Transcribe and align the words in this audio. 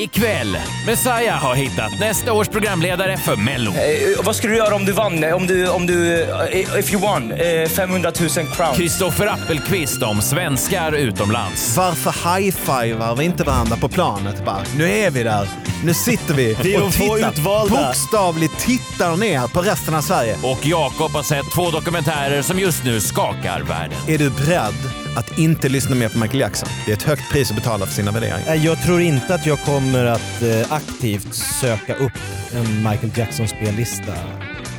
Ikväll, 0.00 0.56
Messiah 0.86 1.38
har 1.38 1.54
hittat 1.54 2.00
nästa 2.00 2.32
års 2.32 2.48
programledare 2.48 3.16
för 3.16 3.36
Mello. 3.36 3.70
Eh, 3.70 4.24
vad 4.24 4.36
skulle 4.36 4.52
du 4.52 4.56
göra 4.58 4.74
om 4.74 4.84
du 4.84 4.92
vann? 4.92 5.24
Om 5.24 5.46
du, 5.46 5.68
om 5.68 5.86
du, 5.86 6.22
eh, 6.22 6.78
if 6.78 6.92
you 6.92 7.02
won, 7.02 7.32
eh, 7.32 7.68
500 7.68 8.12
000 8.20 8.28
crowns. 8.30 8.76
Kristoffer 8.76 9.26
Appelqvist 9.26 10.02
om 10.02 10.22
svenskar 10.22 10.92
utomlands. 10.92 11.76
Varför 11.76 12.10
high-fivar 12.10 13.16
vi 13.16 13.24
inte 13.24 13.44
varandra 13.44 13.76
på 13.76 13.88
planet? 13.88 14.44
Bara, 14.44 14.62
nu 14.76 14.90
är 14.90 15.10
vi 15.10 15.22
där. 15.22 15.48
Nu 15.84 15.94
sitter 15.94 16.34
vi 16.34 16.56
Vi 16.62 16.74
är 16.74 16.82
och 16.82 16.90
de 16.90 16.92
få 16.92 17.16
tittar, 17.16 17.30
utvalda. 17.32 17.86
bokstavligt 17.86 18.58
tittar 18.58 19.16
ner 19.16 19.48
på 19.48 19.60
resten 19.60 19.94
av 19.94 20.00
Sverige. 20.00 20.36
Och 20.42 20.66
Jakob 20.66 21.10
har 21.10 21.22
sett 21.22 21.50
två 21.54 21.70
dokumentärer 21.70 22.42
som 22.42 22.58
just 22.58 22.84
nu 22.84 23.00
skakar 23.00 23.60
världen. 23.60 23.98
Är 24.08 24.18
du 24.18 24.30
beredd 24.30 24.74
att 25.20 25.38
inte 25.38 25.68
lyssna 25.68 25.94
mer 25.94 26.08
på 26.08 26.18
Michael 26.18 26.40
Jackson? 26.40 26.68
Det 26.86 26.92
är 26.92 26.96
ett 26.96 27.02
högt 27.02 27.32
pris 27.32 27.50
att 27.50 27.56
betala 27.56 27.86
för 27.86 27.92
sina 27.94 28.12
värderingar. 28.12 28.54
Jag 28.54 28.82
tror 28.82 29.00
inte 29.00 29.34
att 29.34 29.46
jag 29.46 29.58
kommer 29.58 30.04
att 30.04 30.42
eh, 30.42 30.72
aktivt 30.72 31.34
söka 31.34 31.94
upp 31.94 32.12
en 32.54 32.76
Michael 32.76 33.12
Jackson-spellista. 33.16 34.14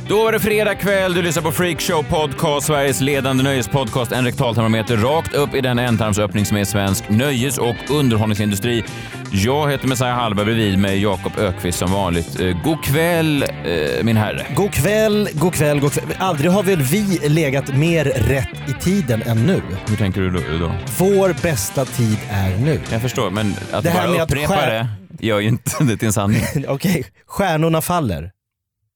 Då 0.08 0.24
var 0.24 0.32
det 0.32 0.40
fredag 0.40 0.74
kväll, 0.74 1.14
du 1.14 1.22
lyssnar 1.22 1.42
på 1.42 1.52
Freakshow 1.52 2.02
Podcast, 2.02 2.66
Sveriges 2.66 3.00
ledande 3.00 3.42
nöjespodcast. 3.42 4.12
En 4.12 4.24
rektaltermometer 4.24 4.96
rakt 4.96 5.34
upp 5.34 5.54
i 5.54 5.60
den 5.60 5.78
ändtarmsöppning 5.78 6.46
som 6.46 6.56
är 6.56 6.64
svensk 6.64 7.08
nöjes 7.08 7.58
och 7.58 7.76
underhållningsindustri. 7.90 8.84
Jag 9.32 9.70
heter 9.70 9.88
Messiah 9.88 10.14
Hallberg, 10.14 10.44
bredvid 10.44 10.78
mig 10.78 11.02
Jakob 11.02 11.32
Ökvist 11.38 11.78
som 11.78 11.92
vanligt. 11.92 12.40
Eh, 12.40 12.62
God 12.64 12.84
kväll 12.84 13.42
eh, 13.42 14.02
min 14.04 14.16
herre. 14.16 14.46
God 14.56 14.72
kväll, 14.72 15.28
god 15.32 15.54
kväll, 15.54 15.80
god 15.80 15.92
kväll. 15.92 16.04
Aldrig 16.18 16.50
har 16.50 16.62
väl 16.62 16.82
vi 16.82 17.18
legat 17.28 17.74
mer 17.76 18.04
rätt 18.04 18.48
i 18.68 18.72
tiden 18.72 19.22
än 19.22 19.46
nu? 19.46 19.62
Hur 19.88 19.96
tänker 19.96 20.20
du 20.20 20.58
då? 20.58 20.72
Vår 20.98 21.42
bästa 21.42 21.84
tid 21.84 22.18
är 22.30 22.56
nu. 22.56 22.80
Jag 22.92 23.02
förstår, 23.02 23.30
men 23.30 23.54
att 23.72 23.84
Det 23.84 23.90
här 23.90 24.02
bara 24.06 24.12
med 24.12 24.22
att 24.22 24.30
upprepa 24.30 24.54
skär- 24.54 24.86
det 25.08 25.26
gör 25.26 25.40
ju 25.40 25.48
inte 25.48 25.70
det 25.84 25.96
till 25.96 26.06
en 26.06 26.12
sanning. 26.12 26.42
Okej, 26.68 27.04
stjärnorna 27.26 27.80
faller. 27.80 28.30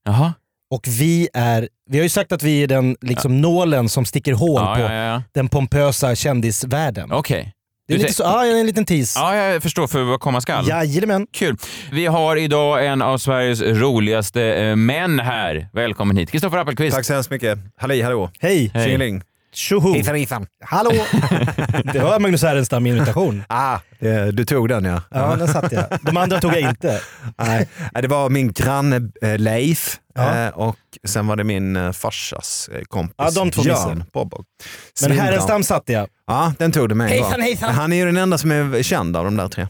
Jaha? 0.05 0.33
Och 0.71 0.87
vi 0.87 1.29
är, 1.33 1.69
vi 1.89 1.97
har 1.97 2.03
ju 2.03 2.09
sagt 2.09 2.31
att 2.31 2.43
vi 2.43 2.63
är 2.63 2.67
den 2.67 2.95
liksom 3.01 3.41
nålen 3.41 3.89
som 3.89 4.05
sticker 4.05 4.33
hål 4.33 4.61
Ja, 4.61 4.75
på 4.75 4.81
ja, 4.81 4.93
ja. 4.93 5.23
den 5.33 5.49
pompösa 5.49 6.15
kändisvärlden. 6.15 7.11
Okej. 7.11 7.53
Det 7.87 7.93
är 7.93 7.97
Du 7.97 8.03
lite 8.03 8.13
så, 8.13 8.23
ja, 8.23 8.45
en 8.45 8.65
liten 8.65 8.85
tease. 8.85 9.19
Ja, 9.19 9.35
jag 9.35 9.63
förstår 9.63 9.87
för 9.87 10.03
vad 10.03 10.19
komma 10.19 10.41
skall. 10.41 10.67
Jajamän. 10.67 11.27
Kul. 11.33 11.57
Vi 11.91 12.05
har 12.05 12.35
idag 12.35 12.85
en 12.85 13.01
av 13.01 13.17
Sveriges 13.17 13.61
roligaste 13.61 14.43
eh, 14.43 14.75
män 14.75 15.19
här. 15.19 15.69
Välkommen 15.73 16.17
hit, 16.17 16.31
Kristoffer 16.31 16.57
Appelqvist. 16.57 16.95
Tack 16.95 17.05
så 17.05 17.13
hemskt 17.13 17.29
mycket. 17.29 17.59
Halli 17.77 18.01
hallå. 18.01 18.29
Hej! 18.39 18.71
Hej. 18.73 18.83
Tjingeling. 18.85 19.21
Tjoho! 19.57 19.93
Hejsan 19.93 20.15
hejsan. 20.15 20.47
Hallå! 20.65 20.91
det 21.93 21.99
var 21.99 22.19
Magnus 22.19 22.43
Härenstam-imitation. 22.43 23.43
Ah, 23.49 23.79
det, 23.99 24.31
du 24.31 24.45
tog 24.45 24.69
den 24.69 24.85
ja. 24.85 25.01
Ja, 25.11 25.35
den 25.35 25.47
satte 25.47 25.75
jag. 25.75 25.99
De 26.01 26.17
andra 26.17 26.41
tog 26.41 26.53
jag 26.53 26.61
inte. 26.61 27.01
Nej, 27.37 27.69
det 28.01 28.07
var 28.07 28.29
min 28.29 28.51
granne 28.53 29.01
eh, 29.21 29.37
Leif 29.37 29.99
Ja. 30.15 30.45
eh, 30.45 30.49
och 30.49 30.75
sen 31.07 31.27
var 31.27 31.35
det 31.35 31.43
min 31.43 31.75
eh, 31.75 31.91
farsas 31.91 32.69
eh, 32.73 32.81
kompis 32.81 33.15
Ja, 33.17 33.31
de 33.31 33.51
två. 33.51 33.61
Björn 33.61 34.03
Bobbog. 34.13 34.45
Men. 35.01 35.11
Härenstam 35.11 35.63
satte 35.63 35.93
jag. 35.93 36.07
Ja, 36.27 36.53
den 36.57 36.71
tog 36.71 36.89
du 36.89 36.95
med. 36.95 37.09
Hejsan, 37.09 37.41
hejsan. 37.41 37.73
Han 37.73 37.93
är 37.93 37.97
ju 37.97 38.05
den 38.05 38.17
enda 38.17 38.37
som 38.37 38.51
är 38.51 38.83
känd 38.83 39.17
av 39.17 39.25
de 39.25 39.37
där 39.37 39.47
tre. 39.47 39.67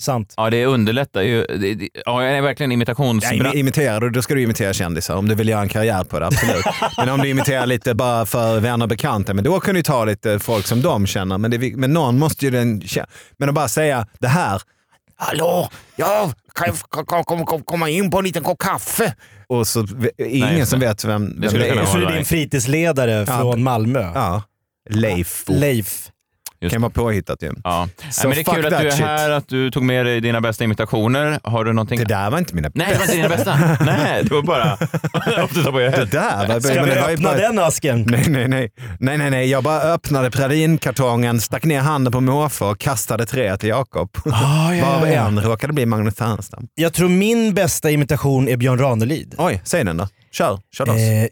Sant. 0.00 0.34
Ja, 0.36 0.50
det 0.50 0.66
underlättar 0.66 1.22
ju. 1.22 1.42
Det, 1.44 1.74
det, 1.74 1.88
ja, 2.06 2.24
jag 2.24 2.32
är 2.32 2.40
verkligen 2.42 2.70
Ja, 2.70 2.74
imitationsbra. 2.74 3.30
imi- 3.36 3.54
imiterar 3.56 4.00
du, 4.00 4.10
då 4.10 4.22
ska 4.22 4.34
du 4.34 4.42
imitera 4.42 4.72
kändisar 4.72 5.14
om 5.16 5.28
du 5.28 5.34
vill 5.34 5.48
göra 5.48 5.60
en 5.60 5.68
karriär 5.68 6.04
på 6.04 6.18
det, 6.20 6.26
absolut. 6.26 6.64
men 6.96 7.08
om 7.08 7.20
du 7.20 7.28
imiterar 7.28 7.66
lite 7.66 7.94
bara 7.94 8.26
för 8.26 8.60
vänner 8.60 8.84
och 8.84 8.88
bekanta, 8.88 9.34
men 9.34 9.44
då 9.44 9.60
kan 9.60 9.74
du 9.74 9.82
ta 9.82 10.04
lite 10.04 10.38
folk 10.38 10.66
som 10.66 10.82
de 10.82 11.06
känner. 11.06 11.38
Men, 11.38 11.50
det, 11.50 11.76
men 11.76 11.92
någon 11.92 12.18
måste 12.18 12.44
ju 12.44 12.50
den 12.50 12.80
kä- 12.82 13.06
Men 13.36 13.48
att 13.48 13.54
bara 13.54 13.68
säga 13.68 14.06
det 14.20 14.28
här. 14.28 14.62
Hallå, 15.20 15.68
ja, 15.96 16.32
kan 16.54 16.66
jag 16.68 17.06
kom, 17.06 17.24
kom, 17.24 17.44
kom, 17.46 17.62
komma 17.62 17.88
in 17.88 18.10
på 18.10 18.18
en 18.18 18.24
liten 18.24 18.42
kopp 18.44 18.58
kaffe? 18.58 19.14
Och 19.46 19.66
så 19.66 19.86
ingen 20.18 20.48
Nej, 20.54 20.66
som 20.66 20.80
vet 20.80 21.04
vem, 21.04 21.40
vem 21.40 21.48
skulle 21.50 21.64
det 21.64 21.70
kunna 21.70 21.82
är. 21.82 21.86
Så 21.86 21.96
är 21.98 22.00
det 22.06 22.14
din 22.14 22.24
fritidsledare 22.24 23.12
Ja. 23.12 23.26
från 23.40 23.62
Malmö. 23.62 24.10
Ja. 24.14 24.42
Leif. 24.90 25.44
Leif. 25.46 26.08
Just 26.60 26.72
kan 26.72 26.82
vara 26.82 26.90
påhittat 26.92 27.42
ju. 27.42 27.52
Ja. 27.64 27.88
Så 28.10 28.28
Nej, 28.28 28.36
men 28.36 28.44
det 28.44 28.50
är 28.50 28.54
kul 28.54 28.66
att 28.74 28.80
du 28.80 28.86
är 28.86 28.90
shit. 28.90 29.00
här, 29.04 29.30
att 29.30 29.48
du 29.48 29.70
tog 29.70 29.82
med 29.82 30.06
dig 30.06 30.20
dina 30.20 30.40
bästa 30.40 30.64
imitationer. 30.64 31.40
Har 31.42 31.64
du 31.64 31.72
någonting? 31.72 31.98
Det 31.98 32.04
där 32.04 32.30
var 32.30 32.38
inte 32.38 32.54
mina 32.54 32.70
Nej, 32.74 32.86
det 32.90 32.94
var 32.98 33.02
inte 33.04 33.16
dina 33.16 33.28
bästa. 33.28 33.56
Nej, 33.80 34.24
det 34.24 34.34
var 34.34 34.42
bara... 34.42 34.76
Det 34.76 36.04
där 36.10 36.46
var, 36.48 36.60
Ska 36.60 36.84
vi 36.84 36.90
var 36.90 37.10
öppna 37.10 37.28
bara- 37.28 37.38
den 37.38 37.58
asken? 37.58 38.02
Nej, 38.08 38.24
nej, 38.28 38.48
nej. 38.48 38.70
nej, 39.00 39.18
nej, 39.18 39.30
nej. 39.30 39.50
Jag 39.50 39.64
bara 39.64 39.80
öppnade 39.80 40.30
pralinkartongen, 40.30 41.40
stack 41.40 41.64
ner 41.64 41.80
handen 41.80 42.12
på 42.12 42.20
måfå 42.20 42.66
och 42.66 42.78
kastade 42.78 43.26
tre 43.26 43.56
till 43.56 43.68
Jakob. 43.68 44.10
Ah, 44.24 44.74
ja, 44.74 44.86
Varav 44.86 45.06
ja, 45.08 45.14
ja. 45.14 45.26
en 45.26 45.40
råkade 45.40 45.72
bli 45.72 45.86
Magnus 45.86 46.20
Härenstam. 46.20 46.68
Jag 46.74 46.92
tror 46.92 47.08
min 47.08 47.54
bästa 47.54 47.90
imitation 47.90 48.48
är 48.48 48.56
Björn 48.56 48.78
Ranelid. 48.78 49.34
Oj, 49.38 49.62
säg 49.64 49.84
den 49.84 49.96
då. 49.96 50.08
Kör, 50.32 50.58
kör 50.76 50.86
loss. 50.86 50.96
Eh, 50.96 51.26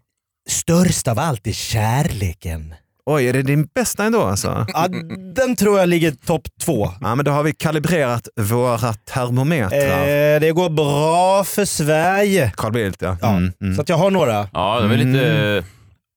störst 0.49 1.09
av 1.09 1.19
allt 1.19 1.47
är 1.47 1.53
kärleken. 1.53 2.75
Oj, 3.11 3.27
är 3.29 3.33
det 3.33 3.43
din 3.43 3.69
bästa 3.75 4.05
ändå 4.05 4.23
alltså? 4.23 4.67
Ja, 4.73 4.87
den 5.35 5.57
tror 5.57 5.79
jag 5.79 5.89
ligger 5.89 6.11
topp 6.27 6.43
två. 6.63 6.91
Ja, 7.01 7.15
men 7.15 7.25
då 7.25 7.31
har 7.31 7.43
vi 7.43 7.53
kalibrerat 7.53 8.29
våra 8.41 8.93
termometrar. 8.93 10.35
Eh, 10.35 10.41
det 10.41 10.53
går 10.55 10.71
bra 10.71 11.45
för 11.45 11.65
Sverige. 11.65 12.53
Carl 12.57 12.73
Bildt 12.73 13.03
ja. 13.03 13.17
Ja, 13.23 13.29
Mm, 13.37 13.53
mm. 13.63 13.75
Så 13.77 13.83
att 13.83 13.89
jag 13.89 13.97
har 13.97 14.11
några. 14.11 14.49
Ja, 14.53 14.81
det 14.81 14.89
var 14.89 14.95
lite... 14.97 15.65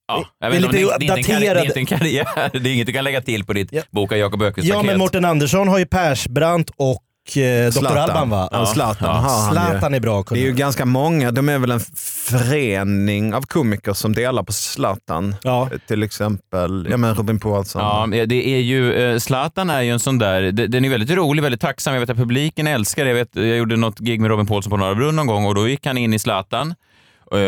Ja, 0.07 0.25
jag 0.39 0.51
Det 0.51 0.55
är 0.55 0.57
inte 0.57 0.67
om 0.67 0.73
lite 0.73 0.85
det, 0.97 0.97
det, 0.99 1.05
är 1.13 1.17
inte 1.17 1.31
en 1.31 1.39
karriär, 1.39 1.55
daterad- 1.55 1.71
det 1.73 1.79
är 1.81 1.85
karriär. 1.85 2.25
Det 2.59 2.69
är 2.69 2.73
inget 2.73 2.87
du 2.87 2.93
kan 2.93 3.03
lägga 3.03 3.21
till 3.21 3.45
på 3.45 3.53
ditt 3.53 3.69
Ja. 3.73 3.81
boka 3.91 4.17
Jakob 4.17 4.41
Öqvist 4.41 4.67
Ja, 4.67 4.83
men. 4.83 4.97
Mårten 4.99 5.25
Andersson 5.25 5.67
har 5.67 5.77
ju 5.79 5.85
Persbrandt 5.85 6.71
och 6.77 7.01
eh, 7.37 7.65
Dr. 7.65 7.71
Zlatan. 7.71 7.97
Alban 7.97 8.29
va? 8.29 8.49
Ja, 8.51 8.65
Zlatan 8.65 9.23
Ja. 9.23 9.45
ju. 9.47 9.51
Zlatan 9.51 9.93
är 9.93 9.99
bra 9.99 10.19
att 10.19 10.27
Det 10.27 10.35
är 10.35 10.39
ju 10.39 10.45
kunna. 10.47 10.57
ganska 10.59 10.85
många, 10.85 11.31
de 11.31 11.49
är 11.49 11.57
väl 11.59 11.71
en 11.71 11.79
förening 12.39 13.33
av 13.33 13.41
komiker 13.41 13.93
som 13.93 14.13
delar 14.13 14.43
på 14.43 14.51
Zlatan. 14.53 15.35
Ja. 15.43 15.69
Till 15.87 16.03
exempel 16.03 16.87
ja, 16.91 16.97
men 16.97 17.15
Robin 17.15 17.39
Paulsson. 17.39 17.81
Ja, 17.81 18.05
men 18.05 18.29
det 18.29 18.47
är 18.47 18.59
ju, 18.59 18.93
eh, 18.93 19.17
Zlatan 19.19 19.69
är 19.69 19.81
ju 19.81 19.91
en 19.91 19.99
sån 19.99 20.17
där, 20.17 20.41
det- 20.41 20.67
den 20.67 20.85
är 20.85 20.89
väldigt 20.89 21.11
rolig, 21.17 21.43
väldigt 21.43 21.61
tacksam. 21.61 21.93
Jag 21.93 22.01
vet 22.01 22.09
att 22.09 22.17
publiken 22.17 22.67
älskar 22.67 23.03
det. 23.03 23.09
Jag, 23.09 23.15
vet, 23.15 23.35
jag 23.35 23.57
gjorde 23.57 23.75
något 23.75 23.99
gig 23.99 24.21
med 24.21 24.29
Robin 24.29 24.47
Paulsson 24.47 24.69
på 24.71 24.77
Norra 24.77 24.95
Brunn 24.95 25.15
någon 25.15 25.27
gång 25.27 25.45
och 25.45 25.55
då 25.55 25.67
gick 25.67 25.85
han 25.85 25.97
in 25.97 26.13
i 26.13 26.19
Zlatan 26.19 26.75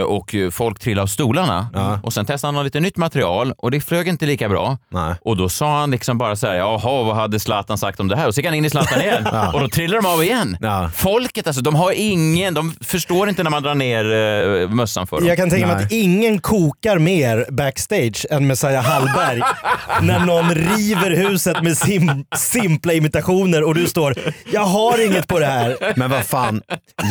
och 0.07 0.35
folk 0.51 0.79
trillade 0.79 1.03
av 1.03 1.07
stolarna. 1.07 1.67
Ja. 1.73 1.99
Och 2.03 2.13
sen 2.13 2.25
testade 2.25 2.47
han 2.47 2.55
något 2.55 2.63
lite 2.63 2.79
nytt 2.79 2.97
material 2.97 3.53
och 3.57 3.71
det 3.71 3.81
flög 3.81 4.07
inte 4.07 4.25
lika 4.25 4.49
bra. 4.49 4.77
Nej. 4.89 5.15
Och 5.21 5.37
då 5.37 5.49
sa 5.49 5.79
han 5.79 5.91
liksom 5.91 6.17
bara 6.17 6.35
så 6.35 6.47
här, 6.47 6.55
jaha 6.55 7.03
vad 7.03 7.15
hade 7.15 7.39
Zlatan 7.39 7.77
sagt 7.77 7.99
om 7.99 8.07
det 8.07 8.15
här? 8.15 8.27
Och 8.27 8.35
så 8.35 8.39
gick 8.39 8.45
han 8.45 8.55
in 8.55 8.65
i 8.65 8.69
Zlatan 8.69 9.01
igen 9.01 9.27
och 9.53 9.59
då 9.59 9.67
trillade 9.67 10.01
de 10.01 10.07
av 10.07 10.23
igen. 10.23 10.57
Ja. 10.61 10.89
Folket 10.95 11.47
alltså, 11.47 11.61
de 11.61 11.75
har 11.75 11.91
ingen, 11.91 12.53
de 12.53 12.73
förstår 12.81 13.29
inte 13.29 13.43
när 13.43 13.51
man 13.51 13.63
drar 13.63 13.75
ner 13.75 14.05
uh, 14.05 14.69
mössan 14.69 15.07
för 15.07 15.17
dem. 15.17 15.27
Jag 15.27 15.37
kan 15.37 15.49
tänka 15.49 15.67
mig 15.67 15.75
att 15.75 15.91
ingen 15.91 16.39
kokar 16.39 16.99
mer 16.99 17.45
backstage 17.51 18.25
än 18.29 18.47
Messiah 18.47 18.83
Hallberg. 18.83 19.41
när 20.01 20.19
någon 20.19 20.55
river 20.55 21.11
huset 21.11 21.63
med 21.63 21.77
sim 21.77 22.25
simpla 22.35 22.93
imitationer 22.93 23.63
och 23.63 23.75
du 23.75 23.87
står 23.87 24.15
“Jag 24.51 24.61
har 24.61 25.05
inget 25.05 25.27
på 25.27 25.39
det 25.39 25.45
här”. 25.45 25.77
Men 25.95 26.09
vad 26.09 26.25
fan, 26.25 26.61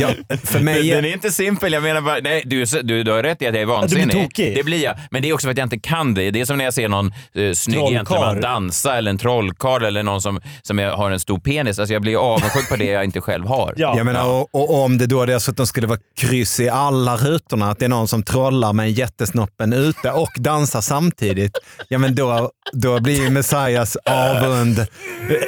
ja, 0.00 0.08
för 0.44 0.60
mig... 0.60 0.90
Den 0.90 1.04
är 1.04 1.12
inte 1.12 1.30
simpel, 1.30 1.72
jag 1.72 1.82
menar 1.82 2.00
bara, 2.00 2.18
nej, 2.22 2.42
du, 2.46 2.59
du, 2.64 3.02
du 3.02 3.10
har 3.12 3.22
rätt 3.22 3.42
i 3.42 3.46
att 3.46 3.54
jag 3.54 3.62
är 3.62 3.66
vansinnig. 3.66 4.12
tokig. 4.12 4.54
Det 4.56 4.62
blir 4.62 4.84
jag, 4.84 4.96
men 5.10 5.22
det 5.22 5.28
är 5.28 5.32
också 5.32 5.44
för 5.46 5.50
att 5.50 5.58
jag 5.58 5.64
inte 5.66 5.78
kan 5.78 6.14
det. 6.14 6.30
Det 6.30 6.40
är 6.40 6.44
som 6.44 6.58
när 6.58 6.64
jag 6.64 6.74
ser 6.74 6.88
någon 6.88 7.12
eh, 7.34 7.52
snygg 7.52 7.88
gentleman 7.88 8.40
dansa 8.40 8.96
eller 8.98 9.10
en 9.10 9.18
trollkarl 9.18 9.84
eller 9.84 10.02
någon 10.02 10.22
som, 10.22 10.40
som 10.62 10.78
är, 10.78 10.86
har 10.88 11.10
en 11.10 11.20
stor 11.20 11.38
penis. 11.38 11.78
Alltså 11.78 11.92
jag 11.92 12.02
blir 12.02 12.16
avundsjuk 12.34 12.68
på 12.68 12.76
det 12.76 12.84
jag 12.84 13.04
inte 13.04 13.20
själv 13.20 13.46
har. 13.46 13.74
Ja. 13.76 13.96
Jag 13.96 14.06
menar, 14.06 14.26
och, 14.28 14.48
och 14.54 14.82
om 14.84 14.98
det 14.98 15.06
då 15.06 15.24
dessutom 15.26 15.66
skulle 15.66 15.86
vara 15.86 15.98
kryss 16.16 16.60
i 16.60 16.68
alla 16.68 17.16
rutorna, 17.16 17.70
att 17.70 17.78
det 17.78 17.84
är 17.84 17.88
någon 17.88 18.08
som 18.08 18.22
trollar 18.22 18.72
med 18.72 18.86
en 18.86 18.92
jättesnoppen 18.92 19.72
ute 19.72 20.10
och 20.10 20.30
dansar 20.36 20.80
samtidigt, 20.80 21.58
ja 21.88 21.98
men 21.98 22.14
då, 22.14 22.50
då 22.72 23.00
blir 23.00 23.22
ju 23.24 23.30
Messias 23.30 23.96
avund 24.10 24.86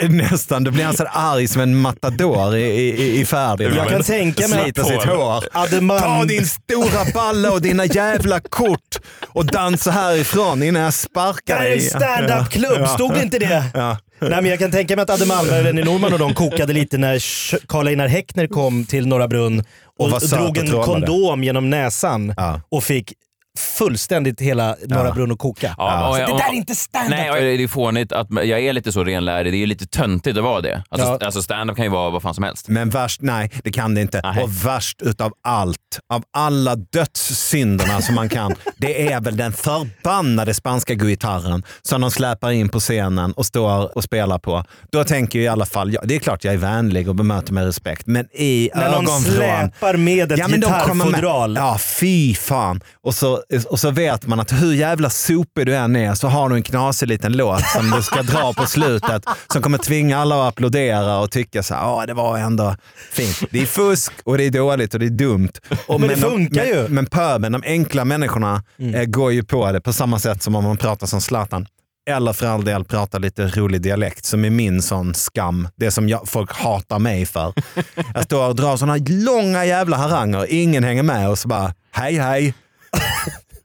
nästan, 0.08 0.64
då 0.64 0.70
blir 0.70 0.84
han 0.84 0.94
så 0.96 1.04
arg 1.12 1.48
som 1.48 1.62
en 1.62 1.76
matador 1.76 2.56
i, 2.56 2.62
i, 2.62 3.20
i 3.20 3.24
färdig. 3.24 3.68
Jag 3.76 3.88
kan 3.88 4.02
tänka 4.02 4.48
mig 4.48 4.62
Sliter 4.62 4.82
att- 4.82 4.88
sitt 4.88 5.02
hår. 5.04 5.98
Ta 6.00 6.24
din 6.24 6.46
stora 6.46 7.01
balla 7.14 7.52
och 7.52 7.62
dina 7.62 7.86
jävla 7.86 8.40
kort 8.40 8.98
och 9.28 9.46
dansa 9.46 9.90
härifrån 9.90 10.62
innan 10.62 10.82
jag 10.82 10.94
sparkar 10.94 11.54
Det 11.54 11.60
här 11.60 11.66
är 11.66 11.72
en 11.72 11.78
dig. 11.78 11.88
stand-up-klubb, 11.90 12.78
Ja. 12.80 12.86
stod 12.86 13.16
inte 13.16 13.38
det? 13.38 13.64
Ja. 13.74 13.96
Nej, 14.20 14.30
men 14.30 14.46
jag 14.46 14.58
kan 14.58 14.70
tänka 14.70 14.96
mig 14.96 15.02
att 15.02 15.10
Adde 15.10 15.26
Malmberg 15.26 15.62
Lenny 15.64 15.82
Norman 15.84 16.12
och 16.12 16.18
de 16.18 16.34
kokade 16.34 16.72
lite 16.72 16.98
när 16.98 17.18
Sch- 17.18 17.66
Karl-Einar 17.68 18.08
Häckner 18.08 18.46
kom 18.46 18.84
till 18.86 19.06
Norra 19.06 19.28
Brunn 19.28 19.64
och, 19.98 20.12
Och 20.12 20.20
drog 20.20 20.58
en 20.58 20.70
kondom 20.82 21.44
genom 21.44 21.70
näsan 21.70 22.34
Ja. 22.36 22.60
och 22.68 22.84
fick 22.84 23.12
fullständigt 23.58 24.40
hela 24.40 24.76
Norra 24.86 25.06
Ja. 25.08 25.14
Brunn 25.14 25.32
att 25.32 25.38
koka. 25.38 25.74
Ja, 25.78 26.08
och- 26.08 26.16
det 26.16 26.26
och- 26.26 26.38
där 26.38 26.48
är 26.48 26.52
inte 26.54 26.74
stand-up. 26.74 27.10
Nej, 27.10 27.30
och 27.30 27.36
det 27.36 27.62
är 27.64 27.68
fånigt 27.68 28.12
att 28.12 28.26
jag 28.30 28.60
är 28.60 28.72
lite 28.72 28.92
så 28.92 29.04
renlärig. 29.04 29.52
Det 29.52 29.56
är 29.56 29.58
ju 29.58 29.66
lite 29.66 29.86
töntigt 29.86 30.38
att 30.38 30.44
vara 30.44 30.60
det. 30.60 30.82
Alltså, 30.88 31.08
Ja. 31.08 31.26
alltså 31.26 31.42
stand-up 31.42 31.76
kan 31.76 31.84
ju 31.84 31.90
vara 31.90 32.10
vad 32.10 32.22
fan 32.22 32.34
som 32.34 32.44
helst. 32.44 32.68
Men 32.68 32.90
värst, 32.90 33.20
nej 33.22 33.50
det 33.64 33.72
kan 33.72 33.94
det 33.94 34.00
inte. 34.00 34.20
Nej. 34.24 34.42
Och 34.44 34.66
värst 34.66 35.02
utav 35.02 35.32
allt, 35.44 35.78
av 36.12 36.22
alla 36.36 36.76
dödssynderna 36.76 38.02
som 38.02 38.14
man 38.14 38.28
kan, 38.28 38.54
det 38.76 39.12
är 39.12 39.20
väl 39.20 39.36
den 39.36 39.52
förbannade 39.52 40.54
spanska 40.54 40.94
gitarren 40.94 41.62
som 41.82 42.00
de 42.00 42.10
släpar 42.10 42.50
in 42.50 42.68
på 42.68 42.80
scenen 42.80 43.32
och 43.32 43.46
står 43.46 43.96
och 43.96 44.04
spelar 44.04 44.38
på. 44.38 44.64
Då 44.92 45.04
tänker 45.04 45.38
jag 45.38 45.44
i 45.44 45.48
alla 45.48 45.66
fall, 45.66 45.92
ja, 45.92 46.00
det 46.04 46.14
är 46.14 46.18
klart 46.18 46.44
jag 46.44 46.54
är 46.54 46.58
vänlig 46.58 47.08
och 47.08 47.14
bemöter 47.14 47.52
med 47.52 47.64
respekt, 47.64 48.06
men 48.06 48.26
i 48.32 48.70
När 48.74 48.82
någon 48.84 48.92
ögonvrån 48.94 49.22
släpar 49.22 49.96
med 49.96 50.32
ett 50.32 50.38
Ja, 50.38 50.48
men 50.48 50.60
de 50.60 50.66
kommer 50.66 50.94
med- 50.94 51.06
gitarrfodral. 51.06 51.56
Ja, 51.56 51.78
fy 52.00 52.34
fan. 52.34 52.80
Och 53.02 53.14
så, 53.14 53.41
och 53.70 53.80
så 53.80 53.90
vet 53.90 54.26
man 54.26 54.40
att 54.40 54.52
hur 54.52 54.72
jävla 54.74 55.10
sopig 55.10 55.66
du 55.66 55.76
än 55.76 55.96
är 55.96 56.14
så 56.14 56.28
har 56.28 56.48
du 56.48 56.54
en 56.54 56.62
knasig 56.62 57.06
liten 57.08 57.32
låt 57.32 57.66
som 57.66 57.90
du 57.90 58.02
ska 58.02 58.22
dra 58.22 58.52
på 58.52 58.66
slutet 58.66 59.24
som 59.52 59.62
kommer 59.62 59.78
tvinga 59.78 60.18
alla 60.18 60.42
att 60.42 60.48
applådera 60.48 61.18
och 61.18 61.30
tycka 61.30 61.62
så 61.62 61.74
"Ja, 61.74 62.04
det 62.06 62.14
var 62.14 62.38
ändå 62.38 62.76
fint. 63.12 63.42
Det 63.50 63.62
är 63.62 63.66
fusk 63.66 64.12
och 64.24 64.38
det 64.38 64.44
är 64.44 64.50
dåligt 64.50 64.94
och 64.94 65.00
det 65.00 65.06
är 65.06 65.10
dumt. 65.10 65.52
Och 65.86 66.00
Men 66.00 66.08
det 66.08 66.14
de- 66.14 66.20
funkar 66.20 66.60
men, 66.62 66.66
ju. 66.68 66.80
Mm. 66.80 66.94
Men 66.94 67.06
pöben, 67.06 67.52
de 67.52 67.62
enkla 67.66 68.04
människorna, 68.04 68.62
eh, 68.94 69.04
går 69.04 69.32
ju 69.32 69.42
på 69.44 69.72
det 69.72 69.80
på 69.80 69.92
samma 69.92 70.18
sätt 70.18 70.42
som 70.42 70.54
om 70.54 70.64
man 70.64 70.76
pratar 70.76 71.06
som 71.06 71.20
Zlatan. 71.20 71.66
Eller 72.10 72.32
för 72.32 72.46
all 72.46 72.64
del 72.64 72.84
prata 72.84 73.18
lite 73.18 73.46
rolig 73.46 73.82
dialekt 73.82 74.24
som 74.24 74.44
är 74.44 74.50
min 74.50 74.82
sån 74.82 75.14
skam. 75.14 75.68
Det 75.76 75.90
som 75.90 76.08
jag, 76.08 76.28
folk 76.28 76.52
hatar 76.52 76.98
mig 76.98 77.26
för. 77.26 77.52
Jag 78.14 78.24
står 78.24 78.48
och 78.48 78.56
drar 78.56 78.76
såna 78.76 78.96
långa 79.08 79.64
jävla 79.64 79.96
haranger, 79.96 80.46
ingen 80.48 80.84
hänger 80.84 81.02
med 81.02 81.28
och 81.28 81.38
så 81.38 81.48
bara 81.48 81.74
hej 81.92 82.14
hej. 82.18 82.54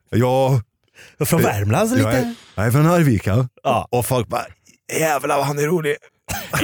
Ja, 0.09 0.62
Från 1.25 1.41
Värmland 1.41 1.89
så 1.89 1.97
jag 2.00 2.13
är, 2.13 2.18
lite. 2.18 2.33
jag 2.56 2.65
är 2.68 2.71
från 2.71 2.85
Arvika. 2.88 3.50
Ja. 3.63 3.88
Och 3.91 4.06
folk 4.06 4.27
bara 4.27 4.45
jävlar 5.00 5.38
vad 5.38 5.45
han 5.45 5.59
är 5.59 5.63
rolig. 5.63 5.95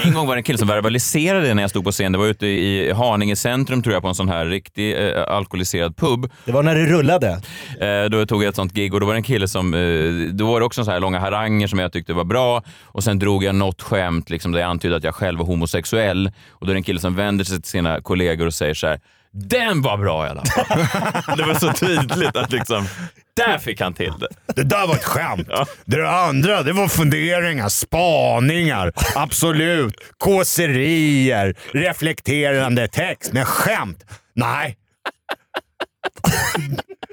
En 0.03 0.13
gång 0.13 0.27
var 0.27 0.35
det 0.35 0.39
en 0.39 0.43
kille 0.43 0.57
som 0.57 0.67
verbaliserade 0.67 1.53
när 1.53 1.63
jag 1.63 1.69
stod 1.69 1.83
på 1.83 1.91
scen. 1.91 2.11
Det 2.11 2.17
var 2.17 2.25
ute 2.25 2.47
i 2.47 2.91
Haninge 2.91 3.35
centrum 3.35 3.83
tror 3.83 3.93
jag 3.93 4.01
på 4.01 4.07
en 4.09 4.15
sån 4.15 4.29
här 4.29 4.45
riktig 4.45 5.09
eh, 5.09 5.23
alkoholiserad 5.27 5.97
pub. 5.97 6.31
Det 6.45 6.51
var 6.51 6.63
när 6.63 6.75
det 6.75 6.85
rullade. 6.85 7.41
Eh, 7.81 8.09
då 8.11 8.25
tog 8.25 8.43
jag 8.43 8.49
ett 8.49 8.55
sånt 8.55 8.73
gig 8.73 8.93
och 8.93 8.99
då 8.99 9.05
var 9.05 9.13
det 9.13 9.19
en 9.19 9.23
kille 9.23 9.47
som, 9.47 9.73
eh, 9.73 10.33
då 10.33 10.47
var 10.51 10.59
det 10.59 10.65
också 10.65 10.85
så 10.85 10.91
här 10.91 10.99
långa 10.99 11.19
haranger 11.19 11.67
som 11.67 11.79
jag 11.79 11.91
tyckte 11.93 12.13
var 12.13 12.23
bra 12.23 12.63
och 12.83 13.03
sen 13.03 13.19
drog 13.19 13.43
jag 13.43 13.55
något 13.55 13.81
skämt 13.81 14.29
liksom, 14.29 14.51
där 14.51 14.59
jag 14.59 14.69
antydde 14.69 14.95
att 14.95 15.03
jag 15.03 15.15
själv 15.15 15.39
var 15.39 15.45
homosexuell 15.45 16.31
och 16.49 16.65
då 16.65 16.71
är 16.71 16.73
det 16.73 16.79
en 16.79 16.83
kille 16.83 16.99
som 16.99 17.15
vänder 17.15 17.45
sig 17.45 17.61
till 17.61 17.71
sina 17.71 18.01
kollegor 18.01 18.45
och 18.47 18.53
säger 18.53 18.73
så 18.73 18.87
här 18.87 18.99
den 19.33 19.81
var 19.81 19.97
bra 19.97 20.27
i 20.27 20.29
alla 20.29 20.45
fall. 20.45 20.65
det 21.37 21.43
var 21.43 21.53
så 21.53 21.73
tydligt 21.73 22.35
att 22.35 22.51
liksom, 22.51 22.87
där 23.33 23.57
fick 23.57 23.81
han 23.81 23.93
till 23.93 24.13
det. 24.19 24.27
Det 24.55 24.63
där 24.63 24.87
var 24.87 24.95
ett 24.95 25.03
skämt. 25.03 25.47
Det 25.85 26.09
andra 26.09 26.63
det 26.63 26.73
var 26.73 26.87
funderingar, 26.87 27.69
spaningar, 27.69 28.91
absolut, 29.15 29.95
kåserier, 30.17 31.55
reflekterande 31.71 32.87
text. 32.87 33.33
Men 33.33 33.45
skämt? 33.45 34.05
Nej. 34.33 34.77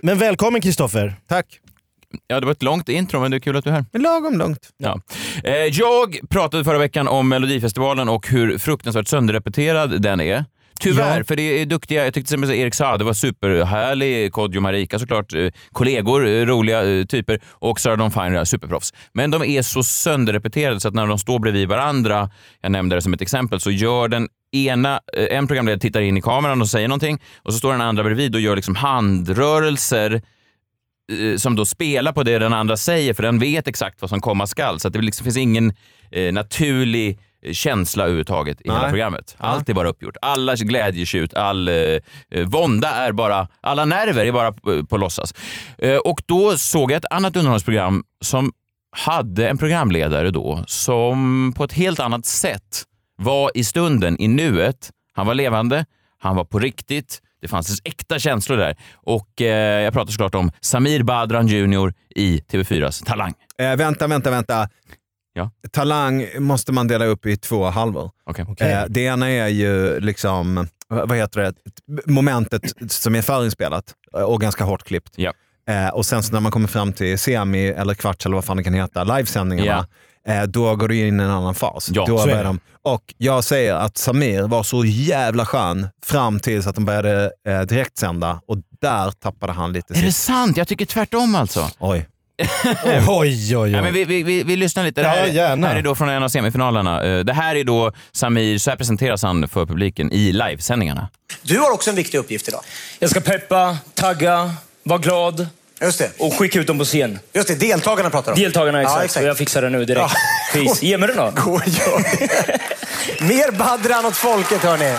Men 0.03 0.19
välkommen 0.19 0.61
Kristoffer. 0.61 1.15
Tack. 1.29 1.47
Ja, 2.27 2.41
det 2.41 2.47
var 2.47 2.53
ett 2.53 2.63
långt 2.63 2.89
intro, 2.89 3.21
men 3.21 3.31
det 3.31 3.37
är 3.37 3.41
kul 3.41 3.57
att 3.57 3.65
du 3.65 3.71
är 3.71 3.75
här. 3.75 3.85
Men 3.93 4.03
lagom 4.03 4.39
lugnt. 4.39 4.69
Ja. 4.77 5.01
Eh, 5.45 5.55
jag 5.55 6.19
pratade 6.31 6.65
förra 6.65 6.79
veckan 6.79 7.09
om 7.09 7.29
Melodifestivalen 7.29 8.09
och 8.09 8.29
hur 8.29 8.59
fruktansvärt 8.59 9.09
sönderrepeterad 9.09 10.03
den 10.03 10.21
är. 10.21 10.45
Tyvärr, 10.81 11.19
Ja. 11.19 11.25
för 11.25 11.37
det 11.37 11.43
är 11.63 11.67
duktiga. 11.67 12.05
Jag 12.05 12.15
tyckte 12.15 12.29
till 12.29 12.35
exempel 12.43 12.59
Erik 12.59 12.75
Saade 12.75 13.05
var 13.05 13.13
superhärlig. 13.13 14.33
Kodjo 14.33 14.61
Marika 14.61 14.99
såklart. 14.99 15.35
Eh, 15.35 15.49
kollegor, 15.73 16.27
eh, 16.29 16.47
roliga 16.47 16.85
eh, 16.99 17.05
typer. 17.05 17.41
Och 17.49 17.81
Sarah 17.81 17.99
Dawn 17.99 18.11
Finer, 18.11 18.45
superproffs. 18.45 18.95
Men 19.13 19.31
de 19.31 19.43
är 19.43 19.63
så 19.63 19.83
sönderrepeterade 19.83 20.81
så 20.81 20.89
att 20.89 20.95
när 20.95 21.07
de 21.07 21.19
står 21.19 21.39
bredvid 21.39 21.69
varandra, 21.69 22.31
jag 22.61 22.73
nämnde 22.73 22.97
det 22.97 23.03
som 23.03 23.15
ett 23.15 23.23
exempel, 23.23 23.61
så 23.61 23.71
gör 23.71 24.09
den 24.09 24.29
ena, 24.53 25.01
en 25.31 25.47
programledare 25.47 25.81
tittar 25.81 26.01
in 26.01 26.17
i 26.17 26.23
kameran 26.23 26.61
och 26.61 26.69
säger 26.69 26.89
någonting 26.89 27.21
och 27.43 27.53
så 27.53 27.59
står 27.59 27.73
den 27.73 27.81
andra 27.81 28.05
bredvid 28.05 28.35
och 28.35 28.41
gör 28.41 28.57
liksom 28.57 28.75
handrörelser 28.75 30.23
som 31.37 31.57
då 31.57 31.65
spelar 31.67 32.13
på 32.13 32.23
det 32.23 32.39
den 32.39 32.53
andra 32.53 32.77
säger, 32.77 33.15
för 33.15 33.23
den 33.23 33.39
vet 33.39 33.69
exakt 33.69 34.01
vad 34.01 34.11
som 34.11 34.21
komma 34.21 34.47
skall. 34.47 34.81
Så 34.81 34.89
det 34.89 35.01
liksom 35.01 35.25
finns 35.25 35.37
ingen 35.37 35.73
eh, 36.11 36.33
naturlig 36.33 37.19
känsla 37.53 38.03
överhuvudtaget 38.05 38.61
i 38.61 38.65
hela 38.65 38.81
Nej. 38.81 38.91
programmet. 38.91 39.37
Allt 39.39 39.69
är 39.69 39.75
bara 39.75 39.89
uppgjort. 39.89 40.17
Alla 40.23 40.55
glädjetjut, 40.55 41.35
all 41.35 41.69
eh, 41.69 41.75
eh, 41.75 42.01
vånda 42.47 42.89
är 42.89 43.13
bara, 43.13 43.49
alla 43.61 43.85
nerver 43.85 44.25
är 44.25 44.33
bara 44.33 44.53
på, 44.53 44.87
på 44.87 44.97
låtsas. 44.97 45.35
Eh, 45.79 45.97
och 45.97 46.23
då 46.27 46.59
såg 46.59 46.93
jag 46.93 46.97
ett 46.97 47.13
annat 47.13 47.37
underhållningsprogram 47.37 48.05
som 48.21 48.53
hade 48.97 49.49
en 49.49 49.59
programledare 49.59 50.31
då 50.31 50.65
som 50.67 51.53
på 51.57 51.65
ett 51.65 51.73
helt 51.73 52.01
annat 52.01 52.27
sätt 52.27 52.85
var 53.17 53.51
i 53.55 53.65
stunden, 53.65 54.21
i 54.21 54.29
nuet. 54.29 54.91
Han 55.13 55.27
var 55.27 55.35
levande, 55.35 55.85
han 56.19 56.37
var 56.37 56.45
på 56.45 56.59
riktigt, 56.59 57.21
det 57.43 57.49
fanns 57.49 57.81
äkta 57.85 58.19
känslor 58.19 58.57
där. 58.57 58.77
Och 58.95 59.43
eh, 59.43 59.83
jag 59.83 59.93
pratar 59.93 60.13
såklart 60.13 60.35
om 60.35 60.51
Samir 60.61 61.03
Badran 61.03 61.47
Jr 61.49 61.93
i 62.17 62.39
TV4s 62.39 63.05
Talang. 63.05 63.35
Eh, 63.59 63.77
vänta, 63.77 64.07
vänta, 64.07 64.31
vänta. 64.31 64.69
Ja. 65.41 65.51
Talang 65.71 66.27
måste 66.39 66.73
man 66.73 66.89
dela 66.89 67.05
upp 67.05 67.27
i 67.27 67.37
två 67.37 67.65
halvor. 67.65 68.11
Okej. 68.25 68.47
Eh, 68.61 68.85
det 68.89 69.01
ena 69.01 69.31
är 69.31 69.49
ju 69.49 70.01
liksom, 70.01 70.69
vad 70.89 71.17
heter 71.17 71.41
det, 71.41 71.55
momentet 72.07 72.63
som 72.93 73.15
är 73.15 73.23
förinspelat 73.23 73.95
eh, 74.17 74.23
och 74.23 74.41
ganska 74.41 74.65
hårt 74.65 74.83
klippt. 74.85 75.13
Ja. 75.17 75.33
Eh, 75.69 75.89
och 75.89 76.07
sen 76.07 76.23
så 76.23 76.33
när 76.33 76.41
man 76.41 76.53
kommer 76.53 76.69
fram 76.69 76.93
till 76.93 77.19
semi 77.19 77.69
eller 77.69 77.95
kvarts 77.95 78.27
eller 78.27 78.35
vad 78.37 78.45
fan 78.45 78.57
det 78.57 78.65
kan 78.65 78.75
heta, 78.75 79.05
livesändningarna, 79.05 79.87
eh, 80.29 80.43
då 80.43 80.77
går 80.77 80.89
det 80.89 80.97
in 80.97 81.21
i 81.21 81.25
en 81.25 81.31
annan 81.31 81.55
fas. 81.55 81.91
Ja, 81.93 82.05
då 82.07 82.17
börjar 82.17 82.37
det. 82.37 82.43
de, 82.43 82.61
och 82.83 83.15
jag 83.17 83.45
säger 83.45 83.75
att 83.75 83.99
Samir 83.99 84.43
var 84.43 84.63
så 84.63 84.85
jävla 84.85 85.47
skön 85.47 85.89
fram 86.07 86.41
tills 86.41 86.67
att 86.67 86.75
de 86.75 86.85
började 86.85 87.33
eh, 87.49 87.61
direktsända 87.61 88.41
och 88.47 88.57
där 88.81 89.11
tappade 89.11 89.53
han 89.53 89.73
lite 89.73 89.95
Är 89.95 90.03
det 90.03 90.13
sitt... 90.13 90.15
sant? 90.15 90.57
Jag 90.57 90.69
tycker 90.69 90.87
tvärtom 90.87 91.35
alltså. 91.35 91.69
Oj. 91.79 92.07
Oj, 92.85 93.07
oj, 93.09 93.57
oj. 93.57 93.71
Ja, 93.71 93.83
men 93.83 93.93
vi, 93.95 94.05
vi, 94.05 94.23
vi, 94.23 94.43
vi 94.43 94.57
lyssnar 94.57 94.85
lite. 94.85 95.03
Det 95.03 95.09
här, 95.09 95.27
Ja, 95.27 95.33
gärna. 95.33 95.69
här 95.69 95.77
är 95.77 95.83
då 95.83 95.95
från 95.95 96.09
en 96.09 96.23
av 96.23 96.29
semifinalerna. 96.29 97.05
Eh, 97.05 97.19
Det 97.19 97.33
här 97.33 97.57
är 97.57 97.65
då 97.65 97.93
Samir, 98.13 98.59
så 98.59 98.71
här 98.71 98.77
presenteras 98.77 99.23
han 99.23 99.49
för 99.49 99.67
publiken 99.67 100.13
i 100.13 100.33
livesändningarna. 100.33 101.09
Du 101.43 101.59
har 101.59 101.71
också 101.73 101.91
en 101.91 101.97
viktig 101.97 102.19
uppgift 102.19 102.49
idag. 102.49 102.61
Jag 102.99 103.11
ska 103.11 103.21
peppa, 103.21 103.77
tagga, 103.95 104.55
vara 104.83 104.99
glad 104.99 105.47
Just 105.83 105.99
det. 105.99 106.11
och 106.19 106.35
skicka 106.35 106.59
ut 106.61 106.67
dem 106.67 106.79
på 106.79 106.85
scen. 106.85 107.19
Just 107.33 107.49
det, 107.49 107.55
deltagarna 107.55 108.11
pratar 108.11 108.33
om. 108.33 108.39
Deltagarna 108.39 108.81
exakt. 108.83 108.99
Ja, 108.99 109.05
exakt. 109.05 109.23
Och 109.23 109.29
jag 109.29 109.39
fixar 109.39 109.63
det 109.63 109.71
nu 109.71 109.85
direkt. 109.85 110.13
Ja. 110.55 110.75
Ge 110.81 110.99
mig 110.99 111.09
den 111.09 111.17
då. 111.17 111.33
Gå 111.45 111.51
och 111.53 111.69
gör 111.69 111.99
det. 112.19 112.59
Mer 113.25 113.51
Badran 113.53 114.07
åt 114.07 114.17
folket 114.17 114.63
hörni. 114.63 114.95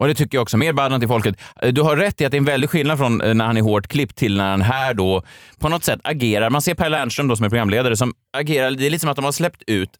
Och 0.00 0.08
det 0.08 0.14
tycker 0.14 0.36
jag 0.38 0.42
också. 0.42 0.56
Mer 0.56 0.72
Badran 0.72 1.00
till 1.00 1.08
folket. 1.08 1.36
Eh, 1.62 1.68
Du 1.72 1.82
har 1.82 1.96
rätt 1.96 2.20
i 2.20 2.24
att 2.24 2.30
det 2.30 2.36
är 2.36 2.38
en 2.38 2.44
väldig 2.44 2.70
skillnad 2.70 2.98
från 2.98 3.20
eh, 3.20 3.34
när 3.34 3.44
han 3.44 3.56
är 3.56 3.62
hårt 3.62 3.86
klippt 3.88 4.16
till 4.16 4.36
när 4.36 4.50
han 4.50 4.62
här 4.62 4.94
då 4.94 5.22
på 5.58 5.68
något 5.68 5.84
sätt 5.84 6.00
agerar. 6.04 6.50
Man 6.50 6.62
ser 6.62 6.74
Per 6.74 6.90
Lernström 6.90 7.28
då 7.28 7.36
som 7.36 7.44
är 7.44 7.48
programledare 7.50 7.96
som 7.96 8.14
agerar. 8.36 8.70
Det 8.70 8.86
är 8.86 8.90
lite 8.90 9.00
som 9.00 9.10
att 9.10 9.16
de 9.16 9.24
har 9.24 9.32
släppt 9.32 9.62
ut 9.66 9.90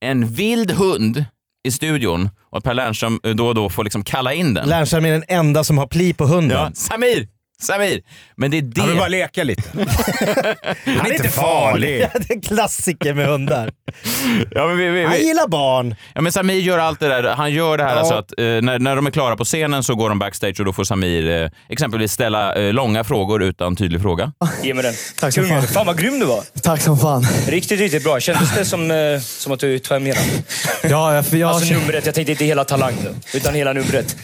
en 0.00 0.26
vild 0.28 0.70
hund 0.70 1.24
i 1.64 1.70
studion 1.70 2.30
och 2.50 2.58
att 2.58 2.64
Per 2.64 2.74
Lernström 2.74 3.20
eh, 3.24 3.34
då 3.34 3.46
och 3.48 3.54
då 3.54 3.68
får 3.68 3.84
liksom 3.84 4.04
kalla 4.04 4.32
in 4.34 4.54
den. 4.54 4.68
Lernström 4.68 5.04
är 5.04 5.10
den 5.12 5.24
enda 5.28 5.64
som 5.64 5.78
har 5.78 5.86
pli 5.86 6.12
på 6.14 6.26
hunden. 6.26 6.58
Ja, 6.58 6.70
Samir! 6.74 7.28
Samir! 7.62 8.00
Men 8.36 8.50
det 8.50 8.58
är 8.58 8.62
det. 8.62 8.80
Han 8.80 8.88
vill 8.90 8.98
bara 8.98 9.08
leka 9.08 9.44
lite. 9.44 9.62
han 10.84 11.06
är 11.06 11.12
inte 11.12 11.28
farlig. 11.28 11.98
Det 12.14 12.30
är 12.30 12.34
en 12.34 12.40
klassiker 12.40 13.14
med 13.14 13.26
hundar. 13.26 13.70
Ja, 14.50 14.66
men 14.66 14.76
vi, 14.76 14.88
vi, 14.88 15.02
Han 15.04 15.12
vi. 15.12 15.26
gillar 15.26 15.48
barn. 15.48 15.94
Ja, 16.14 16.20
men 16.20 16.32
Samir 16.32 16.54
gör 16.60 16.78
allt 16.78 17.00
det 17.00 17.08
där. 17.08 17.22
Han 17.34 17.52
gör 17.52 17.78
det 17.78 17.84
här 17.84 17.90
Ja. 17.92 17.98
alltså 17.98 18.14
att 18.14 18.32
eh, 18.38 18.44
när, 18.44 18.78
när 18.78 18.96
de 18.96 19.06
är 19.06 19.10
klara 19.10 19.36
på 19.36 19.44
scenen 19.44 19.84
så 19.84 19.94
går 19.94 20.08
de 20.08 20.18
backstage 20.18 20.60
och 20.60 20.64
då 20.66 20.72
får 20.72 20.84
Samir 20.84 21.42
eh, 21.42 21.50
exempelvis 21.68 22.12
ställa 22.12 22.54
eh, 22.54 22.72
långa 22.72 23.04
frågor 23.04 23.42
utan 23.42 23.76
tydlig 23.76 24.02
fråga. 24.02 24.32
Ge 24.62 24.74
mig 24.74 24.82
den. 24.84 24.94
Tack 25.20 25.34
Kungen. 25.34 25.62
fan. 25.62 25.68
Fan 25.68 25.86
vad 25.86 25.98
grym 25.98 26.20
du 26.20 26.26
var. 26.26 26.42
Tack 26.62 26.80
som 26.80 26.98
fan. 26.98 27.26
Riktigt, 27.48 27.80
riktigt 27.80 28.04
bra. 28.04 28.20
Kändes 28.20 28.54
det 28.54 28.64
som, 28.64 28.90
eh, 28.90 29.20
som 29.20 29.52
att 29.52 29.60
du 29.60 29.78
tog 29.78 29.94
hem 29.94 30.06
hela? 30.06 30.20
Ja, 30.82 31.14
jag, 31.14 31.24
jag, 31.30 31.50
Alltså 31.50 31.74
numret. 31.74 32.06
Jag 32.06 32.14
tänkte 32.14 32.32
inte 32.32 32.44
hela 32.44 32.64
Talang 32.64 32.94
då, 33.04 33.38
utan 33.38 33.54
hela 33.54 33.72
numret. 33.72 34.16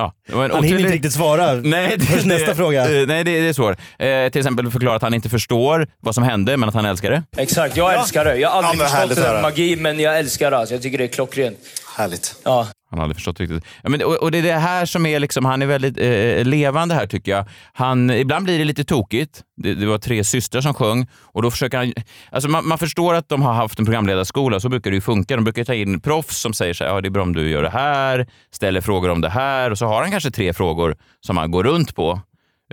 Ja, 0.00 0.12
Han 0.32 0.40
hinner 0.42 0.58
otydlig- 0.58 0.80
inte 0.80 0.92
riktigt 0.94 1.12
svara. 1.12 1.54
Nej, 1.54 1.94
det, 1.98 2.04
Först 2.06 2.26
nästa 2.26 2.46
det, 2.46 2.54
fråga. 2.54 3.00
eh, 3.00 3.06
Nej, 3.06 3.24
det, 3.24 3.40
det 3.40 3.48
är 3.48 3.52
svårt. 3.52 3.78
Eh, 3.98 4.28
till 4.30 4.38
exempel 4.40 4.70
förklara 4.70 4.96
att 4.96 5.02
han 5.02 5.14
inte 5.14 5.28
förstår 5.28 5.86
vad 6.00 6.14
som 6.14 6.24
hände, 6.24 6.56
men 6.56 6.68
att 6.68 6.74
han 6.74 6.84
älskar 6.84 7.10
det. 7.10 7.22
Exakt, 7.36 7.76
jag 7.76 7.94
älskar 7.94 8.24
det. 8.24 8.36
Jag 8.36 8.48
har 8.50 8.62
aldrig 8.62 8.88
Ja, 8.88 9.06
förstått 9.08 9.42
magi, 9.42 9.76
men 9.76 10.00
jag 10.00 10.18
älskar 10.18 10.50
det. 10.50 10.56
Alltså. 10.58 10.74
Jag 10.74 10.82
tycker 10.82 10.98
det 10.98 11.04
är 11.04 11.08
klockrent. 11.08 11.58
Härligt. 12.00 12.36
Ja. 12.44 12.66
Han 12.90 13.00
aldrig 13.00 13.16
förstått 13.16 13.40
riktigt. 13.40 13.64
Ja, 13.82 13.88
men, 13.90 14.02
och, 14.02 14.14
och 14.14 14.30
det 14.30 14.38
är 14.38 14.42
det 14.42 14.52
här 14.52 14.86
som 14.86 15.06
är 15.06 15.20
liksom, 15.20 15.44
han 15.44 15.62
är 15.62 15.66
väldigt 15.66 15.98
eh, 15.98 16.44
levande 16.44 16.94
här 16.94 17.06
tycker 17.06 17.32
jag. 17.32 17.44
Han, 17.72 18.10
ibland 18.10 18.44
blir 18.44 18.58
det 18.58 18.64
lite 18.64 18.84
tokigt. 18.84 19.42
Det, 19.56 19.74
det 19.74 19.86
var 19.86 19.98
tre 19.98 20.24
systrar 20.24 20.60
som 20.60 20.74
sjöng 20.74 21.06
och 21.14 21.42
då 21.42 21.50
försöker 21.50 21.78
han... 21.78 21.92
Alltså 22.30 22.48
man, 22.50 22.68
man 22.68 22.78
förstår 22.78 23.14
att 23.14 23.28
de 23.28 23.42
har 23.42 23.52
haft 23.52 23.78
en 23.78 23.84
programledarskola, 23.84 24.60
så 24.60 24.68
brukar 24.68 24.90
det 24.90 24.94
ju 24.94 25.00
funka. 25.00 25.36
De 25.36 25.44
brukar 25.44 25.64
ta 25.64 25.74
in 25.74 26.00
proffs 26.00 26.38
som 26.40 26.52
säger 26.52 26.74
så 26.74 26.84
här, 26.84 26.90
ja 26.90 27.00
det 27.00 27.08
är 27.08 27.10
bra 27.10 27.22
om 27.22 27.34
du 27.34 27.50
gör 27.50 27.62
det 27.62 27.70
här, 27.70 28.26
ställer 28.52 28.80
frågor 28.80 29.08
om 29.10 29.20
det 29.20 29.30
här 29.30 29.70
och 29.70 29.78
så 29.78 29.86
har 29.86 30.02
han 30.02 30.10
kanske 30.10 30.30
tre 30.30 30.52
frågor 30.52 30.96
som 31.26 31.36
han 31.36 31.50
går 31.50 31.64
runt 31.64 31.94
på. 31.94 32.20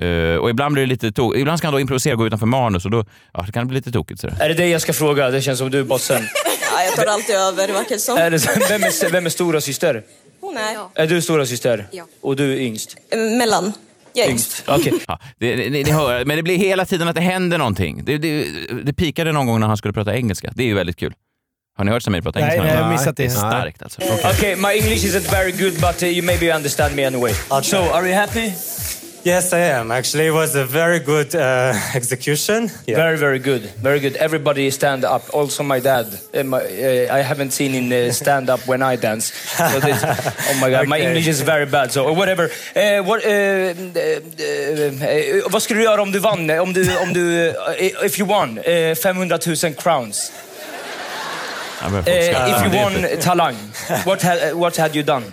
Eh, 0.01 0.35
och 0.35 0.49
ibland 0.49 0.73
blir 0.73 0.83
det 0.83 0.89
lite 0.89 1.11
tokigt. 1.11 1.41
Ibland 1.41 1.57
ska 1.57 1.67
han 1.67 1.73
då 1.73 1.79
improvisera 1.79 2.13
och 2.13 2.19
gå 2.19 2.27
utanför 2.27 2.45
manus 2.45 2.85
och 2.85 2.91
då 2.91 3.05
ja, 3.33 3.43
det 3.45 3.51
kan 3.51 3.63
det 3.63 3.67
bli 3.67 3.75
lite 3.75 3.91
tokigt. 3.91 4.21
Så. 4.21 4.27
Är 4.27 4.49
det 4.49 4.55
det 4.55 4.67
jag 4.67 4.81
ska 4.81 4.93
fråga? 4.93 5.29
Det 5.29 5.41
känns 5.41 5.59
som 5.59 5.71
du 5.71 5.79
är 5.79 5.83
bossen. 5.83 6.21
Ja, 6.77 6.83
jag 6.83 6.95
tar 6.95 7.05
alltid 7.05 7.35
över, 7.35 7.67
verkar 7.67 7.95
det 7.95 7.99
som. 8.01 8.17
Är 8.17 8.31
det, 8.31 8.39
så- 8.39 8.49
vem, 8.69 8.83
är, 8.83 9.11
vem 9.11 9.25
är 9.25 9.29
stora 9.29 9.61
syster? 9.61 10.03
Hon 10.41 10.57
är 10.57 10.77
Är 11.03 11.07
du 11.07 11.21
stora 11.21 11.45
syster? 11.45 11.87
Ja. 11.91 12.05
Och 12.21 12.35
du 12.35 12.53
är 12.53 12.57
yngst? 12.57 12.95
eh, 13.11 13.19
mellan. 13.19 13.73
Jag 14.13 14.25
är 14.27 14.29
yngst. 14.31 14.63
Okej. 14.67 14.93
Ja, 15.07 15.19
det, 15.37 15.55
ni, 15.55 15.69
ni 15.83 15.91
hör, 15.91 16.25
men 16.25 16.37
det 16.37 16.43
blir 16.43 16.57
hela 16.57 16.85
tiden 16.85 17.07
att 17.07 17.15
det 17.15 17.21
händer 17.21 17.57
någonting. 17.57 18.05
Det, 18.05 18.17
det, 18.17 18.45
det 18.83 18.93
pikade 18.93 19.31
någon 19.31 19.47
gång 19.47 19.59
när 19.59 19.67
han 19.67 19.77
skulle 19.77 19.93
prata 19.93 20.15
engelska. 20.15 20.51
Det 20.55 20.63
är 20.63 20.67
ju 20.67 20.73
väldigt 20.73 20.97
kul. 20.97 21.13
Har 21.77 21.85
ni 21.85 21.91
hört 21.91 22.03
Samir 22.03 22.21
prata 22.21 22.39
engelska? 22.39 22.63
nej, 22.63 22.73
jag 22.73 22.83
har 22.83 22.91
missat 22.91 23.17
det. 23.17 23.29
starkt 23.29 23.81
alltså. 23.83 24.01
Okay, 24.01 24.55
my 24.55 24.67
English 24.69 25.05
isn't 25.05 25.31
very 25.31 25.51
good, 25.51 25.73
but 25.73 26.03
uh, 26.03 26.09
you 26.09 26.25
maybe 26.25 26.55
understand 26.55 26.95
me 26.95 27.05
anyway. 27.05 27.33
So, 27.63 27.77
are 27.77 28.07
you 28.07 28.15
happy? 28.15 28.51
Yes, 29.23 29.51
I 29.51 29.59
am. 29.59 29.91
Actually, 29.91 30.27
it 30.27 30.31
was 30.31 30.55
a 30.55 30.63
very 30.63 30.99
good 30.99 31.35
uh, 31.35 31.73
execution. 31.95 32.69
Yeah. 32.87 32.95
Very, 32.95 33.17
very 33.17 33.39
good. 33.39 33.63
Very 33.81 33.99
good. 33.99 34.15
Everybody 34.15 34.71
stand 34.71 35.03
up. 35.03 35.23
Also, 35.33 35.63
my 35.63 35.79
dad. 35.81 36.07
Uh, 36.33 36.43
my, 36.43 36.59
uh, 36.59 37.13
I 37.17 37.21
haven't 37.21 37.51
seen 37.51 37.71
him 37.71 37.91
uh, 37.91 38.11
stand 38.13 38.49
up 38.49 38.65
when 38.67 38.81
I 38.81 38.95
dance. 38.95 39.33
So 39.33 39.79
this, 39.79 40.01
oh 40.49 40.57
my 40.61 40.69
god, 40.69 40.87
my 40.87 40.99
English 40.99 41.27
is 41.27 41.41
very 41.41 41.65
bad. 41.65 41.91
So 41.91 42.13
whatever. 42.13 42.49
Uh, 42.75 43.03
what, 43.03 43.25
uh, 43.25 43.29
uh, 43.29 44.21
uh, 45.03 45.49
vad 45.51 45.61
skulle 45.61 45.79
du 45.79 45.83
göra 45.83 46.01
om 46.01 46.11
du 46.11 46.19
vann? 46.19 46.49
Om 46.49 46.73
du, 46.73 46.97
om 46.97 47.13
du, 47.13 47.49
uh, 47.49 48.05
if 48.05 48.19
you 48.19 48.25
won 48.25 48.59
uh, 48.59 48.95
500 48.95 49.39
000 49.63 49.73
crowns? 49.73 50.31
Jag 51.81 51.91
börjar 51.91 52.07
Uh, 52.07 52.51
if 52.51 52.63
you 52.65 52.83
won 52.83 53.21
Talang, 53.21 53.55
what, 54.05 54.21
ha, 54.23 54.33
what 54.53 54.77
had 54.77 54.95
you 54.95 55.03
done? 55.03 55.23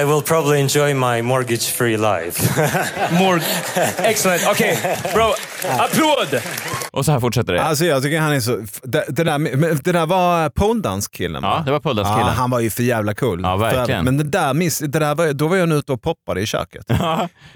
I 0.00 0.04
will 0.04 0.22
probably 0.22 0.60
enjoy 0.60 0.94
my 0.94 1.22
mortgage-free 1.22 1.96
life. 1.96 2.60
More 3.18 3.40
excellent. 3.98 4.48
Okay, 4.48 4.76
bro. 5.14 5.32
Applåd! 5.78 6.42
Och 6.90 7.04
så 7.04 7.12
här 7.12 7.20
fortsätter 7.20 7.52
det. 7.52 7.62
Alltså 7.62 7.84
jag 7.84 8.02
tycker 8.02 8.20
han 8.20 8.32
är 8.32 8.40
så... 8.40 8.60
Det, 8.82 9.04
det, 9.08 9.24
där, 9.24 9.38
det 9.84 9.92
där 9.92 10.06
var 10.06 10.48
poledanskillen 10.50 11.42
Ja, 11.42 11.48
va? 11.50 11.62
det 11.66 11.72
var 11.72 11.80
poledanskillen. 11.80 12.26
Ja, 12.26 12.32
han 12.32 12.50
var 12.50 12.60
ju 12.60 12.70
för 12.70 12.82
jävla 12.82 13.14
cool. 13.14 13.40
Ja, 13.42 13.56
verkligen. 13.56 14.04
Men 14.04 14.16
det 14.16 14.24
där, 14.24 14.54
miss, 14.54 14.78
det 14.78 14.98
där 14.98 15.14
var, 15.14 15.32
då 15.32 15.48
var 15.48 15.56
jag 15.56 15.68
nu 15.68 15.74
ute 15.74 15.92
och 15.92 16.02
poppade 16.02 16.40
i 16.40 16.46
köket. 16.46 16.86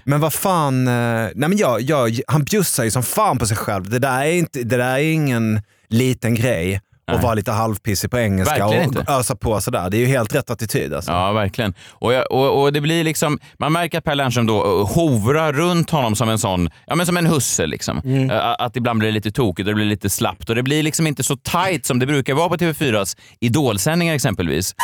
Men 0.05 0.21
vad 0.21 0.33
fan, 0.33 0.89
eh, 0.89 0.93
nej 0.95 1.33
men 1.35 1.57
jag, 1.57 1.81
jag, 1.81 2.21
han 2.29 2.45
bjussar 2.45 2.85
ju 2.85 2.91
som 2.91 3.03
fan 3.03 3.39
på 3.39 3.47
sig 3.47 3.57
själv. 3.57 3.91
Det 3.91 3.99
där 3.99 4.21
är, 4.21 4.33
inte, 4.33 4.63
det 4.63 4.77
där 4.77 4.89
är 4.91 4.99
ingen 4.99 5.63
liten 5.89 6.35
grej. 6.35 6.81
Och 7.15 7.21
vara 7.23 7.35
lite 7.35 7.53
halvpissig 7.53 8.11
på 8.11 8.19
engelska 8.19 8.59
Verkligen 8.59 8.89
och 8.89 8.99
inte. 8.99 9.13
ösa 9.13 9.37
på 9.37 9.61
sådär. 9.61 9.91
Det 9.91 9.97
är 9.97 9.99
ju 9.99 10.07
helt 10.07 10.35
rätt 10.35 10.51
attityd 10.51 10.95
alltså. 10.95 11.11
Ja, 11.13 11.33
verkligen. 11.33 11.75
Och, 11.91 12.13
jag, 12.13 12.33
och, 12.33 12.63
och 12.63 12.73
det 12.73 12.81
blir 12.81 13.05
liksom, 13.05 13.39
man 13.59 13.73
märker 13.73 13.99
att 13.99 14.05
Per 14.05 14.15
Lernström 14.15 14.47
då 14.47 14.81
eh, 14.81 14.87
hovrar 14.95 15.53
runt 15.53 15.91
honom 15.91 16.17
som 16.17 16.29
en 16.29 16.39
sån, 16.39 16.71
ja 16.87 16.95
men 16.95 17.07
som 17.07 17.17
en 17.17 17.27
husse 17.27 17.67
liksom. 17.67 18.01
Mm. 18.05 18.31
Eh, 18.31 18.55
Att 18.59 18.77
ibland 18.77 18.99
blir 18.99 19.09
det 19.09 19.15
lite 19.15 19.31
tokigt 19.31 19.67
och 19.67 19.71
det 19.71 19.75
blir 19.75 19.85
lite 19.87 20.11
slappt 20.11 20.49
och 20.51 20.55
det 20.57 20.63
blir 20.63 20.83
liksom 20.83 21.07
inte 21.07 21.23
så 21.25 21.37
tight 21.37 21.87
som 21.87 21.99
det 21.99 22.07
brukar 22.07 22.35
vara 22.35 22.49
på 22.49 22.57
TV4s 22.57 23.17
idolsändningar 23.41 24.15
exempelvis. 24.15 24.75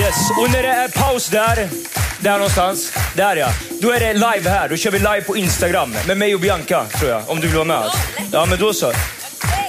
Yes, 0.00 0.30
och 0.30 0.50
när 0.52 0.62
det 0.62 0.68
är 0.68 0.88
paus 0.88 1.28
där, 1.28 1.68
där 2.20 2.32
någonstans, 2.32 2.92
där 3.16 3.36
ja. 3.36 3.48
Då 3.82 3.90
är 3.90 4.00
det 4.00 4.12
live 4.12 4.50
här. 4.50 4.68
Då 4.68 4.76
kör 4.76 4.90
vi 4.90 4.98
live 4.98 5.20
på 5.20 5.36
Instagram 5.36 5.94
med 6.06 6.16
mig 6.18 6.34
och 6.34 6.40
Bianca, 6.40 6.84
tror 6.84 7.10
jag. 7.10 7.22
Om 7.30 7.40
du 7.40 7.46
vill 7.46 7.56
vara 7.56 7.64
med. 7.64 7.82
Ja, 8.32 8.46
men 8.50 8.58
då 8.58 8.72
så. 8.72 8.92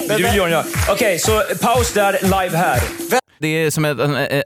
Du 0.08 0.14
vill 0.14 0.36
göra 0.36 0.50
ja. 0.50 0.64
Okej, 0.88 1.18
så 1.18 1.42
paus 1.60 1.92
där, 1.92 2.18
live 2.22 2.56
här. 2.56 2.82
Det 3.38 3.48
är 3.48 3.70
som 3.70 3.84
att 3.84 4.00
en, 4.00 4.16
en, 4.16 4.42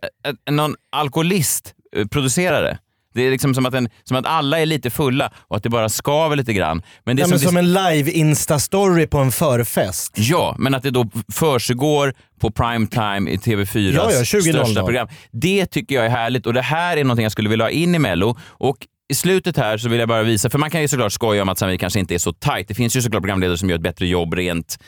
en, 0.47 0.57
någon 0.57 0.75
alkoholist 0.93 1.75
eh, 1.97 2.07
producerar 2.07 2.63
det. 2.63 2.79
Det 3.15 3.23
är 3.23 3.31
liksom 3.31 3.55
som 3.55 3.67
att, 3.67 3.75
en, 3.75 3.89
som 4.05 4.17
att 4.17 4.27
alla 4.27 4.61
är 4.61 4.67
lite 4.67 4.91
fulla 4.91 5.33
och 5.49 5.57
att 5.57 5.63
det 5.63 5.69
bara 5.69 5.89
skaver 5.89 6.37
lite 6.37 6.53
grann. 6.53 6.83
Men 7.05 7.17
det 7.17 7.23
är 7.23 7.25
Ja, 7.25 7.29
men 7.29 7.39
som, 7.39 7.57
en 7.57 7.73
live 7.73 8.11
Insta-story 8.11 9.07
på 9.07 9.19
en 9.19 9.33
förfest. 9.33 10.13
Ja, 10.17 10.57
men 10.59 10.75
att 10.75 10.83
det 10.83 10.91
då 10.91 11.11
försiggår 11.33 12.15
på 12.41 12.51
primetime 12.51 13.31
i 13.31 13.37
TV4s 13.37 13.93
Ja, 13.95 14.13
ja, 14.13 14.21
20.00. 14.21 14.53
största 14.53 14.85
program. 14.85 15.09
Det 15.33 15.67
tycker 15.67 15.95
jag 15.95 16.05
är 16.05 16.11
härligt 16.11 16.47
och 16.47 16.55
det 16.55 16.63
här 16.63 16.97
är 16.97 17.05
någonting 17.05 17.23
jag 17.23 17.33
skulle 17.33 17.49
vilja 17.49 17.65
ha 17.65 17.71
in 17.71 17.95
i 17.95 17.99
Mello. 17.99 18.37
Och 18.49 18.77
i 19.09 19.15
slutet 19.15 19.57
här 19.57 19.79
så 19.79 19.89
vill 19.89 19.99
jag 19.99 20.09
bara 20.09 20.23
visa, 20.23 20.51
för 20.51 20.59
man 20.59 20.71
kan 20.71 20.83
ju 20.83 20.89
såklart 20.89 21.13
skoja 21.13 21.43
om 21.43 21.49
att 21.49 21.59
Samir 21.59 21.77
kanske 21.77 22.01
inte 22.01 22.15
är 22.15 22.19
så 22.19 22.33
tight. 22.33 22.69
Det 22.69 22.75
finns 22.75 22.97
ju 22.97 23.03
såklart 23.03 23.23
programledare 23.23 23.59
som 23.59 23.69
gör 23.69 23.77
ett 23.77 23.83
bättre 23.83 24.07
jobb 24.07 24.35
rent 24.35 24.79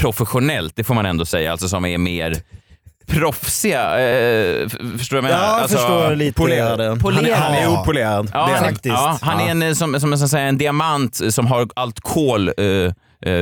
professionellt, 0.00 0.72
det 0.76 0.84
får 0.84 0.94
man 0.94 1.06
ändå 1.06 1.24
säga, 1.24 1.52
alltså 1.52 1.68
som 1.68 1.84
är 1.84 1.98
mer 1.98 2.36
proffsiga. 3.06 4.00
Eh, 4.00 4.68
förstår 4.98 5.16
du 5.16 5.22
vad 5.22 5.30
jag 5.30 5.36
menar? 5.38 5.46
Ja, 5.46 5.52
jag 5.52 5.60
alltså, 5.62 5.76
förstår 5.76 6.16
lite. 6.16 6.32
Polerade. 6.36 6.84
Han, 6.88 7.26
är- 7.26 7.34
han 7.34 7.54
är 7.54 7.62
Ja. 7.62 7.80
opolerad. 7.80 8.30
Ja, 8.32 8.38
det 8.38 8.52
är 8.52 8.54
han, 8.54 8.64
han. 8.64 8.64
faktiskt. 8.74 8.94
ja, 8.94 9.18
han 9.20 9.40
är 9.40 9.50
en, 9.50 9.62
eh, 9.62 9.72
som, 9.72 10.00
som, 10.00 10.18
som, 10.18 10.28
säga, 10.28 10.44
en 10.46 10.58
diamant 10.58 11.20
som 11.34 11.46
har 11.46 11.68
allt 11.76 12.00
kol 12.00 12.48
eh, 12.48 12.64
eh, 12.66 12.92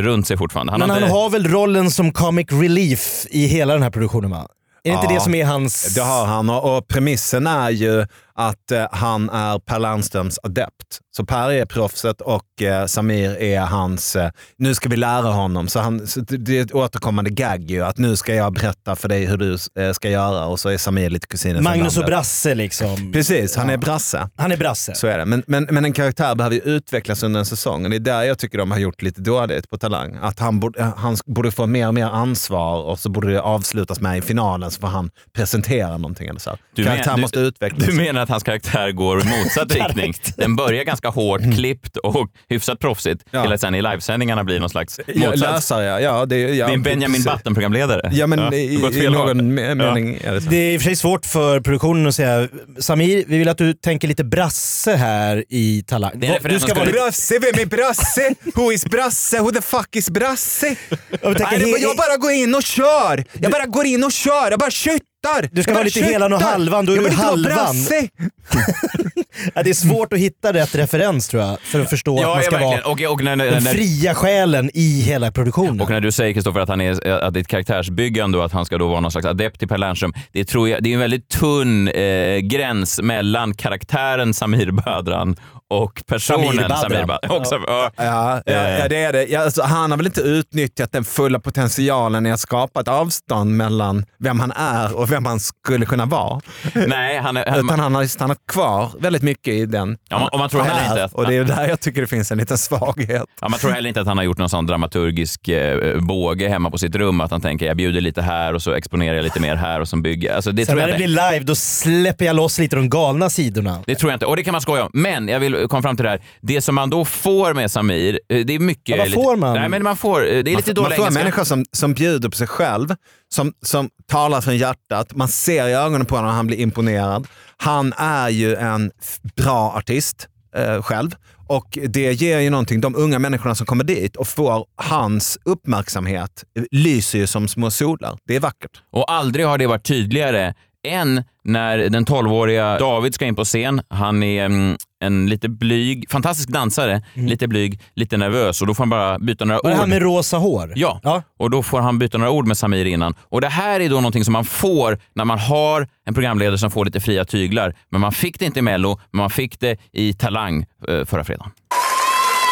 runt 0.02 0.26
sig 0.26 0.36
fortfarande. 0.36 0.72
Han 0.72 0.80
Men 0.80 0.90
har 0.90 0.96
han 0.96 1.02
inte- 1.04 1.14
har 1.18 1.30
väl 1.30 1.46
rollen 1.48 1.90
som 1.90 2.12
comic 2.12 2.46
relief 2.50 3.26
i 3.30 3.46
hela 3.46 3.72
den 3.72 3.82
här 3.82 3.90
produktionen 3.90 4.30
va? 4.30 4.46
Är 4.84 4.90
det 4.90 4.94
inte 4.94 5.06
Ja. 5.06 5.14
det 5.14 5.20
som 5.20 5.34
är 5.34 5.44
hans... 5.44 5.94
Det 5.94 6.00
har 6.02 6.26
han 6.26 6.50
och, 6.50 6.76
och 6.76 6.88
premissen 6.88 7.46
är 7.46 7.70
ju 7.70 8.06
att 8.34 8.70
eh, 8.70 8.86
han 8.92 9.30
är 9.30 9.58
Per 9.58 9.78
Lernströms 9.78 10.38
adept. 10.42 10.98
Så 11.16 11.24
Per 11.24 11.50
är 11.52 11.64
proffset 11.66 12.20
och 12.20 12.62
eh, 12.62 12.86
Samir 12.86 13.36
är 13.42 13.60
hans, 13.60 14.16
eh, 14.16 14.30
nu 14.56 14.74
ska 14.74 14.88
vi 14.88 14.96
lära 14.96 15.28
honom. 15.28 15.68
Så, 15.68 15.80
han, 15.80 16.06
så 16.06 16.20
det, 16.20 16.36
det 16.36 16.58
är 16.58 16.62
ett 16.62 16.74
återkommande 16.74 17.30
gag 17.30 17.70
ju, 17.70 17.84
att 17.84 17.98
nu 17.98 18.16
ska 18.16 18.34
jag 18.34 18.52
berätta 18.52 18.96
för 18.96 19.08
dig 19.08 19.26
hur 19.26 19.36
du 19.36 19.58
ska 19.94 20.10
göra 20.10 20.44
och 20.46 20.60
så 20.60 20.68
är 20.68 20.78
Samir 20.78 21.10
lite 21.10 21.26
kusinen 21.26 21.62
Magnus 21.64 21.98
och. 21.98 22.04
Brasse 22.04 22.54
liksom. 22.54 23.12
Precis, 23.12 23.56
han 23.56 23.70
är 23.70 23.76
brasse. 23.76 24.28
Han 24.36 24.52
är 24.52 24.56
Brasse. 24.56 24.94
Så 24.94 25.06
är 25.06 25.18
det. 25.18 25.24
Men, 25.24 25.42
men, 25.46 25.66
men 25.70 25.84
en 25.84 25.92
karaktär 25.92 26.34
behöver 26.34 26.56
ju 26.56 26.62
utvecklas 26.62 27.22
under 27.22 27.40
en 27.40 27.46
säsong 27.46 27.84
och 27.84 27.90
det 27.90 27.96
är 27.96 28.00
där 28.00 28.22
jag 28.22 28.38
tycker 28.38 28.58
de 28.58 28.70
har 28.70 28.78
gjort 28.78 29.02
lite 29.02 29.20
dåligt 29.20 29.70
på 29.70 29.78
Talang. 29.78 30.18
Att 30.22 30.38
han 30.38 30.60
borde, 30.60 30.92
han 30.96 31.16
borde 31.26 31.50
få 31.50 31.66
mer 31.66 31.88
och 31.88 31.94
mer 31.94 32.06
ansvar 32.06 32.82
och 32.82 32.98
så 32.98 33.10
borde 33.10 33.32
det 33.32 33.40
avslutas 33.40 34.00
med 34.00 34.18
i 34.18 34.22
finalen 34.22 34.70
så 34.70 34.80
får 34.80 34.88
han 34.88 35.10
presentera 35.32 35.96
någonting. 35.96 36.28
Eller 36.28 36.40
så. 36.40 36.56
Karaktär 36.76 37.04
men- 37.06 37.16
du- 37.16 37.20
måste 37.22 37.38
utvecklas. 37.38 37.86
Du 37.86 37.92
menar 37.96 38.21
att 38.22 38.28
hans 38.28 38.42
karaktär 38.42 38.90
går 38.92 39.20
i 39.20 39.24
motsatt 39.24 39.74
riktning? 39.74 40.14
Den 40.36 40.56
börjar 40.56 40.84
ganska 40.84 41.08
hårt 41.08 41.40
klippt 41.54 41.96
och 41.96 42.28
hyfsat 42.48 42.78
proffsigt 42.78 43.24
Ja. 43.30 43.42
till 43.42 43.52
att 43.52 43.60
sen 43.60 43.74
i 43.74 43.82
livesändningarna 43.82 44.44
blir 44.44 44.60
någon 44.60 44.70
slags 44.70 45.00
Ja, 45.06 45.30
motsats. 45.30 45.40
läsare, 45.52 46.00
ja. 46.02 46.26
Det, 46.26 46.38
ja, 46.38 46.66
Det 46.66 46.72
är 46.72 46.74
en 46.74 46.82
Benjamin. 46.82 47.22
Button-programledare. 47.22 48.10
Ja, 48.12 48.26
men 48.26 48.52
i, 48.54 48.76
gått 48.76 48.92
i 48.92 49.06
håll. 49.06 49.12
någon 49.26 49.58
me- 49.58 49.74
mening 49.74 50.18
är 50.24 50.32
det 50.32 50.40
så. 50.40 50.50
Det 50.50 50.56
är 50.56 50.72
i 50.72 50.76
och 50.76 50.80
för 50.80 50.84
sig 50.88 50.96
svårt 50.96 51.26
för 51.26 51.60
produktionen 51.60 52.06
att 52.06 52.14
säga 52.14 52.48
Samir, 52.78 53.24
vi 53.26 53.38
vill 53.38 53.48
att 53.48 53.58
du 53.58 53.72
tänker 53.74 54.08
lite 54.08 54.24
Brasse 54.24 54.94
här 54.96 55.44
i 55.48 55.84
Talang. 55.86 56.12
Det 56.14 56.26
är 56.26 56.48
Du 56.48 56.60
ska 56.60 56.74
vara. 56.74 56.84
Brasse, 56.90 57.38
vem 57.38 57.60
är 57.62 57.66
Brasse? 57.66 58.34
Who 58.54 58.72
is 58.72 58.84
Brasse? 58.86 59.40
Who 59.40 59.50
the 59.50 59.62
fuck 59.62 59.96
is 59.96 60.10
Brasse? 60.10 60.76
Jag 61.22 61.36
tänker, 61.38 61.82
jag 61.82 61.96
bara 61.96 62.16
går 62.16 62.30
in 62.32 62.54
och 62.54 62.62
kör! 62.62 63.24
Jag 63.40 63.52
bara 63.52 63.66
går 63.66 63.86
in 63.86 64.04
och 64.04 64.12
kör, 64.12 64.50
jag 64.50 64.60
bara 64.60 64.70
köttar! 64.70 65.11
Du 65.50 65.62
ska 65.62 65.72
vara 65.72 65.82
lite 65.82 66.00
helan 66.00 66.32
och 66.32 66.40
halvan, 66.40 66.86
då 66.86 66.92
är 66.92 66.96
du 66.96 67.02
vara 67.02 67.12
halvan. 67.14 67.76
Ja, 69.54 69.62
det 69.62 69.70
är 69.70 69.74
svårt 69.74 70.12
att 70.12 70.18
hitta 70.18 70.52
rätt 70.52 70.74
referens 70.74 71.28
tror 71.28 71.42
jag 71.42 71.60
för 71.60 71.80
att 71.80 71.90
förstå 71.90 72.18
Ja, 72.20 72.22
att 72.22 72.26
man 72.28 72.36
ja, 72.36 72.42
ska 72.42 72.58
vara 72.58 72.70
verkligen. 72.70 73.08
Och, 73.10 73.14
och, 73.14 73.24
när, 73.24 73.36
när, 73.36 73.50
den 73.50 73.62
fria 73.62 74.14
själen 74.14 74.70
i 74.74 75.00
hela 75.00 75.32
produktionen. 75.32 75.80
och 75.80 75.90
när 75.90 76.00
du 76.00 76.12
säger 76.12 76.34
Kristoffer 76.34 76.60
att, 76.60 76.68
han 76.68 76.80
är, 76.80 77.08
att 77.08 77.34
det 77.34 77.40
är 77.40 77.40
ett 77.40 77.48
karaktärsbyggande 77.48 78.38
och 78.38 78.44
att 78.44 78.52
han 78.52 78.66
ska 78.66 78.78
då 78.78 78.88
vara 78.88 79.00
någon 79.00 79.10
slags 79.10 79.26
adept 79.26 79.58
till 79.58 79.68
Per 79.68 79.78
Lernström. 79.78 80.14
Det, 80.32 80.44
tror 80.44 80.68
jag, 80.68 80.82
det 80.82 80.90
är 80.90 80.94
en 80.94 81.00
väldigt 81.00 81.28
tunn 81.28 81.88
eh, 81.88 82.38
gräns 82.38 83.00
mellan 83.02 83.54
karaktären 83.54 84.34
Samir 84.34 84.70
Badran 84.70 85.36
och 85.72 86.02
personen 86.06 86.42
Samir 86.76 87.06
Badran. 87.06 87.18
Samir. 87.20 87.32
Också, 87.40 87.54
ja. 87.66 87.90
Ja, 87.96 88.42
ja, 88.46 88.68
ja, 88.78 88.88
det 88.88 88.96
är 89.02 89.12
det. 89.12 89.24
Ja, 89.24 89.40
alltså, 89.44 89.62
han 89.62 89.90
har 89.90 89.98
väl 89.98 90.06
inte 90.06 90.20
utnyttjat 90.20 90.92
den 90.92 91.04
fulla 91.04 91.40
potentialen 91.40 92.26
i 92.26 92.32
att 92.32 92.40
skapa 92.40 92.80
ett 92.80 92.88
avstånd 92.88 93.56
mellan 93.56 94.04
vem 94.18 94.40
han 94.40 94.52
är 94.52 94.96
och 94.96 95.12
vem 95.12 95.24
han 95.26 95.40
skulle 95.40 95.86
kunna 95.86 96.06
vara. 96.06 96.40
Nej, 96.86 97.18
han 97.18 97.36
är, 97.36 97.46
han, 97.50 97.64
Utan 97.64 97.80
han 97.80 97.94
har 97.94 98.04
stannat 98.06 98.38
kvar 98.52 98.90
väldigt 99.00 99.22
mycket 99.22 99.54
i 99.54 99.66
den 99.66 99.96
Ja, 100.08 100.18
man- 100.18 100.28
och 100.28 100.38
man 100.38 100.48
tror 100.48 100.62
heller 100.62 100.90
inte 100.90 101.04
att- 101.04 101.12
Och 101.14 101.26
det 101.26 101.34
är 101.34 101.44
där 101.44 101.68
jag 101.68 101.80
tycker 101.80 102.00
det 102.00 102.06
finns 102.06 102.32
en 102.32 102.38
liten 102.38 102.58
svaghet. 102.58 103.24
Ja, 103.40 103.48
man 103.48 103.58
tror 103.60 103.70
heller 103.70 103.88
inte 103.88 104.00
att 104.00 104.06
han 104.06 104.16
har 104.16 104.24
gjort 104.24 104.38
någon 104.38 104.48
sån 104.50 104.66
dramaturgisk 104.66 105.48
eh, 105.48 106.00
båge 106.00 106.48
hemma 106.48 106.70
på 106.70 106.78
sitt 106.78 106.94
rum. 106.94 107.20
Att 107.20 107.30
han 107.30 107.40
tänker 107.40 107.66
jag 107.66 107.76
bjuder 107.76 108.00
lite 108.00 108.22
här 108.22 108.54
och 108.54 108.62
så 108.62 108.72
exponerar 108.72 109.14
jag 109.16 109.22
lite 109.22 109.40
mer 109.40 109.56
här 109.56 109.80
och 109.80 109.88
så 109.88 109.96
bygger 109.96 110.28
jag. 110.28 110.36
Alltså, 110.36 110.52
det, 110.52 110.66
Sen 110.66 110.72
tror 110.72 110.76
när 110.82 110.88
jag 110.88 110.98
det 111.00 111.04
inte. 111.04 111.14
blir 111.14 111.30
live 111.32 111.44
då 111.44 111.54
släpper 111.54 112.24
jag 112.24 112.36
loss 112.36 112.58
lite 112.58 112.76
de 112.76 112.90
galna 112.90 113.30
sidorna. 113.30 113.78
det 113.86 113.94
tror 113.94 114.10
jag 114.12 114.16
inte. 114.16 114.26
Och 114.26 114.36
det 114.36 114.44
kan 114.44 114.52
man 114.52 114.60
skoja 114.60 114.84
om. 114.84 114.90
Men 114.92 115.28
jag 115.28 115.40
vill 115.40 115.54
eh, 115.54 115.61
kom 115.68 115.82
fram 115.82 115.96
till 115.96 116.04
det 116.04 116.10
här. 116.10 116.22
Det 116.40 116.60
som 116.60 116.74
man 116.74 116.90
då 116.90 117.04
får 117.04 117.54
med 117.54 117.70
Samir, 117.70 118.20
eh, 118.28 118.44
det 118.46 118.54
är 118.54 118.58
mycket... 118.58 118.88
Ja, 118.88 118.96
vad 118.96 119.08
lite, 119.08 119.22
får 119.22 119.36
man? 119.36 119.54
Nej, 119.54 119.68
men 119.68 119.82
man 119.82 119.96
får, 119.96 120.20
eh, 120.20 120.26
det 120.26 120.38
är 120.38 120.44
Man, 120.44 120.56
lite 120.56 120.72
dålig 120.72 120.88
man 120.88 120.96
får 120.96 121.06
en 121.06 121.14
människa 121.14 121.44
som, 121.44 121.64
som 121.72 121.94
bjuder 121.94 122.28
på 122.28 122.36
sig 122.36 122.46
själv, 122.46 122.94
som, 123.34 123.52
som 123.62 123.90
talar 124.06 124.40
från 124.40 124.56
hjärtat. 124.56 125.16
Man 125.16 125.28
ser 125.28 125.68
i 125.68 125.74
ögonen 125.74 126.06
på 126.06 126.16
honom 126.16 126.28
när 126.28 126.36
han 126.36 126.46
blir 126.46 126.58
imponerad. 126.58 127.26
Han 127.56 127.92
är 127.96 128.28
ju 128.28 128.54
en 128.54 128.90
bra 129.36 129.72
artist 129.76 130.28
eh, 130.56 130.82
själv 130.82 131.10
och 131.52 131.78
det 131.88 132.12
ger 132.12 132.38
ju 132.38 132.50
någonting. 132.50 132.80
De 132.80 132.96
unga 132.96 133.18
människorna 133.18 133.54
som 133.54 133.66
kommer 133.66 133.84
dit 133.84 134.16
och 134.16 134.28
får 134.28 134.64
hans 134.76 135.38
uppmärksamhet 135.44 136.44
lyser 136.70 137.18
ju 137.18 137.26
som 137.26 137.48
små 137.48 137.70
solar. 137.70 138.18
Det 138.26 138.36
är 138.36 138.40
vackert. 138.40 138.82
Och 138.90 139.12
aldrig 139.12 139.46
har 139.46 139.58
det 139.58 139.66
varit 139.66 139.84
tydligare 139.84 140.54
än 140.88 141.24
när 141.44 141.78
den 141.78 142.06
12-åriga 142.06 142.78
David 142.78 143.14
ska 143.14 143.24
in 143.24 143.34
på 143.34 143.44
scen. 143.44 143.82
Han 143.88 144.22
är 144.22 144.44
mm, 144.44 144.76
en 145.02 145.26
lite 145.26 145.48
blyg, 145.48 146.10
fantastisk 146.10 146.48
dansare, 146.48 147.02
lite 147.14 147.48
blyg, 147.48 147.80
lite 147.94 148.16
nervös 148.16 148.60
och 148.60 148.66
då 148.66 148.74
får 148.74 148.82
han 148.84 148.90
bara 148.90 149.18
byta 149.18 149.44
några 149.44 149.60
Var 149.62 149.70
det 149.70 149.74
ord. 149.74 149.80
han 149.80 149.88
med 149.90 150.02
rosa 150.02 150.36
hår? 150.36 150.72
Ja. 150.76 151.22
och 151.38 151.50
då 151.50 151.62
får 151.62 151.80
han 151.80 151.98
byta 151.98 152.18
några 152.18 152.30
ord 152.30 152.46
med 152.46 152.58
Samir 152.58 152.84
innan. 152.84 153.14
Och 153.20 153.40
det 153.40 153.48
här 153.48 153.80
är 153.80 153.88
då 153.88 153.96
någonting 153.96 154.24
som 154.24 154.32
man 154.32 154.44
får 154.44 154.98
när 155.14 155.24
man 155.24 155.38
har 155.38 155.88
en 156.06 156.14
programledare 156.14 156.58
som 156.58 156.70
får 156.70 156.84
lite 156.84 157.00
fria 157.00 157.24
tyglar. 157.24 157.74
Men 157.90 158.00
man 158.00 158.12
fick 158.12 158.38
det 158.38 158.44
inte 158.44 158.58
i 158.58 158.62
Mello, 158.62 159.00
men 159.10 159.18
man 159.18 159.30
fick 159.30 159.60
det 159.60 159.76
i 159.92 160.14
Talang 160.14 160.66
eh, 160.88 161.04
förra 161.04 161.24
fredagen. 161.24 161.50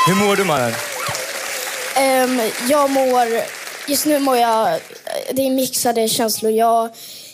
Hur 0.08 0.14
mår 0.14 0.36
du 0.36 0.44
mannen? 0.44 0.72
Ehm, 1.96 2.40
jag 2.68 2.90
mår... 2.90 3.26
Just 3.88 4.06
nu 4.06 4.18
mår 4.18 4.36
jag... 4.36 4.78
Det 5.32 5.42
är 5.46 5.50
mixade 5.50 6.08
känslor. 6.08 6.52
Jag, 6.52 6.88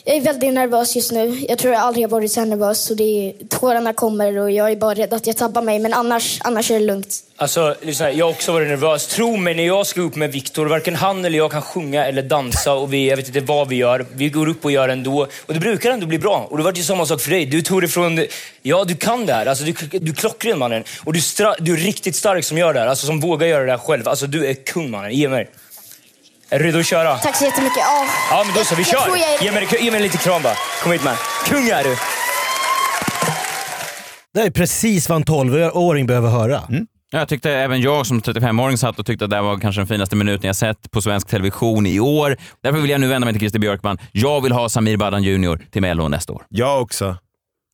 jag 0.07 0.15
är 0.15 0.21
väldigt 0.21 0.53
nervös 0.53 0.95
just 0.95 1.11
nu. 1.11 1.45
Jag 1.49 1.57
tror 1.57 1.73
jag 1.73 1.81
aldrig 1.81 2.05
har 2.05 2.09
varit 2.09 2.31
så 2.31 2.39
här 2.39 2.47
nervös. 2.47 2.79
Så 2.79 2.93
det 2.93 3.03
är, 3.03 3.33
tårarna 3.47 3.93
kommer 3.93 4.37
och 4.37 4.51
jag 4.51 4.71
är 4.71 4.75
bara 4.75 4.93
rädd 4.93 5.13
att 5.13 5.27
jag 5.27 5.37
tappar 5.37 5.61
mig. 5.61 5.79
Men 5.79 5.93
annars, 5.93 6.39
annars 6.43 6.71
är 6.71 6.79
det 6.79 6.85
lugnt. 6.85 7.07
Alltså, 7.35 7.75
lyssna, 7.81 8.11
jag 8.11 8.25
har 8.25 8.31
också 8.31 8.51
varit 8.51 8.67
nervös. 8.67 9.07
Tro 9.07 9.37
mig, 9.37 9.55
när 9.55 9.63
jag 9.63 9.87
ska 9.87 10.01
upp 10.01 10.15
med 10.15 10.31
Viktor, 10.31 10.65
varken 10.65 10.95
han 10.95 11.25
eller 11.25 11.37
jag 11.37 11.51
kan 11.51 11.61
sjunga 11.61 12.05
eller 12.05 12.21
dansa 12.21 12.73
och 12.73 12.93
vi, 12.93 13.09
jag 13.09 13.17
vet 13.17 13.27
inte 13.27 13.39
vad 13.39 13.67
vi 13.67 13.75
gör. 13.75 14.05
Vi 14.13 14.29
går 14.29 14.49
upp 14.49 14.65
och 14.65 14.71
gör 14.71 14.89
ändå. 14.89 15.27
Och 15.45 15.53
det 15.53 15.59
brukar 15.59 15.91
ändå 15.91 16.05
bli 16.05 16.19
bra. 16.19 16.47
Och 16.49 16.57
det 16.57 16.63
var 16.63 16.73
ju 16.73 16.83
samma 16.83 17.05
sak 17.05 17.21
för 17.21 17.29
dig. 17.29 17.45
Du 17.45 17.61
tog 17.61 17.81
det 17.81 17.87
från... 17.87 18.25
Ja, 18.61 18.83
du 18.83 18.95
kan 18.95 19.25
det 19.25 19.33
här. 19.33 19.45
Alltså, 19.45 19.63
du, 19.63 19.73
du 19.99 20.11
är 20.11 20.15
klockren 20.15 20.59
mannen. 20.59 20.83
Och 21.03 21.13
du, 21.13 21.21
stra, 21.21 21.55
du 21.59 21.73
är 21.73 21.77
riktigt 21.77 22.15
stark 22.15 22.45
som 22.45 22.57
gör 22.57 22.73
det 22.73 22.79
här. 22.79 22.87
Alltså 22.87 23.05
som 23.05 23.19
vågar 23.19 23.47
göra 23.47 23.65
det 23.65 23.71
här 23.71 23.77
själv. 23.77 24.07
Alltså 24.07 24.27
du 24.27 24.45
är 24.45 24.53
kung 24.53 24.91
mannen. 24.91 25.11
Ge 25.11 25.29
mig. 25.29 25.49
Är 26.49 26.59
du 26.59 26.65
redo 26.65 26.79
att 26.79 26.85
köra? 26.85 27.17
Tack 27.17 27.35
så 27.35 27.45
jättemycket. 27.45 27.77
Ja, 27.77 28.05
Ja, 28.31 28.43
men 28.45 28.55
då 28.55 28.63
så. 28.63 28.75
Vi 28.75 28.83
Jag 28.83 28.93
jag 28.93 29.05
kör. 29.07 29.15
är- 29.15 29.43
Ge 29.43 29.51
mig, 29.51 29.67
ge 29.81 29.91
mig 29.91 30.01
lite 30.01 30.17
kram 30.17 30.41
bara. 30.41 30.53
Kom 30.83 30.91
hit 30.91 31.03
man. 31.03 31.15
Kung 31.45 31.67
är 31.69 31.83
du. 31.83 31.97
Det 34.33 34.41
är 34.41 34.51
precis 34.51 35.09
vad 35.09 35.15
en 35.15 35.23
12-åring 35.23 36.07
behöver 36.07 36.29
höra. 36.29 36.61
Jag 37.11 37.27
tyckte 37.29 37.51
även 37.51 37.81
jag 37.81 38.05
som 38.05 38.21
35-åring 38.21 38.77
satt 38.77 38.99
och 38.99 39.05
tyckte 39.05 39.25
att 39.25 39.29
det 39.31 39.35
här 39.37 39.43
var 39.43 39.57
kanske 39.59 39.79
den 39.81 39.87
finaste 39.87 40.15
minuten 40.15 40.47
jag 40.47 40.55
sett 40.55 40.91
på 40.91 41.01
svensk 41.01 41.27
television 41.27 41.85
i 41.85 41.99
år. 41.99 42.37
Därför 42.63 42.79
vill 42.79 42.89
jag 42.91 43.01
nu 43.01 43.07
vända 43.07 43.25
mig 43.25 43.33
till 43.33 43.39
Christer 43.41 43.59
Björkman. 43.59 43.97
Jag 44.11 44.41
vill 44.41 44.51
ha 44.51 44.69
Samir 44.69 44.97
Badran 44.97 45.23
Jr 45.23 45.61
till 45.71 45.81
Mello 45.81 46.07
nästa 46.07 46.33
år. 46.33 46.43
Jag 46.49 46.81
också. 46.81 47.15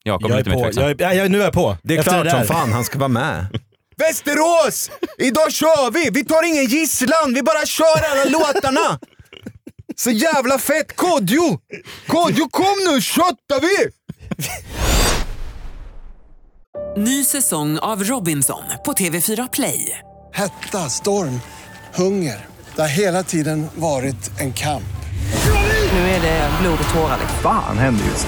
Jakob 0.04 0.32
Jag 0.32 0.40
är 0.40 0.44
lite 0.44 0.50
mer 0.50 0.72
på. 0.72 0.82
Jag 0.82 0.90
är, 0.92 0.96
ja, 1.00 1.14
jag, 1.14 1.32
nu 1.32 1.40
är 1.40 1.44
jag 1.44 1.54
på. 1.54 1.78
Det 1.84 1.94
är 1.96 2.00
Efter 2.00 2.12
klart 2.12 2.24
det 2.24 2.32
som 2.32 2.46
fan 2.56 2.72
han 2.74 2.84
ska 2.84 3.00
vara 3.00 3.08
med. 3.08 3.46
Västerås! 3.98 4.92
Idag 5.18 5.52
kör 5.52 5.92
vi! 5.92 6.10
Vi 6.10 6.26
tar 6.26 6.44
ingen 6.44 6.66
gisslan, 6.66 7.34
vi 7.34 7.44
bara 7.44 7.66
kör 7.66 8.12
alla 8.12 8.26
låtarna! 8.26 9.00
Så 9.96 10.12
jävla 10.12 10.60
fett! 10.60 10.96
Kodjo! 10.96 11.60
Kodjo 12.08 12.50
kom 12.50 12.76
nu, 12.88 13.02
köttar 13.02 13.62
vi! 13.62 13.92
Ny 16.98 17.24
säsong 17.24 17.80
av 17.80 18.04
Robinson 18.04 18.64
på 18.86 18.94
TV4 18.94 19.50
Play. 19.54 20.00
Hetta, 20.34 20.90
storm, 20.90 21.42
hunger. 21.96 22.46
Det 22.76 22.82
har 22.82 22.90
hela 22.90 23.24
tiden 23.24 23.68
varit 23.76 24.40
en 24.40 24.54
kamp. 24.54 24.84
Nu 25.92 26.00
är 26.00 26.22
det 26.22 26.50
blod 26.62 26.80
och 26.88 26.94
tårar. 26.94 27.20
Fan 27.42 27.78
händer 27.78 28.06
just 28.06 28.28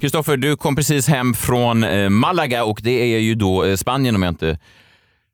Kristoffer, 0.00 0.36
du 0.36 0.56
kom 0.56 0.76
precis 0.76 1.08
hem 1.08 1.34
från 1.34 1.84
eh, 1.84 2.08
Malaga 2.08 2.64
och 2.64 2.80
det 2.82 3.14
är 3.14 3.18
ju 3.18 3.34
då 3.34 3.64
eh, 3.64 3.76
Spanien 3.76 4.14
om 4.14 4.22
jag 4.22 4.30
inte 4.30 4.48
är 4.48 4.58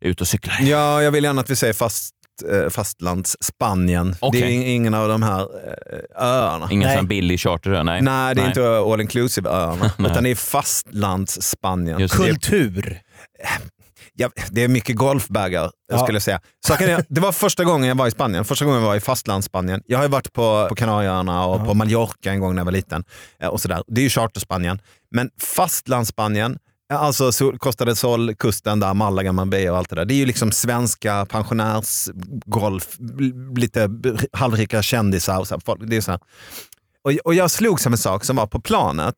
ute 0.08 0.22
och 0.22 0.28
cyklar. 0.28 0.54
Ja, 0.60 1.02
jag 1.02 1.10
vill 1.10 1.24
gärna 1.24 1.40
att 1.40 1.50
vi 1.50 1.56
säger 1.56 1.72
fast, 1.72 2.14
eh, 2.52 2.70
fastlands-Spanien. 2.70 4.14
Okej. 4.20 4.40
Det 4.40 4.46
är 4.46 4.50
ing- 4.50 4.66
ingen 4.66 4.94
av 4.94 5.08
de 5.08 5.22
här 5.22 5.46
öarna. 6.18 6.68
Ingen 6.70 6.96
sån 6.96 7.06
billig 7.08 7.40
charterö? 7.40 7.82
Nej. 7.82 8.02
Nej, 8.02 8.34
det 8.34 8.42
är 8.42 8.46
inte 8.46 8.78
all 8.92 9.00
inclusive 9.00 9.50
öarna, 9.50 9.90
Nej. 9.98 10.10
utan 10.10 10.24
det 10.24 10.30
är 10.30 10.34
fastlands-Spanien. 10.34 12.08
Kultur. 12.08 13.00
Ja, 14.18 14.30
det 14.50 14.62
är 14.64 14.68
mycket 14.68 14.96
golfbagar 14.96 15.70
Ja. 15.92 15.98
skulle 15.98 16.16
jag 16.16 16.22
säga. 16.22 16.40
Så 16.66 16.76
jag, 16.80 17.04
det 17.08 17.20
var 17.20 17.32
första 17.32 17.64
gången 17.64 17.88
jag 17.88 17.94
var 17.94 18.06
i 18.06 18.10
Spanien, 18.10 18.44
första 18.44 18.64
gången 18.64 18.80
jag 18.80 18.86
var 18.88 18.96
i 18.96 19.00
fastlandsspanien. 19.00 19.82
Jag 19.86 19.98
har 19.98 20.04
ju 20.04 20.10
varit 20.10 20.32
på, 20.32 20.66
på 20.68 20.74
Kanarieöarna 20.74 21.46
och 21.46 21.64
på 21.66 21.74
Mallorca 21.74 22.30
en 22.30 22.40
gång 22.40 22.54
när 22.54 22.60
jag 22.60 22.64
var 22.64 22.72
liten. 22.72 23.04
eh, 23.40 23.48
Och 23.48 23.60
sådär. 23.60 23.82
Det 23.86 24.00
är 24.00 24.02
ju 24.02 24.10
charterspanien. 24.10 24.80
Men 25.10 25.30
fastlandsspanien, 25.40 26.58
ja, 26.88 26.96
alltså 26.98 27.32
Sol- 27.32 27.58
Costa 27.58 27.84
del 27.84 27.96
Sol-kusten 27.96 28.80
där, 28.80 28.94
Malaga, 28.94 29.32
Marbella 29.32 29.72
och 29.72 29.78
allt 29.78 29.90
det 29.90 29.96
där. 29.96 30.04
Det 30.04 30.14
är 30.14 30.16
ju 30.16 30.26
liksom 30.26 30.52
svenska 30.52 31.26
pensionärsgolf, 31.26 32.96
lite 33.56 33.88
halvrika 34.32 34.82
kändisar. 34.82 35.38
Och 35.38 35.48
så 35.48 35.54
här, 35.54 35.62
folk- 35.66 35.80
det 35.86 35.96
är 35.96 36.00
så 36.00 36.10
här. 36.10 36.20
Och, 37.04 37.12
och 37.24 37.34
jag 37.34 37.50
slogs 37.50 37.86
av 37.86 37.92
en 37.92 37.98
sak 37.98 38.24
som 38.24 38.36
var 38.36 38.46
på 38.46 38.60
planet, 38.60 39.14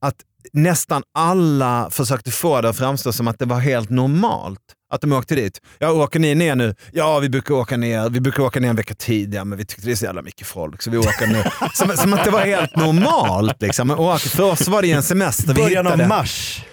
att 0.00 0.16
nästan 0.52 1.02
alla 1.18 1.88
försökte 1.90 2.30
få 2.30 2.60
det 2.60 2.68
att 2.68 2.76
framstå 2.76 3.12
som 3.12 3.28
att 3.28 3.38
det 3.38 3.44
var 3.44 3.58
helt 3.60 3.90
normalt 3.90 4.60
att 4.92 5.00
de 5.00 5.12
åkte 5.12 5.34
dit. 5.34 5.60
Ja, 5.78 5.90
åker 5.92 6.20
ni 6.20 6.34
ner 6.34 6.54
nu? 6.54 6.74
Ja, 6.92 7.18
vi 7.18 7.28
brukar 7.28 7.54
åka 7.54 7.76
ner, 7.76 8.08
vi 8.10 8.20
brukar 8.20 8.42
åka 8.42 8.60
ner 8.60 8.68
en 8.68 8.76
vecka 8.76 8.94
tidigare, 8.94 9.44
men 9.44 9.58
vi 9.58 9.64
tyckte 9.64 9.86
det 9.86 9.92
är 9.92 9.96
så 9.96 10.04
jävla 10.04 10.22
mycket 10.22 10.46
folk 10.46 10.82
så 10.82 10.90
vi 10.90 10.98
åker 10.98 11.26
nu. 11.26 11.42
Som, 11.74 11.96
som 11.96 12.14
att 12.14 12.24
det 12.24 12.30
var 12.30 12.40
helt 12.40 12.76
normalt. 12.76 13.62
Liksom. 13.62 13.90
Och 13.90 14.20
För 14.20 14.42
oss 14.42 14.68
var 14.68 14.82
det 14.82 14.90
en 14.92 15.02
semester. 15.02 15.54
Vi 15.54 15.62
Början 15.62 15.86
av 15.86 15.92
hittade. 15.92 16.08
mars. 16.08 16.64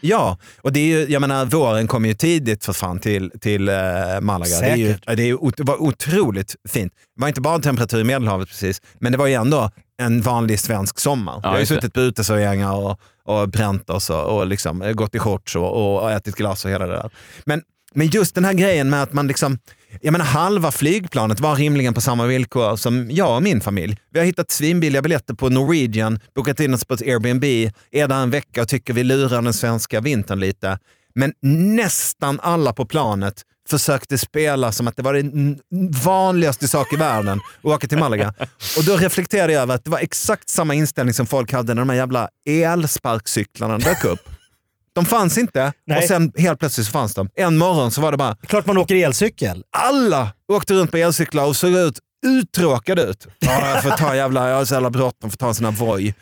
Ja, 0.00 0.38
och 0.62 0.72
det 0.72 0.80
är 0.80 0.84
ju, 0.98 1.12
jag 1.12 1.20
menar 1.20 1.44
våren 1.44 1.86
kom 1.86 2.04
ju 2.04 2.14
tidigt 2.14 2.64
för 2.64 2.72
fan 2.72 2.98
till, 2.98 3.30
till 3.40 3.68
eh, 3.68 3.74
Malaga. 4.20 4.60
Det, 4.60 4.66
är 4.66 4.76
ju, 4.76 4.92
Säkert. 4.92 5.16
det, 5.16 5.22
är 5.22 5.34
ot- 5.44 5.56
det 5.56 5.62
var 5.62 5.82
otroligt 5.82 6.56
fint. 6.68 6.92
Det 7.16 7.20
var 7.20 7.28
inte 7.28 7.40
bara 7.40 7.58
temperatur 7.58 8.00
i 8.00 8.04
Medelhavet 8.04 8.48
precis, 8.48 8.82
men 8.98 9.12
det 9.12 9.18
var 9.18 9.26
ju 9.26 9.34
ändå 9.34 9.70
en 10.02 10.20
vanlig 10.22 10.60
svensk 10.60 10.98
sommar. 10.98 11.40
vi 11.42 11.48
har 11.48 11.58
ju 11.58 11.66
suttit 11.66 11.92
på 11.94 12.00
uteserveringar 12.00 12.72
och, 12.74 13.00
och 13.24 13.48
bränt 13.48 13.90
oss 13.90 14.10
och, 14.10 14.38
och 14.38 14.46
liksom, 14.46 14.82
eh, 14.82 14.92
gått 14.92 15.14
i 15.14 15.18
shorts 15.18 15.56
och, 15.56 16.00
och 16.02 16.10
ätit 16.12 16.34
glass 16.36 16.64
och 16.64 16.70
hela 16.70 16.86
det 16.86 16.92
där. 16.92 17.10
Men, 17.44 17.62
men 17.94 18.06
just 18.06 18.34
den 18.34 18.44
här 18.44 18.52
grejen 18.52 18.90
med 18.90 19.02
att 19.02 19.12
man 19.12 19.26
liksom, 19.26 19.58
jag 20.00 20.12
menar 20.12 20.24
halva 20.24 20.70
flygplanet 20.70 21.40
var 21.40 21.56
rimligen 21.56 21.94
på 21.94 22.00
samma 22.00 22.26
villkor 22.26 22.76
som 22.76 23.10
jag 23.10 23.36
och 23.36 23.42
min 23.42 23.60
familj. 23.60 23.96
Vi 24.10 24.18
har 24.18 24.26
hittat 24.26 24.50
svinbilliga 24.50 25.02
biljetter 25.02 25.34
på 25.34 25.48
Norwegian, 25.48 26.18
bokat 26.34 26.60
in 26.60 26.74
oss 26.74 26.84
på 26.84 26.94
ett 26.94 27.02
Airbnb, 27.02 27.44
är 27.90 28.08
där 28.08 28.22
en 28.22 28.30
vecka 28.30 28.62
och 28.62 28.68
tycker 28.68 28.92
vi 28.92 29.04
lurar 29.04 29.42
den 29.42 29.52
svenska 29.52 30.00
vintern 30.00 30.40
lite. 30.40 30.78
Men 31.14 31.32
nästan 31.76 32.40
alla 32.42 32.72
på 32.72 32.86
planet 32.86 33.42
försökte 33.68 34.18
spela 34.18 34.72
som 34.72 34.88
att 34.88 34.96
det 34.96 35.02
var 35.02 35.14
den 35.14 35.58
vanligaste 36.04 36.68
sak 36.68 36.92
i 36.92 36.96
världen 36.96 37.40
att 37.58 37.64
åka 37.64 37.86
till 37.86 37.98
Malaga. 37.98 38.34
Och 38.76 38.84
då 38.84 38.96
reflekterade 38.96 39.52
jag 39.52 39.62
över 39.62 39.74
att 39.74 39.84
det 39.84 39.90
var 39.90 39.98
exakt 39.98 40.48
samma 40.48 40.74
inställning 40.74 41.14
som 41.14 41.26
folk 41.26 41.52
hade 41.52 41.74
när 41.74 41.82
de 41.82 41.88
här 41.88 41.96
jävla 41.96 42.28
elsparkcyklarna 42.48 43.78
dök 43.78 44.04
upp. 44.04 44.20
De 45.00 45.06
fanns 45.06 45.38
inte 45.38 45.72
Nej. 45.86 45.98
och 45.98 46.04
sen 46.04 46.32
helt 46.36 46.58
plötsligt 46.58 46.86
så 46.86 46.92
fanns 46.92 47.14
de. 47.14 47.28
En 47.34 47.58
morgon 47.58 47.90
så 47.90 48.00
var 48.00 48.12
det 48.12 48.18
bara... 48.18 48.36
Klart 48.36 48.66
man 48.66 48.78
åker 48.78 48.94
elcykel. 48.94 49.62
Alla 49.70 50.32
åkte 50.52 50.74
runt 50.74 50.90
på 50.90 50.96
elcyklar 50.96 51.44
och 51.44 51.56
såg 51.56 51.70
ut 51.70 51.98
uttråkade 52.26 53.02
ut. 53.02 53.26
Ja, 53.38 53.68
jag 53.68 53.82
får 53.82 53.90
ta 53.90 54.16
jävla, 54.16 54.48
jag 54.48 54.56
har 54.56 54.64
så 54.64 54.74
jävla 54.74 54.90
bråttom 54.90 55.30
för 55.30 55.34
att 55.34 55.38
ta 55.38 55.48
en 55.48 55.54
sån 55.54 55.64
här 55.64 55.72
Voi. 55.72 56.14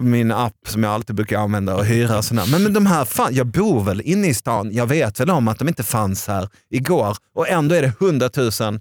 min 0.00 0.32
app 0.32 0.52
som 0.68 0.82
jag 0.82 0.92
alltid 0.92 1.16
brukar 1.16 1.38
använda 1.38 1.74
och 1.76 1.84
hyra. 1.84 2.22
Såna. 2.22 2.46
Men, 2.46 2.62
men 2.62 2.72
de 2.72 2.86
här, 2.86 3.04
fan, 3.04 3.34
jag 3.34 3.46
bor 3.46 3.84
väl 3.84 4.00
inne 4.00 4.28
i 4.28 4.34
stan. 4.34 4.72
Jag 4.72 4.86
vet 4.86 5.20
väl 5.20 5.30
om 5.30 5.48
att 5.48 5.58
de 5.58 5.68
inte 5.68 5.82
fanns 5.82 6.28
här 6.28 6.48
igår 6.70 7.16
och 7.34 7.48
ändå 7.48 7.74
är 7.74 7.82
det 7.82 7.92
hundratusen 8.00 8.80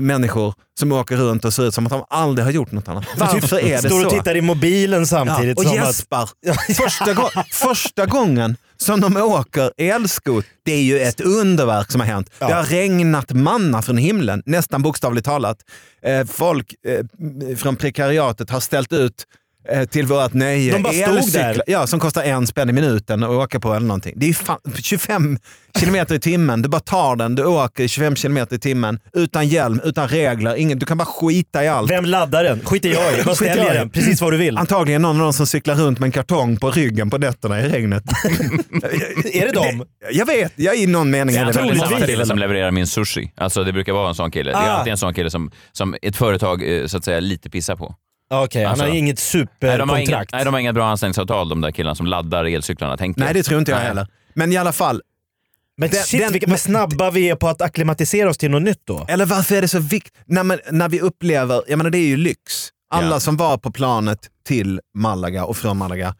människor 0.00 0.54
som 0.78 0.92
åker 0.92 1.16
runt 1.16 1.44
och 1.44 1.54
ser 1.54 1.68
ut 1.68 1.74
som 1.74 1.86
att 1.86 1.92
de 1.92 2.04
aldrig 2.10 2.44
har 2.44 2.52
gjort 2.52 2.72
något 2.72 2.88
annat. 2.88 3.04
Varför 3.16 3.58
är 3.58 3.76
det 3.76 3.82
så? 3.82 3.88
Står 3.88 4.04
och 4.06 4.12
tittar 4.12 4.36
i 4.36 4.40
mobilen 4.40 5.06
samtidigt. 5.06 5.58
Ja, 5.58 5.64
och 5.64 5.70
som 5.70 5.80
att- 5.80 5.86
gäspar. 5.86 6.30
Första, 6.74 7.12
gå 7.12 7.30
första 7.52 8.06
gången 8.06 8.56
som 8.76 9.00
de 9.00 9.16
åker 9.16 9.72
elskot, 9.76 10.44
det 10.64 10.72
är 10.72 10.82
ju 10.82 11.00
ett 11.00 11.20
underverk 11.20 11.90
som 11.92 12.00
har 12.00 12.08
hänt. 12.08 12.30
Det 12.38 12.44
har 12.44 12.64
regnat 12.64 13.32
manna 13.32 13.82
från 13.82 13.96
himlen, 13.96 14.42
nästan 14.46 14.82
bokstavligt 14.82 15.24
talat. 15.24 15.58
Eh, 16.02 16.26
folk 16.26 16.74
eh, 16.86 17.56
från 17.56 17.76
prekariatet 17.76 18.50
har 18.50 18.60
ställt 18.60 18.92
ut 18.92 19.14
eh, 19.14 19.24
till 19.90 20.06
vårt 20.06 20.32
nöje 20.32 20.72
De 20.72 20.82
bara 20.82 20.92
stod 20.92 21.16
elcyklar- 21.18 21.54
där. 21.54 21.62
Ja, 21.66 21.86
som 21.86 22.00
kostar 22.00 22.22
en 22.22 22.46
spänn 22.46 22.68
i 22.70 22.72
minuten 22.72 23.22
att 23.24 23.30
åka 23.30 23.60
på 23.60 23.74
eller 23.74 23.86
någonting. 23.86 24.12
Det 24.16 24.28
är 24.28 24.32
fan, 24.32 24.58
25 24.82 25.38
kilometer 25.78 26.14
i 26.14 26.20
timmen, 26.20 26.62
du 26.62 26.68
bara 26.68 26.80
tar 26.80 27.16
den, 27.16 27.34
du 27.34 27.44
åker 27.44 27.88
25 27.88 28.16
kilometer 28.16 28.56
i 28.56 28.58
timmen 28.58 28.98
utan 29.12 29.48
hjälm, 29.48 29.80
utan 29.84 30.08
regler, 30.08 30.54
ingen, 30.56 30.78
du 30.78 30.86
kan 30.86 30.98
bara 30.98 31.04
skita 31.04 31.64
i 31.64 31.68
allt. 31.68 31.90
Vem 31.90 32.04
laddar 32.04 32.44
den? 32.44 32.60
Skiter 32.64 32.88
jag 32.88 33.12
i. 33.18 33.22
Vad 33.22 33.36
ställer 33.36 33.64
jag 33.64 33.74
i. 33.74 33.78
den? 33.78 33.90
Precis 33.90 34.20
vad 34.20 34.32
du 34.32 34.36
vill. 34.36 34.58
Antagligen 34.58 35.02
någon 35.02 35.16
av 35.16 35.22
dem 35.22 35.32
som 35.32 35.46
cyklar 35.46 35.74
runt 35.74 35.98
med 35.98 36.06
en 36.06 36.12
kartong 36.12 36.56
på 36.56 36.70
ryggen 36.70 37.10
på 37.10 37.18
nätterna 37.18 37.60
i 37.60 37.68
regnet. 37.68 38.04
är 39.32 39.46
det 39.46 39.52
dem? 39.52 39.84
Jag 40.12 40.26
vet, 40.26 40.52
jag 40.56 40.76
i 40.76 40.86
någon 40.86 41.10
mening 41.10 41.34
Det 41.34 41.40
är 41.40 41.46
är 41.46 41.52
det 41.52 41.60
antagligen 41.60 41.78
väl. 41.80 41.88
samma 41.88 42.06
kille 42.06 42.26
som 42.26 42.38
levererar 42.38 42.70
min 42.70 42.86
sushi. 42.86 43.32
Alltså 43.36 43.64
det 43.64 43.72
brukar 43.72 43.92
vara 43.92 44.08
en 44.08 44.14
sån 44.14 44.30
kille. 44.30 44.50
Det 44.50 44.56
är 44.56 44.60
Ah. 44.62 44.72
alltid 44.72 44.90
en 44.90 44.98
sån 44.98 45.14
kille 45.14 45.30
som, 45.30 45.50
som 45.72 45.94
ett 46.02 46.16
företag 46.16 46.62
eh, 46.80 46.86
så 46.86 46.96
att 46.96 47.04
säga 47.04 47.20
lite 47.20 47.50
pissar 47.50 47.76
på. 47.76 47.94
Okej, 48.32 48.62
han 48.64 48.70
Alltså- 48.70 48.86
har 48.86 48.94
inget 48.94 49.20
Nej 49.34 49.46
de, 49.60 49.66
har 49.66 49.96
inga, 49.96 50.06
superkontrakt. 50.06 50.32
nej, 50.32 50.44
de 50.44 50.54
har 50.54 50.60
inga 50.60 50.72
bra 50.72 50.86
anställningsavtal 50.88 51.48
de 51.48 51.60
där 51.60 51.70
killarna 51.70 51.94
som 51.94 52.06
laddar 52.06 52.44
elcyklarna. 52.44 52.96
Tänk 52.96 53.16
Nej, 53.16 53.34
det 53.34 53.42
tror 53.42 53.58
inte 53.58 53.70
jag 53.70 53.78
Nej. 53.78 53.86
heller. 53.86 54.06
Men 54.34 54.52
i 54.52 54.56
alla 54.56 54.72
fall, 54.72 55.02
Men 55.76 55.90
Den- 55.90 56.02
shit 56.02 56.20
den- 56.20 56.32
vilka, 56.32 56.50
vad 56.50 56.60
snabba 56.60 57.10
vi 57.10 57.28
är 57.30 57.34
på 57.36 57.48
att 57.48 57.62
acklimatisera 57.62 58.30
oss 58.30 58.38
till 58.38 58.50
något 58.50 58.62
nytt 58.62 58.80
då. 58.84 59.06
eller 59.08 59.26
varför 59.26 59.54
är 59.56 59.60
det 59.62 59.68
så 59.68 59.78
viktigt? 59.78 60.12
När, 60.26 60.42
man- 60.42 60.58
när 60.70 60.88
vi 60.88 61.00
upplever, 61.00 61.62
jag 61.68 61.76
menar 61.76 61.90
det 61.90 61.98
är 61.98 62.06
ju 62.06 62.16
lyx. 62.16 62.68
Alla 62.90 63.10
Ja. 63.10 63.20
som 63.20 63.36
var 63.36 63.58
på 63.58 63.72
planet 63.72 64.18
till 64.46 64.80
Malaga 64.94 65.44
och 65.44 65.56
från 65.56 65.76
Malaga 65.76 66.14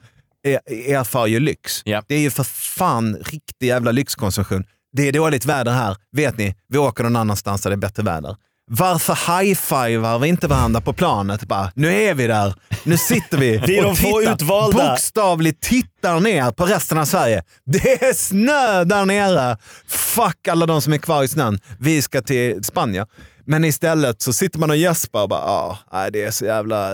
er, 0.44 0.60
erfar 0.94 1.26
ju 1.26 1.40
lyx. 1.40 1.82
Ja. 1.84 2.02
Det 2.08 2.14
är 2.14 2.18
ju 2.20 2.30
för 2.30 2.44
fan 2.44 3.16
riktig 3.16 3.66
jävla 3.66 3.90
lyxkonsumtion. 3.92 4.64
Det 4.92 5.08
är 5.08 5.12
dåligt 5.12 5.44
väder 5.46 5.72
här, 5.72 5.96
vet 6.12 6.38
ni. 6.38 6.54
Vi 6.68 6.78
åker 6.78 7.04
någon 7.04 7.16
annanstans 7.16 7.62
där 7.62 7.70
det 7.70 7.74
är 7.74 7.78
bättre 7.78 8.02
väder. 8.02 8.36
Varför 8.78 9.38
high-fivar 9.38 10.18
vi 10.18 10.28
inte 10.28 10.46
varandra 10.46 10.80
på 10.80 10.92
planet? 10.92 11.42
Bara, 11.44 11.72
nu 11.74 12.02
är 12.02 12.14
vi 12.14 12.26
där, 12.26 12.54
nu 12.84 12.96
sitter 12.96 13.38
vi 13.38 13.58
Vi 13.66 13.78
är 13.78 13.84
och 13.86 13.90
de 13.94 13.96
tittar, 13.96 14.32
utvalda. 14.34 14.88
bokstavligt 14.90 15.62
tittar 15.62 16.20
ner 16.20 16.50
på 16.50 16.66
resten 16.66 16.98
av 16.98 17.04
Sverige. 17.04 17.42
Det 17.64 18.02
är 18.04 18.12
snö 18.14 18.84
där 18.84 19.04
nere. 19.04 19.56
Fuck 19.88 20.48
alla 20.48 20.66
de 20.66 20.82
som 20.82 20.92
är 20.92 20.98
kvar 20.98 21.22
i 21.22 21.28
snön. 21.28 21.58
Vi 21.78 22.02
ska 22.02 22.22
till 22.22 22.64
Spanien. 22.64 23.06
Men 23.44 23.64
istället 23.64 24.22
så 24.22 24.32
sitter 24.32 24.58
man 24.58 24.70
och 24.70 24.76
gäspar 24.76 25.22
och 25.22 25.28
bara, 25.28 25.40
ah, 25.40 25.78
nej, 25.92 26.10
det 26.12 26.22
är 26.24 26.30
så 26.30 26.44
jävla... 26.44 26.90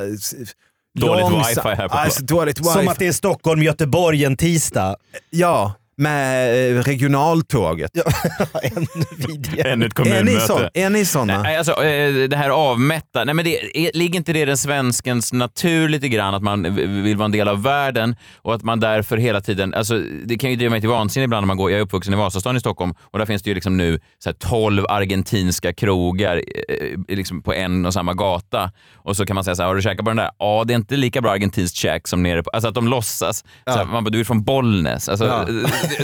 Dåligt 0.99 1.27
wifi 1.49 1.61
här 1.65 1.77
på 1.77 1.83
Ja, 1.83 1.89
plats. 1.89 2.17
så 2.17 2.23
dåligt 2.23 2.61
wifi. 2.61 2.71
Som 2.71 2.89
att 2.89 2.99
det 2.99 3.07
är 3.07 3.13
Stockholm, 3.13 3.63
Göteborg 3.63 4.25
en 4.25 4.37
tisdag. 4.37 4.97
Ja, 5.31 5.73
med 5.99 6.77
eh, 6.77 6.83
regionaltåget. 6.83 7.91
Ännu 8.63 8.87
vidrigare. 9.17 9.71
Ännu 9.73 9.87
ett 9.87 9.99
Är 9.99 10.05
ni, 10.05 10.11
kommunmöte. 10.11 10.47
så, 10.47 10.69
är 10.75 10.91
ni 10.91 11.05
såna? 11.05 11.43
Nej, 11.43 11.57
alltså, 11.57 11.85
eh, 11.85 12.29
det 12.29 12.37
här 12.37 12.51
avmätta, 12.51 13.25
nej 13.25 13.35
men 13.35 13.45
det, 13.45 13.87
är, 13.87 13.91
ligger 13.99 14.17
inte 14.17 14.33
det 14.33 14.41
i 14.41 14.45
den 14.45 14.57
svenskens 14.57 15.33
natur 15.33 15.89
lite 15.89 16.09
grann 16.09 16.35
att 16.35 16.43
man 16.43 16.75
vill 17.03 17.17
vara 17.17 17.25
en 17.25 17.33
del 17.33 17.49
av 17.49 17.63
världen 17.63 18.17
och 18.37 18.55
att 18.55 18.63
man 18.63 18.81
därför 18.81 19.17
hela 19.17 19.41
tiden, 19.41 19.75
alltså 19.75 19.99
det 20.25 20.39
kan 20.39 20.51
ju 20.51 20.57
driva 20.57 20.71
mig 20.71 20.81
till 20.81 20.89
vansinne 20.91 21.25
ibland 21.25 21.43
när 21.43 21.47
man 21.47 21.57
går, 21.57 21.71
jag 21.71 21.79
är 21.79 21.83
uppvuxen 21.83 22.15
i 22.15 22.17
Vasastan 22.17 22.57
i 22.57 22.61
Stockholm 22.61 22.95
och 23.01 23.19
där 23.19 23.27
finns 23.27 23.43
det 23.43 23.51
ju 23.51 23.55
liksom 23.55 23.77
nu 23.77 24.01
så 24.19 24.29
här 24.31 24.35
12 24.35 24.85
argentinska 24.89 25.73
krogar 25.73 26.37
eh, 26.69 27.17
liksom 27.17 27.43
på 27.43 27.55
en 27.55 27.87
och 27.87 27.93
samma 27.95 28.15
gata 28.15 28.71
och 28.95 29.17
så 29.17 29.27
kan 29.27 29.35
man 29.35 29.45
säga 29.45 29.55
så 29.55 29.63
här, 29.63 29.69
har 29.69 29.75
du 29.77 29.83
käkat 29.83 30.05
på 30.05 30.11
den 30.11 30.17
där? 30.17 30.31
Ja, 30.39 30.65
det 30.67 30.73
är 30.73 30.77
inte 30.77 30.97
lika 30.97 31.21
bra 31.21 31.31
argentinskt 31.31 31.77
käk 31.77 32.09
som 32.09 32.23
nere 32.23 32.43
på, 32.43 32.51
alltså 32.51 32.69
att 32.69 32.75
de 32.75 32.89
låtsas, 32.89 33.45
så 33.67 33.77
här, 33.79 33.85
man 33.85 34.05
bara, 34.05 34.11
du 34.11 34.21
är 34.21 34.25
från 34.25 34.45
Bollnäs. 34.45 35.09
Alltså, 35.09 35.25
Ja. 35.27 35.47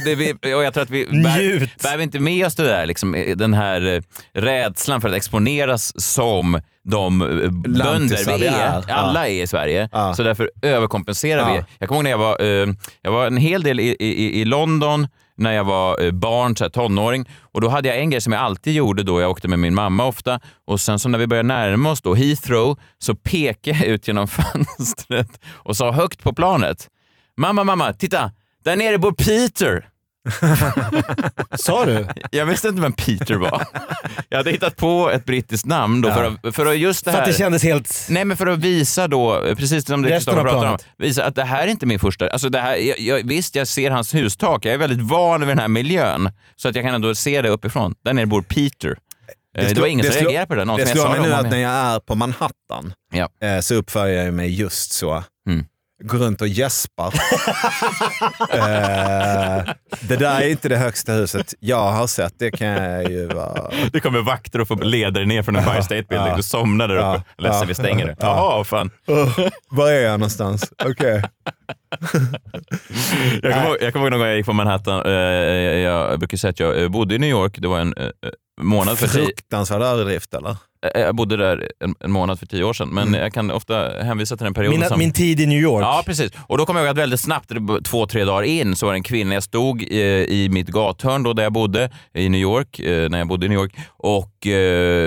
Det, 0.05 0.15
vi- 0.15 0.55
och 0.55 0.65
jag 0.65 0.75
tror 0.75 0.83
att 0.83 0.91
vi 0.91 1.07
bär, 1.07 1.71
bär 1.83 1.97
vi 1.97 2.03
inte 2.03 2.21
med 2.21 2.47
oss 2.47 2.55
det 2.55 2.63
där, 2.65 2.87
liksom, 2.87 3.25
den 3.37 3.55
här 3.55 3.87
eh, 3.95 4.01
rädslan 4.41 5.01
för 5.01 5.09
att 5.09 5.15
exponeras 5.15 6.01
som 6.03 6.61
de 6.85 7.23
eh, 7.23 7.51
bönder 7.51 8.39
vi 8.39 8.47
är. 8.47 8.91
Alla 8.91 9.29
är 9.29 9.43
i 9.43 9.47
Sverige, 9.47 9.89
Ja. 9.93 10.15
så 10.15 10.23
därför 10.23 10.51
överkompenserar 10.63 11.41
Ja. 11.41 11.55
vi. 11.55 11.65
Jag 11.79 11.89
kommer 11.89 11.99
ihåg 11.99 12.05
när 12.05 12.11
jag 12.11 12.19
var, 12.19 12.43
eh, 12.43 12.75
jag 13.03 13.13
var 13.13 13.27
en 13.27 13.37
hel 13.37 13.63
del 13.63 13.81
i, 13.81 13.97
i, 14.01 14.41
i 14.41 14.45
London 14.45 15.09
när 15.37 15.53
jag 15.53 15.65
var 15.65 16.11
barn, 16.11 16.57
så 16.57 16.65
här, 16.65 16.69
tonåring. 16.71 17.29
Och 17.53 17.61
då 17.61 17.69
hade 17.69 17.89
jag 17.89 17.99
en 17.99 18.11
grej 18.11 18.21
som 18.21 18.33
jag 18.33 18.43
alltid 18.43 18.75
gjorde 18.75 19.03
då, 19.03 19.21
jag 19.21 19.31
åkte 19.31 19.49
med 19.49 19.59
min 19.59 19.75
mamma 19.75 20.05
ofta. 20.05 20.41
Och 20.67 20.81
sen 20.81 20.99
så 20.99 21.09
när 21.09 21.19
vi 21.19 21.27
började 21.27 21.47
närma 21.49 21.91
oss 21.91 22.03
då 22.03 22.15
Heathrow 22.15 22.79
så 22.99 23.15
pekade 23.15 23.79
jag 23.79 23.87
ut 23.87 24.09
genom 24.09 24.29
fönstret 24.79 25.29
och 25.53 25.77
sa 25.77 25.93
högt 25.93 26.23
på 26.23 26.33
planet. 26.33 26.89
Mamma, 27.37 27.65
mamma, 27.65 27.93
titta! 27.93 28.31
Där 28.65 28.77
nere 28.77 28.99
bor 28.99 29.13
Peter! 29.13 29.89
Sa 31.57 31.85
du? 31.85 32.07
Jag 32.31 32.47
visste 32.47 32.69
inte 32.69 32.81
vem 32.83 32.93
Peter 32.93 33.35
var. 33.35 33.67
Jag 34.29 34.37
hade 34.39 34.51
hittat 34.51 34.77
på 34.77 35.11
ett 35.11 35.25
brittiskt 35.25 35.67
namn 35.67 36.01
då 36.01 36.11
för, 36.13 36.25
att, 36.45 36.55
för 36.55 36.67
att 36.67 36.79
just 36.79 37.05
det 37.05 37.11
För 37.11 37.19
här... 37.19 37.25
att 37.27 37.33
det 37.33 37.39
kändes 37.39 37.63
helt... 37.63 38.07
Nej, 38.11 38.25
men 38.25 38.37
för 38.37 38.47
att 38.47 38.59
visa 38.59 39.09
då, 39.09 39.55
precis 39.57 39.87
som 39.87 40.03
det 40.03 40.09
Kristoffer 40.09 40.39
av 40.41 40.45
pratar 40.45 40.71
om, 40.71 40.79
visa 40.99 41.25
att 41.25 41.35
det 41.35 41.45
här 41.45 41.63
är 41.63 41.67
inte 41.71 41.87
min 41.87 41.99
första... 41.99 42.31
Alltså 42.31 42.49
det 42.49 42.61
här, 42.61 42.77
jag, 42.77 43.01
jag, 43.01 43.29
visst, 43.29 43.55
jag 43.55 43.69
ser 43.69 43.91
hans 43.91 44.15
hustak. 44.15 44.65
Jag 44.65 44.75
är 44.75 44.79
väldigt 44.79 45.01
van 45.11 45.41
vid 45.41 45.49
den 45.49 45.59
här 45.59 45.69
miljön, 45.69 46.31
så 46.57 46.69
att 46.69 46.75
jag 46.75 46.85
kan 46.85 46.95
ändå 46.95 47.15
se 47.15 47.43
det 47.43 47.49
uppifrån. 47.49 47.95
Där 48.05 48.13
nere 48.13 48.27
bor 48.27 48.43
Peter. 48.43 48.89
Eh, 48.91 49.65
Det, 49.65 49.69
slår- 49.71 49.81
var 49.81 49.89
ingen 49.89 50.05
som 50.05 50.13
slår- 50.13 50.23
reagerade 50.23 50.47
på 50.47 50.55
det. 50.55 50.65
Någon 50.65 50.77
Det 50.81 50.87
som 50.87 50.97
slår 51.01 51.09
mig 51.11 51.21
nu 51.21 51.33
att 51.35 51.51
när 51.51 51.59
jag 51.59 51.73
är 51.73 52.01
på 52.01 52.15
Manhattan 52.15 52.93
Ja. 53.13 53.29
eh, 53.49 53.61
så 53.61 53.75
uppför 53.75 54.07
jag 54.07 54.35
mig 54.35 54.61
just 54.61 54.93
så. 54.93 55.25
Mm. 55.49 55.65
Går 56.07 56.19
runt 56.19 56.41
och 56.41 56.49
gäspar. 56.49 57.07
eh, 58.51 59.65
det 60.01 60.17
där 60.17 60.41
är 60.41 60.49
inte 60.49 60.69
det 60.69 60.77
högsta 60.77 61.13
huset 61.13 61.55
jag 61.61 61.93
har 61.93 62.07
sett. 62.07 62.33
Det 62.39 62.51
kan 62.51 62.69
jag 62.69 63.11
ju 63.11 63.27
vara... 63.27 63.71
Det 63.93 64.01
kommer 64.01 64.21
vakter 64.21 64.61
och 64.61 64.69
får 64.69 64.77
leda 64.77 65.11
dig 65.11 65.27
ner 65.27 65.43
från 65.43 65.57
Empire 65.57 65.83
State 65.83 66.03
Building. 66.09 66.29
Ja. 66.29 66.37
Du 66.37 66.43
somnar 66.43 66.89
där 66.89 66.97
uppe. 66.97 67.05
Ja. 67.07 67.23
Ledsen, 67.39 67.61
Ja. 67.61 67.67
vi 67.69 67.75
stänger 67.75 68.07
det. 68.07 68.17
Ja. 68.19 68.27
Jaha, 68.27 68.65
fan. 68.65 68.91
Var 69.71 69.91
är 69.91 70.01
jag 70.01 70.21
någonstans? 70.21 70.73
Okej. 70.85 71.23
Jag 73.43 73.53
kommer, 73.53 73.67
ihåg, 73.67 73.77
jag 73.81 73.93
kommer 73.93 74.05
ihåg 74.07 74.11
någon 74.11 74.19
gång 74.21 74.29
jag 74.29 74.37
gick 74.37 74.47
på 74.47 74.53
Manhattan. 74.53 75.07
Eh, 75.07 75.13
jag 75.13 76.19
brukar 76.19 76.37
säga 76.37 76.51
att 76.51 76.61
jag 76.61 76.83
eh, 76.83 76.89
bodde 76.89 77.15
i 77.15 77.19
New 77.19 77.31
York. 77.31 77.55
Det 77.59 77.69
var 77.69 77.79
en 77.79 77.95
eh, 77.97 78.09
månad 78.61 78.99
för 78.99 79.09
tio... 79.09 79.25
Fruktansvärd 79.25 79.83
överdrift 79.83 80.35
eller? 80.35 80.57
Eh, 80.95 81.01
Jag 81.01 81.15
bodde 81.15 81.37
där 81.37 81.69
en, 81.81 81.95
en 82.01 82.11
månad 82.13 82.39
för 82.39 82.47
tio 82.47 82.65
år 82.65 82.73
sedan, 82.73 82.89
men 82.89 83.15
jag 83.15 83.33
kan 83.33 83.51
ofta 83.51 83.89
hänvisa 84.03 84.37
till 84.37 84.45
den 84.45 84.55
perioden 84.55 84.81
Min, 84.81 84.89
som... 84.89 84.99
min 84.99 85.13
tid 85.13 85.41
i 85.41 85.47
New 85.47 85.59
York. 85.61 85.83
Ja, 85.85 86.03
precis. 86.07 86.33
Och 86.47 86.59
då 86.59 86.67
kommer 86.67 86.81
jag 86.81 86.87
ihåg 86.87 86.91
att 86.91 86.99
väldigt 87.03 87.21
snabbt, 87.21 87.53
två, 87.85 88.07
tre 88.07 88.25
dagar 88.25 88.43
in, 88.43 88.77
så 88.77 88.87
var 88.87 88.93
det 88.93 88.99
en 88.99 89.03
kvinna. 89.03 89.35
Jag 89.35 89.43
stod 89.43 89.83
eh, 89.91 89.97
i 89.99 90.49
mitt 90.53 90.69
gathörn 90.69 91.23
då 91.23 91.33
där 91.33 91.43
jag 91.43 91.53
bodde 91.53 91.91
i 92.15 92.29
New 92.29 92.41
York, 92.41 92.79
eh, 92.79 93.09
när 93.11 93.19
jag 93.19 93.27
bodde 93.29 93.47
i 93.47 93.49
New 93.49 93.59
York, 93.59 93.75
och 93.97 94.31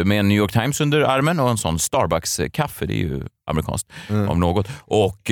med 0.05 0.19
en 0.19 0.27
New 0.27 0.37
York 0.37 0.51
Times 0.51 0.81
under 0.81 1.01
armen 1.01 1.39
och 1.39 1.49
en 1.49 1.57
sån 1.57 1.77
Starbucks-kaffe. 1.77 2.85
Det 2.85 2.93
är 2.93 2.97
ju 2.97 3.21
amerikanskt 3.49 3.87
om 4.29 4.39
något. 4.39 4.67
Och 4.81 5.31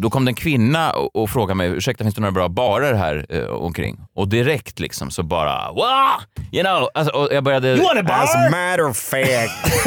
då 0.00 0.10
kom 0.10 0.24
det 0.24 0.30
en 0.30 0.34
kvinna 0.34 0.90
och, 0.90 1.16
och 1.16 1.30
frågade 1.30 1.54
mig, 1.54 1.68
ursäkta 1.68 2.04
finns 2.04 2.14
det 2.14 2.20
några 2.20 2.32
bra 2.32 2.48
barer 2.48 2.94
här 2.94 3.26
eh, 3.28 3.44
omkring? 3.44 4.00
Och 4.16 4.28
direkt 4.28 4.80
liksom 4.80 5.10
så 5.10 5.22
bara, 5.22 5.72
wow! 5.72 6.42
You 6.52 6.64
know, 6.64 6.88
alltså, 6.94 7.14
och 7.16 7.28
jag 7.32 7.44
började... 7.44 7.68
You 7.68 7.82
want 7.82 7.98
a 7.98 8.02
bar? 8.02 8.14
As 8.22 8.34
a 8.34 8.48
matter 8.50 8.86
of 8.88 8.96
fact. 8.96 9.81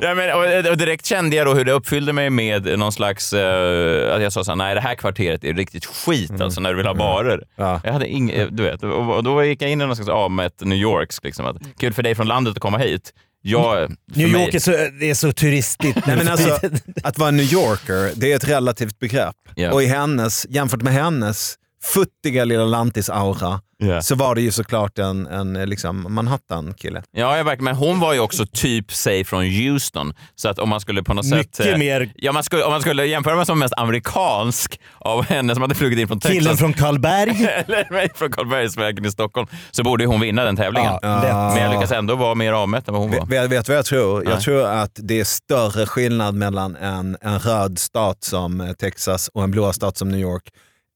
Ja, 0.00 0.14
men, 0.14 0.34
och, 0.34 0.70
och 0.70 0.76
direkt 0.76 1.06
kände 1.06 1.36
jag 1.36 1.46
då 1.46 1.54
hur 1.54 1.64
det 1.64 1.72
uppfyllde 1.72 2.12
mig 2.12 2.30
med 2.30 2.78
någon 2.78 2.92
slags... 2.92 3.32
eh, 3.32 4.14
att 4.14 4.22
jag 4.22 4.32
sa 4.32 4.44
så 4.44 4.50
här, 4.50 4.56
nej 4.56 4.74
det 4.74 4.80
här 4.80 4.94
kvarteret 4.94 5.44
är 5.44 5.54
riktigt 5.54 5.86
skit 5.86 6.40
alltså 6.40 6.60
när 6.60 6.70
du 6.70 6.76
vill 6.76 6.86
ha 6.86 6.94
barer. 6.94 7.44
Ja. 7.56 7.80
Jag 7.84 7.92
hade 7.92 8.08
ing, 8.08 8.32
du 8.50 8.62
vet, 8.62 8.82
och, 8.82 9.24
då 9.24 9.44
gick 9.44 9.62
jag 9.62 9.70
in 9.70 9.80
i 9.80 9.86
någon 9.86 9.96
slags 9.96 10.08
avmätt 10.10 10.60
New 10.60 10.78
Yorks. 10.78 11.20
Liksom, 11.22 11.46
att, 11.46 11.56
kul 11.78 11.92
för 11.92 12.02
dig 12.02 12.14
från 12.14 12.26
landet 12.26 12.52
att 12.56 12.60
komma 12.60 12.78
hit. 12.78 13.12
Jag, 13.46 13.90
New 14.14 14.28
mig- 14.32 14.44
York 14.44 14.54
är 14.54 14.58
så, 14.58 14.70
det 15.00 15.10
är 15.10 15.14
så 15.14 15.32
turistigt. 15.32 16.06
Nej, 16.06 16.16
men 16.16 16.28
alltså, 16.28 16.58
att 17.02 17.18
vara 17.18 17.30
New 17.30 17.52
Yorker, 17.52 18.10
det 18.14 18.32
är 18.32 18.36
ett 18.36 18.48
relativt 18.48 18.98
begrepp. 18.98 19.36
Ja. 19.54 19.72
Och 19.72 19.82
i 19.82 19.86
hennes, 19.86 20.46
jämfört 20.50 20.82
med 20.82 20.92
hennes 20.92 21.54
futtiga 21.92 22.44
lilla 22.44 22.64
lantis-aura 22.64 23.60
Ja. 23.78 24.02
så 24.02 24.14
var 24.14 24.34
det 24.34 24.40
ju 24.40 24.50
såklart 24.52 24.98
en, 24.98 25.26
en 25.26 25.52
liksom 25.52 26.06
Manhattan-kille. 26.14 27.02
Ja, 27.12 27.36
jag 27.36 27.44
verkligen. 27.44 27.64
Men 27.64 27.74
hon 27.76 28.00
var 28.00 28.12
ju 28.14 28.20
också 28.20 28.46
typ, 28.52 28.92
säg 28.92 29.24
från 29.24 29.44
Houston. 29.44 30.14
Så 30.34 30.48
att 30.48 30.58
om 30.58 30.68
man 30.68 30.80
skulle 30.80 31.02
på 31.02 31.14
något 31.14 31.24
Mycket 31.26 31.54
sätt... 31.54 31.66
eh, 31.66 31.78
mer- 31.78 32.12
Ja, 32.14 32.32
man 32.32 32.42
skulle, 32.42 32.64
om 32.64 32.72
man 32.72 32.80
skulle 32.80 33.06
jämföra 33.06 33.36
med 33.36 33.46
som 33.46 33.58
mest 33.58 33.74
amerikansk 33.76 34.80
av 34.98 35.24
henne 35.24 35.54
som 35.54 35.62
hade 35.62 35.74
flugit 35.74 35.98
in 35.98 36.08
från 36.08 36.20
Texas. 36.20 36.38
Killen 36.38 36.56
från 36.56 36.72
Karlberg. 36.72 37.30
Eller 37.66 37.92
mig 37.92 38.08
från 38.14 38.30
Karlbergsvägen 38.32 39.04
i 39.04 39.10
Stockholm. 39.10 39.46
Så 39.70 39.82
borde 39.82 40.04
ju 40.04 40.08
hon 40.08 40.20
vinna 40.20 40.44
den 40.44 40.56
tävlingen. 40.56 40.92
Ja. 41.02 41.20
Men 41.54 41.62
jag 41.62 41.74
lyckas 41.74 41.92
ändå 41.92 42.16
vara 42.16 42.34
mer 42.34 42.52
avmätt 42.52 42.88
än 42.88 42.94
vad 42.94 43.02
hon 43.02 43.10
var. 43.10 43.26
Vet, 43.26 43.50
vet 43.50 43.66
du 43.66 43.72
vad 43.72 43.78
jag 43.78 43.86
tror? 43.86 44.22
Nej. 44.24 44.32
Jag 44.32 44.40
tror 44.42 44.64
att 44.66 44.92
det 45.02 45.20
är 45.20 45.24
större 45.24 45.86
skillnad 45.86 46.34
mellan 46.34 46.76
en, 46.76 47.16
en 47.20 47.38
röd 47.38 47.78
stat 47.78 48.24
som 48.24 48.60
eh, 48.60 48.72
Texas 48.72 49.28
och 49.34 49.42
en 49.42 49.50
blå 49.50 49.72
stat 49.72 49.96
som 49.98 50.08
New 50.08 50.20
York 50.20 50.42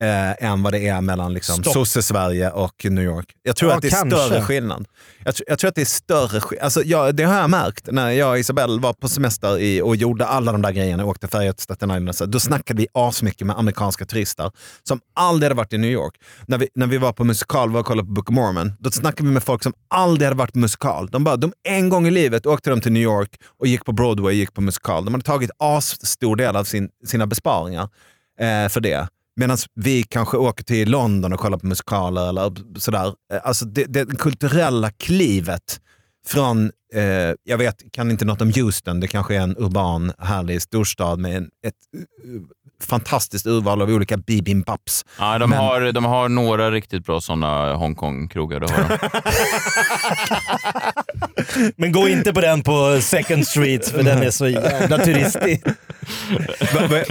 eh, 0.03 0.45
än 0.51 0.63
vad 0.63 0.73
det 0.73 0.89
är 0.89 1.01
mellan 1.01 1.35
liksom, 1.35 1.65
sosse-Sverige 1.65 2.51
och 2.51 2.87
New 2.91 3.05
York. 3.05 3.27
Jag 3.43 3.57
tror 3.57 3.71
Ja, 3.71 3.77
att 3.77 3.83
det 3.83 3.89
är 3.89 3.91
kanske. 3.91 4.19
större 4.19 4.43
skillnad. 4.43 4.87
Jag, 5.25 5.35
tr- 5.35 5.43
jag 5.47 5.59
tror 5.59 5.69
att 5.69 5.75
det 5.75 5.81
är 5.81 5.85
större 5.85 6.41
skillnad. 6.41 6.65
Alltså, 6.65 6.83
ja, 6.85 7.13
det 7.13 7.23
har 7.25 7.35
jag 7.41 7.51
märkt 7.51 7.89
när 7.93 8.11
jag 8.11 8.31
och 8.31 8.39
Isabelle 8.39 8.81
var 8.81 8.93
på 8.93 9.09
semester 9.09 9.59
i, 9.59 9.83
och 9.83 9.97
gjorde 9.97 10.27
alla 10.27 10.53
de 10.53 10.63
där 10.63 10.73
grejerna, 10.73 11.05
åkte 11.05 11.29
färja 11.29 11.53
till 11.53 11.63
Staten 11.63 11.91
Island. 11.91 12.15
Så, 12.17 12.27
då 12.27 12.41
snackade 12.41 12.81
vi 12.83 12.89
asmycket 12.95 13.47
med 13.47 13.59
amerikanska 13.59 14.05
turister 14.05 14.51
som 14.83 15.01
aldrig 15.15 15.45
hade 15.51 15.55
varit 15.59 15.73
i 15.73 15.79
New 15.79 15.91
York. 15.91 16.15
När 16.47 16.59
vi, 16.59 16.69
när 16.75 16.87
vi 16.87 16.99
var 16.99 17.13
på 17.13 17.25
musikal 17.25 17.71
var 17.71 17.81
och 17.81 17.87
kollade 17.87 18.07
på 18.07 18.13
Book 18.13 18.29
of 18.31 18.35
Mormon, 18.35 18.73
då 18.79 18.91
snackade 18.91 19.29
vi 19.29 19.35
med 19.35 19.43
folk 19.43 19.63
som 19.63 19.73
aldrig 19.91 20.27
hade 20.27 20.39
varit 20.39 20.53
på 20.53 20.59
musikal. 20.59 21.09
De 21.09 21.25
bara, 21.25 21.37
de, 21.37 21.53
en 21.69 21.89
gång 21.89 22.07
i 22.07 22.11
livet 22.11 22.47
åkte 22.47 22.71
de 22.71 22.81
till 22.81 22.93
New 22.93 23.03
York 23.03 23.31
och 23.61 23.67
gick 23.67 23.85
på 23.85 23.93
Broadway 23.93 24.27
och 24.27 24.33
gick 24.33 24.55
på 24.55 24.61
musikal. 24.61 25.05
De 25.05 25.15
hade 25.15 25.25
tagit 25.25 25.51
asstor 25.59 26.37
del 26.37 26.57
av 26.57 26.65
sin, 26.65 26.89
sina 27.07 27.27
besparingar 27.27 27.89
eh, 28.41 28.69
för 28.69 28.81
det. 28.81 29.09
Medan 29.39 29.59
vi 29.75 30.03
kanske 30.03 30.37
åker 30.37 30.65
till 30.65 30.91
London 30.91 31.33
och 31.33 31.41
kollar 31.41 31.59
på 31.59 31.67
musikaler 31.67 32.29
eller 32.29 32.79
sådär. 32.79 33.07
Eh, 33.07 33.41
alltså 33.43 33.65
det, 33.65 33.85
det 33.85 34.19
kulturella 34.19 34.91
klivet 34.91 35.81
från, 36.27 36.71
eh, 36.95 37.35
jag 37.43 37.59
vet, 37.59 37.93
kan 37.93 38.11
inte 38.11 38.25
något 38.25 38.41
om 38.41 38.53
Houston, 38.53 39.01
det 39.01 39.09
kanske 39.09 39.37
är 39.37 39.41
en 39.41 39.57
urban 39.57 40.13
härlig 40.19 40.63
storstad 40.63 41.19
med 41.19 41.37
en, 41.37 41.45
ett 41.67 41.75
eh, 41.97 42.41
fantastiskt 42.85 43.47
urval 43.47 43.83
av 43.83 43.89
olika 43.91 44.17
bibimbaps. 44.17 45.05
Ja, 45.19 45.39
de, 45.39 45.51
Men- 45.51 45.59
har, 45.59 45.93
de 45.93 46.05
har 46.05 46.29
några 46.29 46.71
riktigt 46.71 47.07
bra 47.07 47.21
sådana 47.21 47.75
Hongkong-krogar. 47.75 48.61
Men 51.77 51.93
gå 51.93 52.09
inte 52.09 52.33
på 52.33 52.41
den 52.41 52.63
på 52.63 52.99
Second 53.03 53.47
Street 53.47 53.89
för 53.89 54.03
den 54.03 54.23
är 54.23 54.31
så 54.31 54.49
jävla 54.49 54.99
turistig. 54.99 55.63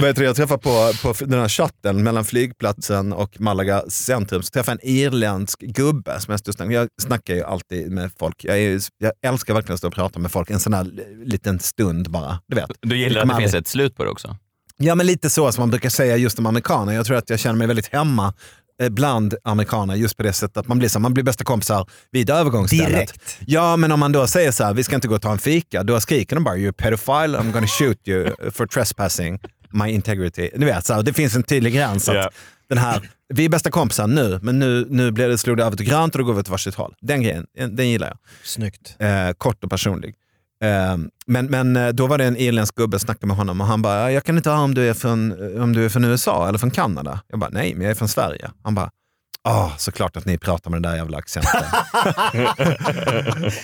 Vad-? 0.00 0.18
Jag 0.18 0.36
träffade 0.36 0.62
på, 0.62 0.92
på 1.02 1.14
den 1.24 1.40
här 1.40 1.48
chatten 1.48 2.02
mellan 2.02 2.24
flygplatsen 2.24 3.12
och 3.12 3.40
Malaga 3.40 3.82
centrum, 3.88 4.42
så 4.42 4.50
träffade 4.50 4.78
jag 4.82 4.88
en 4.90 4.96
irländsk 4.96 5.60
gubbe 5.60 6.20
som 6.20 6.32
jag 6.32 6.40
stod. 6.54 6.72
Jag 6.72 6.88
snackar 7.02 7.34
ju 7.34 7.42
alltid 7.44 7.90
med 7.92 8.10
folk. 8.18 8.44
Jag, 8.44 8.58
är, 8.58 8.80
jag 8.98 9.12
älskar 9.26 9.54
verkligen 9.54 9.74
att 9.74 9.78
stå 9.78 9.88
och 9.88 9.94
prata 9.94 10.18
med 10.18 10.32
folk 10.32 10.50
en 10.50 10.60
sån 10.60 10.74
här 10.74 10.86
liten 11.24 11.58
stund 11.60 12.10
bara. 12.10 12.38
Du 12.46 12.56
vet. 12.56 12.70
Du 12.80 12.96
gillar 12.98 13.20
att 13.22 13.28
det 13.28 13.34
finns 13.36 13.44
aldrig- 13.46 13.60
ett 13.60 13.68
slut 13.68 13.96
på 13.96 14.04
det 14.04 14.10
också? 14.10 14.36
Ja, 14.78 14.94
men 14.94 15.06
lite 15.06 15.30
så 15.30 15.52
som 15.52 15.62
man 15.62 15.70
brukar 15.70 15.88
säga 15.90 16.16
just 16.16 16.38
om 16.38 16.46
amerikaner. 16.46 16.92
Jag 16.92 17.06
tror 17.06 17.16
att 17.16 17.30
jag 17.30 17.38
känner 17.40 17.56
mig 17.58 17.66
väldigt 17.66 17.92
hemma 17.92 18.34
eh, 18.82 18.88
bland 18.88 19.34
amerikaner 19.44 19.94
just 19.94 20.16
på 20.16 20.22
det 20.22 20.32
sättet 20.32 20.56
att 20.56 20.68
man 20.68 20.78
blir, 20.78 20.88
så, 20.88 21.00
man 21.00 21.14
blir 21.14 21.24
bästa 21.24 21.44
kompisar 21.44 21.86
vid 22.10 22.30
övergångsstället. 22.30 22.90
Direkt. 22.92 23.38
Ja, 23.46 23.76
men 23.76 23.92
om 23.92 24.00
man 24.00 24.12
då 24.12 24.26
säger 24.26 24.52
så 24.52 24.64
här, 24.64 24.74
vi 24.74 24.84
ska 24.84 24.94
inte 24.94 25.08
gå 25.08 25.14
och 25.14 25.22
ta 25.22 25.32
en 25.32 25.38
fika, 25.38 25.82
då 25.82 26.00
skriker 26.00 26.36
de 26.36 26.44
bara 26.44 26.56
“you're 26.56 26.70
a 26.70 26.74
pedophile, 26.78 27.38
I'm 27.38 27.52
gonna 27.52 27.66
shoot 27.66 28.08
you 28.08 28.50
for 28.50 28.66
trespassing 28.66 29.38
my 29.70 29.90
integrity”. 29.90 30.50
Du 30.56 30.66
vet, 30.66 30.86
så 30.86 30.94
här, 30.94 31.02
det 31.02 31.12
finns 31.12 31.36
en 31.36 31.42
tydlig 31.42 31.74
gräns. 31.74 32.08
Att 32.08 32.14
Ja. 32.14 32.30
den 32.68 32.78
här, 32.78 33.10
vi 33.34 33.44
är 33.44 33.48
bästa 33.48 33.70
kompisar 33.70 34.06
nu, 34.06 34.38
men 34.42 34.58
nu, 34.58 34.86
nu 34.90 35.10
blir 35.10 35.28
det, 35.28 35.38
slog 35.38 35.56
det 35.56 35.64
över 35.64 35.76
till 35.76 35.86
grönt 35.86 36.14
och 36.14 36.18
då 36.18 36.24
går 36.24 36.34
vi 36.34 36.40
åt 36.40 36.48
varsitt 36.48 36.74
håll. 36.74 36.94
Den 37.00 37.22
grejen, 37.22 37.46
den 37.70 37.88
gillar 37.90 38.06
jag. 38.06 38.18
Snyggt. 38.44 38.96
Eh, 38.98 39.32
kort 39.38 39.64
och 39.64 39.70
personlig. 39.70 40.14
Eh, 40.64 40.96
men, 41.26 41.46
men 41.46 41.76
eh, 41.76 41.88
då 41.88 42.06
var 42.06 42.18
det 42.18 42.24
en 42.24 42.36
irländsk 42.36 42.74
gubbe, 42.74 42.94
jag 42.94 43.00
snackade 43.00 43.26
med 43.26 43.36
honom 43.36 43.60
och 43.60 43.66
han 43.66 43.82
bara, 43.82 44.12
jag 44.12 44.24
kan 44.24 44.36
inte 44.36 44.50
höra 44.50 44.60
om 44.60 44.74
du 44.74 44.88
är 44.88 44.94
från, 44.94 45.32
om 45.62 45.72
du 45.72 45.84
är 45.84 45.88
från 45.88 46.04
USA 46.04 46.48
eller 46.48 46.58
från 46.58 46.70
Kanada. 46.70 47.20
Jag 47.28 47.40
bara, 47.40 47.50
nej 47.50 47.74
men 47.74 47.82
jag 47.82 47.90
är 47.90 47.94
från 47.94 48.08
Sverige. 48.08 48.50
Han 48.64 48.74
bara, 48.74 48.90
ah, 49.44 49.70
såklart 49.78 50.16
att 50.16 50.24
ni 50.24 50.38
pratar 50.38 50.70
med 50.70 50.82
den 50.82 50.90
där 50.92 50.98
jävla 50.98 51.18
accenten. 51.18 51.60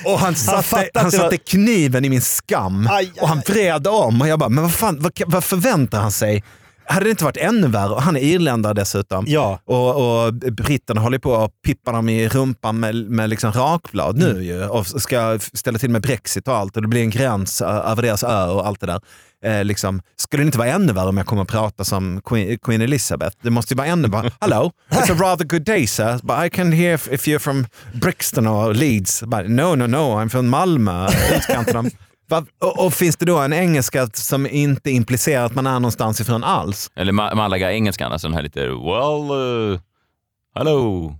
och 0.04 0.18
han 0.18 0.34
satte, 0.34 0.90
han 0.94 1.04
var- 1.04 1.10
satte 1.10 1.36
kniven 1.36 2.04
i 2.04 2.08
min 2.08 2.22
skam 2.22 2.88
Aj, 2.90 3.12
och 3.20 3.28
han 3.28 3.40
vred 3.46 3.86
om 3.86 4.20
och 4.20 4.28
jag 4.28 4.38
bara, 4.38 4.48
men 4.48 4.64
vad 4.64 4.74
fan, 4.74 5.00
vad, 5.00 5.12
vad 5.26 5.44
förväntar 5.44 6.00
han 6.00 6.12
sig? 6.12 6.44
Hade 6.86 7.04
det 7.06 7.10
inte 7.10 7.24
varit 7.24 7.36
ännu 7.36 7.68
värre? 7.68 8.00
Han 8.00 8.16
är 8.16 8.20
irländare 8.20 8.74
dessutom. 8.74 9.24
Ja. 9.28 9.58
Och, 9.64 10.24
och 10.26 10.34
britterna 10.34 11.00
håller 11.00 11.18
på 11.18 11.36
att 11.36 11.50
pippa 11.66 11.92
dem 11.92 12.08
i 12.08 12.28
rumpan 12.28 12.80
med, 12.80 12.94
med 12.94 13.30
liksom 13.30 13.52
rakblad 13.52 14.18
nu 14.18 14.30
Mm. 14.30 14.42
ju. 14.42 14.64
Och 14.64 14.86
ska 14.86 15.38
ställa 15.52 15.78
till 15.78 15.90
med 15.90 16.02
Brexit 16.02 16.48
och 16.48 16.56
allt. 16.56 16.76
Och 16.76 16.82
det 16.82 16.88
blir 16.88 17.00
en 17.00 17.10
gräns 17.10 17.60
över 17.62 18.02
deras 18.02 18.22
ö 18.22 18.46
och 18.46 18.66
allt 18.66 18.80
det 18.80 18.86
där. 18.86 19.00
Eh, 19.44 19.64
liksom, 19.64 20.02
skulle 20.16 20.42
det 20.42 20.46
inte 20.46 20.58
vara 20.58 20.68
ännu 20.68 20.92
värre 20.92 21.08
om 21.08 21.16
jag 21.16 21.26
kommer 21.26 21.42
att 21.42 21.48
prata 21.48 21.84
som 21.84 22.20
Queen, 22.24 22.58
Queen 22.58 22.80
Elizabeth? 22.82 23.36
Det 23.42 23.50
måste 23.50 23.74
ju 23.74 23.78
vara 23.78 23.86
ännu 23.86 24.08
värre. 24.08 24.30
Hello, 24.40 24.72
it's 24.90 25.12
a 25.12 25.16
rather 25.20 25.44
good 25.44 25.62
day 25.64 25.86
sir, 25.86 26.18
but 26.22 26.36
I 26.46 26.50
can 26.56 26.72
hear 26.72 26.94
if, 26.94 27.08
if 27.12 27.26
you're 27.26 27.38
from 27.38 27.66
Brixton 27.94 28.46
or 28.46 28.74
Leeds. 28.74 29.22
But, 29.26 29.48
no, 29.48 29.74
no, 29.74 29.86
no, 29.86 30.20
I'm 30.20 30.28
from 30.28 30.48
Malmö. 30.48 31.08
Utkanten 31.36 31.90
Va- 32.28 32.46
Och, 32.60 32.86
och 32.86 32.94
finns 32.94 33.16
det 33.16 33.24
då 33.26 33.38
en 33.38 33.52
engelska 33.52 34.06
som 34.14 34.46
inte 34.46 34.90
implicerar 34.90 35.44
att 35.44 35.54
man 35.54 35.66
är 35.66 35.72
någonstans 35.80 36.20
ifrån 36.20 36.44
alls? 36.44 36.90
Eller 36.96 37.12
Ma- 37.12 37.34
Malaga-engelskan, 37.34 38.12
alltså 38.12 38.28
den 38.28 38.34
här 38.34 38.42
lite 38.42 38.60
well, 38.60 39.30
uh, 39.72 39.80
hello. 40.54 41.14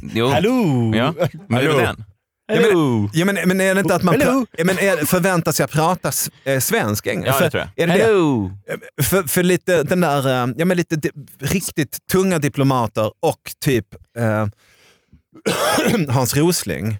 Jo. 0.00 0.28
Hallå! 0.28 0.92
Ja, 0.94 1.14
men 1.48 1.60
det 1.60 1.66
är 1.66 1.68
väl 1.68 1.76
den? 1.76 2.04
Ja, 2.48 2.60
men, 2.60 3.10
ja, 3.12 3.24
men, 3.24 3.48
men 3.48 3.60
är 3.60 3.74
det 3.74 3.80
inte 3.80 3.94
att 3.94 4.02
man 4.02 4.20
Hello. 4.20 4.46
ja, 4.58 4.64
men 4.64 4.78
är, 4.78 4.96
förväntar 5.06 5.52
sig 5.52 5.64
att 5.64 5.70
prata 5.70 6.10
eh, 6.44 6.60
svensk 6.60 7.06
engelska? 7.06 7.30
Ja, 7.30 7.38
för, 7.38 7.44
det 7.44 7.50
tror 7.50 7.62
jag. 7.76 7.82
Är 7.84 7.86
det 7.86 7.98
det? 7.98 8.04
Hello. 8.04 8.50
För, 9.02 9.22
för 9.22 9.42
lite 9.42 9.82
den 9.82 10.00
där, 10.00 10.26
eh, 10.28 10.54
ja, 10.56 10.64
men 10.64 10.76
lite 10.76 10.96
di- 10.96 11.10
riktigt 11.38 11.98
tunga 12.12 12.38
diplomater 12.38 13.12
och 13.20 13.40
typ 13.64 13.86
eh, 14.18 14.46
Hans 16.14 16.36
Rosling 16.36 16.98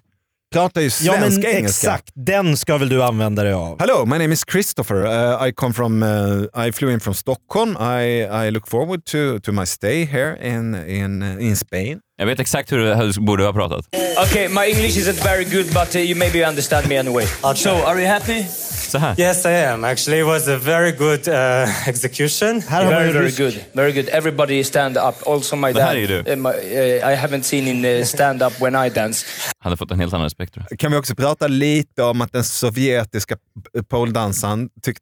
pratar 0.53 0.81
ju 0.81 0.85
Ja 0.85 0.91
svensk 1.13 1.37
men 1.37 1.45
engelska. 1.55 1.87
exakt, 1.87 2.11
den 2.15 2.57
ska 2.57 2.77
väl 2.77 2.89
du 2.89 3.03
använda 3.03 3.43
dig 3.43 3.53
av? 3.53 3.79
Hello, 3.79 4.05
my 4.05 4.17
name 4.17 4.33
is 4.33 4.43
Christopher. 4.51 4.95
Uh, 5.05 5.47
I 5.47 5.51
come 5.53 5.73
from, 5.73 6.03
uh, 6.03 6.67
I 6.67 6.71
flew 6.71 6.93
in 6.93 6.99
from 6.99 7.13
Stockholm. 7.13 7.77
I, 7.79 8.21
I 8.47 8.51
look 8.51 8.67
forward 8.67 9.05
to, 9.05 9.39
to 9.39 9.51
my 9.51 9.65
stay 9.65 10.05
here 10.05 10.37
in, 10.41 10.75
in, 10.75 11.21
uh, 11.23 11.41
in 11.41 11.55
Spain. 11.55 11.99
Jag 12.19 12.25
vet 12.25 12.39
exakt 12.39 12.71
hur 12.71 12.77
du 12.77 12.93
hur 12.95 13.13
du 13.13 13.21
borde 13.21 13.43
ha 13.43 13.53
pratat. 13.53 13.85
Okay, 14.29 14.47
my 14.49 14.65
English 14.65 14.97
isn't 14.97 15.23
very 15.23 15.43
good, 15.43 15.65
but 15.73 15.95
uh, 15.95 16.01
you 16.01 16.15
maybe 16.15 16.47
understand 16.47 16.87
me 16.87 16.97
anyway. 16.99 17.25
So, 17.55 17.69
are 17.69 17.99
you 18.01 18.07
happy? 18.07 18.45
Så 18.89 18.97
här. 18.97 19.19
Yes, 19.19 19.45
I 19.45 19.49
am. 19.65 19.83
Actually, 19.83 20.19
it 20.19 20.25
was 20.25 20.47
a 20.47 20.57
very 20.57 20.91
good 20.91 21.27
uh, 21.27 21.87
execution. 21.89 22.61
Har 22.69 22.83
man 22.83 22.93
Very, 22.93 23.11
very 23.13 23.31
good. 23.31 23.53
Very 23.73 23.91
good. 23.91 24.09
Everybody 24.09 24.63
stand 24.63 24.97
up. 24.97 25.27
Also 25.27 25.55
my 25.55 25.73
Det 25.73 25.81
här 25.81 25.93
dad. 25.95 26.03
är 26.03 26.07
du. 26.07 26.31
uh, 26.31 26.37
my, 26.37 26.49
uh, 26.49 27.13
I 27.13 27.15
haven't 27.15 27.41
seen 27.43 27.67
in 27.67 27.85
uh, 27.85 28.03
stand 28.05 28.43
up 28.43 28.53
when 28.61 28.85
I 28.85 28.89
dance. 28.89 29.25
Han 29.59 29.69
hade 29.69 29.77
fått 29.77 29.91
en 29.91 29.99
helt 29.99 30.13
annan 30.13 30.23
respekt 30.23 30.53
tror 30.53 30.65
jag. 30.69 30.79
Kan 30.79 30.91
vi 30.91 30.97
också 30.97 31.15
prata 31.15 31.47
lite 31.47 32.03
om 32.03 32.21
att 32.21 32.31
den 32.33 32.43
sovjetiska 32.43 33.37
poledansaren 33.89 34.69
tyckte 34.81 35.01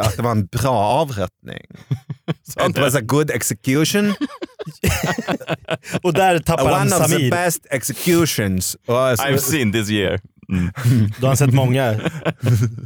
att 0.00 0.16
det 0.16 0.22
var 0.22 0.30
en 0.30 0.46
bra 0.46 0.76
avrättning? 0.78 1.62
Att 2.56 2.74
det 2.74 2.80
var 2.80 2.90
så 2.90 2.96
här 2.98 3.04
good 3.04 3.30
execution. 3.30 4.14
Och 6.02 6.12
där 6.12 6.38
tappar 6.38 6.72
han 6.72 6.86
One 6.86 6.96
of 6.96 7.02
the 7.02 7.08
Samir. 7.12 7.30
best 7.30 7.66
executions. 7.70 8.76
Alltså- 8.88 9.26
I've 9.26 9.38
seen 9.38 9.72
this 9.72 9.90
year. 9.90 10.20
Mm. 10.52 10.70
Då 11.18 11.26
har 11.26 11.28
han 11.28 11.36
sett 11.36 11.54
många 11.54 12.00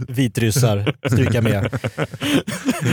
vitryssar 0.09 0.95
stryka 1.07 1.41
med. 1.43 1.71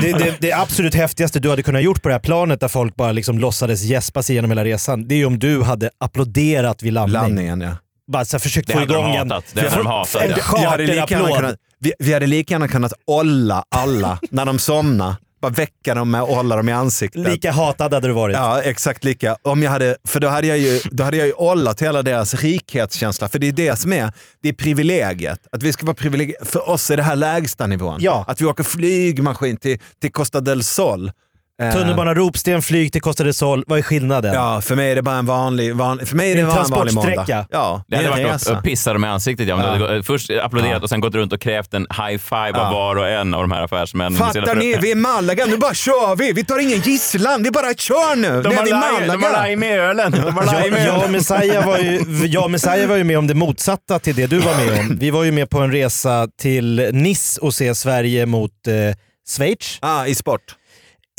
Det, 0.01 0.11
det, 0.13 0.35
det 0.39 0.53
absolut 0.53 0.95
häftigaste 0.95 1.39
du 1.39 1.49
hade 1.49 1.63
kunnat 1.63 1.83
gjort 1.83 2.01
på 2.01 2.09
det 2.09 2.13
här 2.15 2.19
planet 2.19 2.59
där 2.59 2.67
folk 2.67 2.95
bara 2.95 3.11
liksom 3.11 3.39
låtsades 3.39 3.83
gäspa 3.83 4.23
sig 4.23 4.35
genom 4.35 4.51
hela 4.51 4.65
resan, 4.65 5.07
det 5.07 5.15
är 5.15 5.17
ju 5.17 5.25
om 5.25 5.39
du 5.39 5.61
hade 5.61 5.89
applåderat 5.97 6.83
vid 6.83 6.93
landning. 6.93 7.21
Landningen 7.21 7.61
ja. 7.61 7.77
Bara 8.11 8.25
så 8.25 8.37
här, 8.37 8.39
försökt 8.39 8.67
Det 8.67 8.73
få 8.73 8.81
igång 8.81 9.15
en. 9.15 9.27
Det 9.27 9.61
hade 9.61 9.75
de 9.75 9.85
hatat, 9.87 10.21
en 10.21 10.33
charterapplåd. 10.33 11.35
kunnat, 11.35 11.55
vi, 11.79 11.93
vi 11.99 12.13
hade 12.13 12.27
lika 12.27 12.53
gärna 12.53 12.67
kunnat 12.67 12.93
olla 13.07 13.63
alla 13.69 14.19
när 14.31 14.45
de 14.45 14.59
somnar. 14.59 15.15
Bara 15.41 15.51
väcka 15.51 15.95
dem 15.95 16.11
med 16.11 16.21
att 16.21 16.29
olla 16.29 16.55
dem 16.55 16.69
i 16.69 16.71
ansiktet. 16.71 17.21
Lika 17.21 17.51
hatad 17.51 17.93
hade 17.93 18.07
du 18.07 18.13
varit. 18.13 18.35
Ja, 18.35 18.61
exakt 18.61 19.03
lika. 19.03 19.37
Om 19.41 19.63
jag 19.63 19.71
hade, 19.71 19.97
för 20.07 20.19
då 20.19 20.27
hade 20.27 20.47
jag 20.47 20.57
ju, 20.57 20.79
då 20.91 21.03
hade 21.03 21.17
jag 21.17 21.27
ju 21.27 21.33
ollat 21.33 21.81
hela 21.81 22.03
deras 22.03 22.33
rikhetskänsla. 22.33 23.29
För 23.29 23.39
det 23.39 23.47
är 23.47 23.51
det 23.51 23.79
som 23.79 23.93
är, 23.93 24.11
det 24.41 24.49
är 24.49 24.53
privilegiet. 24.53 25.39
Att 25.51 25.63
vi 25.63 25.73
ska 25.73 25.85
vara 25.85 25.95
privilegierade. 25.95 26.45
För 26.45 26.69
oss 26.69 26.91
är 26.91 26.97
det 26.97 27.03
här 27.03 27.15
lägsta 27.15 27.67
nivån. 27.67 27.97
Ja. 28.01 28.25
Att 28.27 28.41
vi 28.41 28.45
åker 28.45 28.63
flygmaskin 28.63 29.57
till, 29.57 29.79
till 30.01 30.11
Costa 30.11 30.41
del 30.41 30.63
Sol. 30.63 31.11
Eh, 31.61 31.73
Tunnelbana 31.73 32.13
Ropsten, 32.13 32.61
flyg 32.61 32.91
till 32.91 33.01
Costa 33.01 33.23
del 33.23 33.33
Sol. 33.33 33.63
Vad 33.67 33.79
är 33.79 33.83
skillnaden? 33.83 34.33
Ja, 34.33 34.61
för 34.61 34.75
mig 34.75 34.91
är 34.91 34.95
det 34.95 35.01
bara 35.01 35.15
en 35.15 35.25
vanlig, 35.25 35.75
vanlig 35.75 36.07
för 36.07 36.15
mig 36.15 36.31
är 36.31 36.35
det 36.35 36.41
En 36.41 36.49
en 36.49 36.69
vanlig 36.71 36.93
måndag. 36.93 37.45
Ja, 37.51 37.83
Det 37.87 37.95
hade 37.95 38.09
varit 38.09 38.47
att 38.49 38.63
pissa 38.63 38.93
dem 38.93 39.05
i 39.05 39.07
ansiktet 39.07 39.47
ja, 39.47 39.63
Ja. 39.63 39.87
hade 39.87 40.03
först 40.03 40.29
applåderat 40.43 40.71
Ja. 40.73 40.79
och 40.83 40.89
sen 40.89 40.99
gått 40.99 41.15
runt 41.15 41.33
och 41.33 41.41
krävt 41.41 41.73
en 41.73 41.81
high 41.89 42.17
five 42.17 42.51
Ja. 42.53 42.59
av 42.67 42.73
var 42.73 42.95
och 42.95 43.07
en 43.07 43.33
av 43.33 43.41
de 43.41 43.51
här 43.51 43.61
affärsmännen. 43.63 44.17
Fattar 44.19 44.55
ni? 44.55 44.77
Vi 44.81 44.91
är 44.91 44.95
Malaga, 44.95 45.45
nu 45.45 45.57
bara 45.57 45.73
kör 45.73 46.15
vi! 46.15 46.31
Vi 46.33 46.43
tar 46.45 46.59
ingen 46.59 46.79
gisslan, 46.79 47.43
vi 47.43 47.51
bara 47.51 47.73
kör 47.73 48.15
nu! 48.15 48.41
De 48.41 48.55
har 48.57 48.65
laj- 48.65 49.55
med 49.55 49.79
ölen. 49.79 50.11
De 50.11 50.17
Jag, 50.17 50.71
med 50.71 50.87
jag, 50.87 51.03
och. 51.03 51.09
Messiah 51.11 51.65
var 51.67 51.77
ju, 51.77 51.99
jag 52.27 52.43
och 52.43 52.51
Messiah 52.51 52.87
var 52.89 52.95
ju 52.95 53.03
med 53.03 53.17
om 53.17 53.27
det 53.27 53.33
motsatta 53.33 53.99
till 53.99 54.15
det 54.15 54.27
du 54.27 54.37
var 54.39 54.55
med 54.55 54.79
om. 54.79 54.97
Vi 54.99 55.09
var 55.11 55.23
ju 55.23 55.31
med 55.31 55.49
på 55.49 55.59
en 55.59 55.71
resa 55.71 56.27
till 56.41 56.89
Nice 56.93 57.41
och 57.41 57.53
se 57.53 57.75
Sverige 57.75 58.25
mot 58.25 58.51
eh, 58.67 58.73
Schweiz. 59.37 59.77
Ah, 59.81 60.05
I 60.05 60.15
sport. 60.15 60.41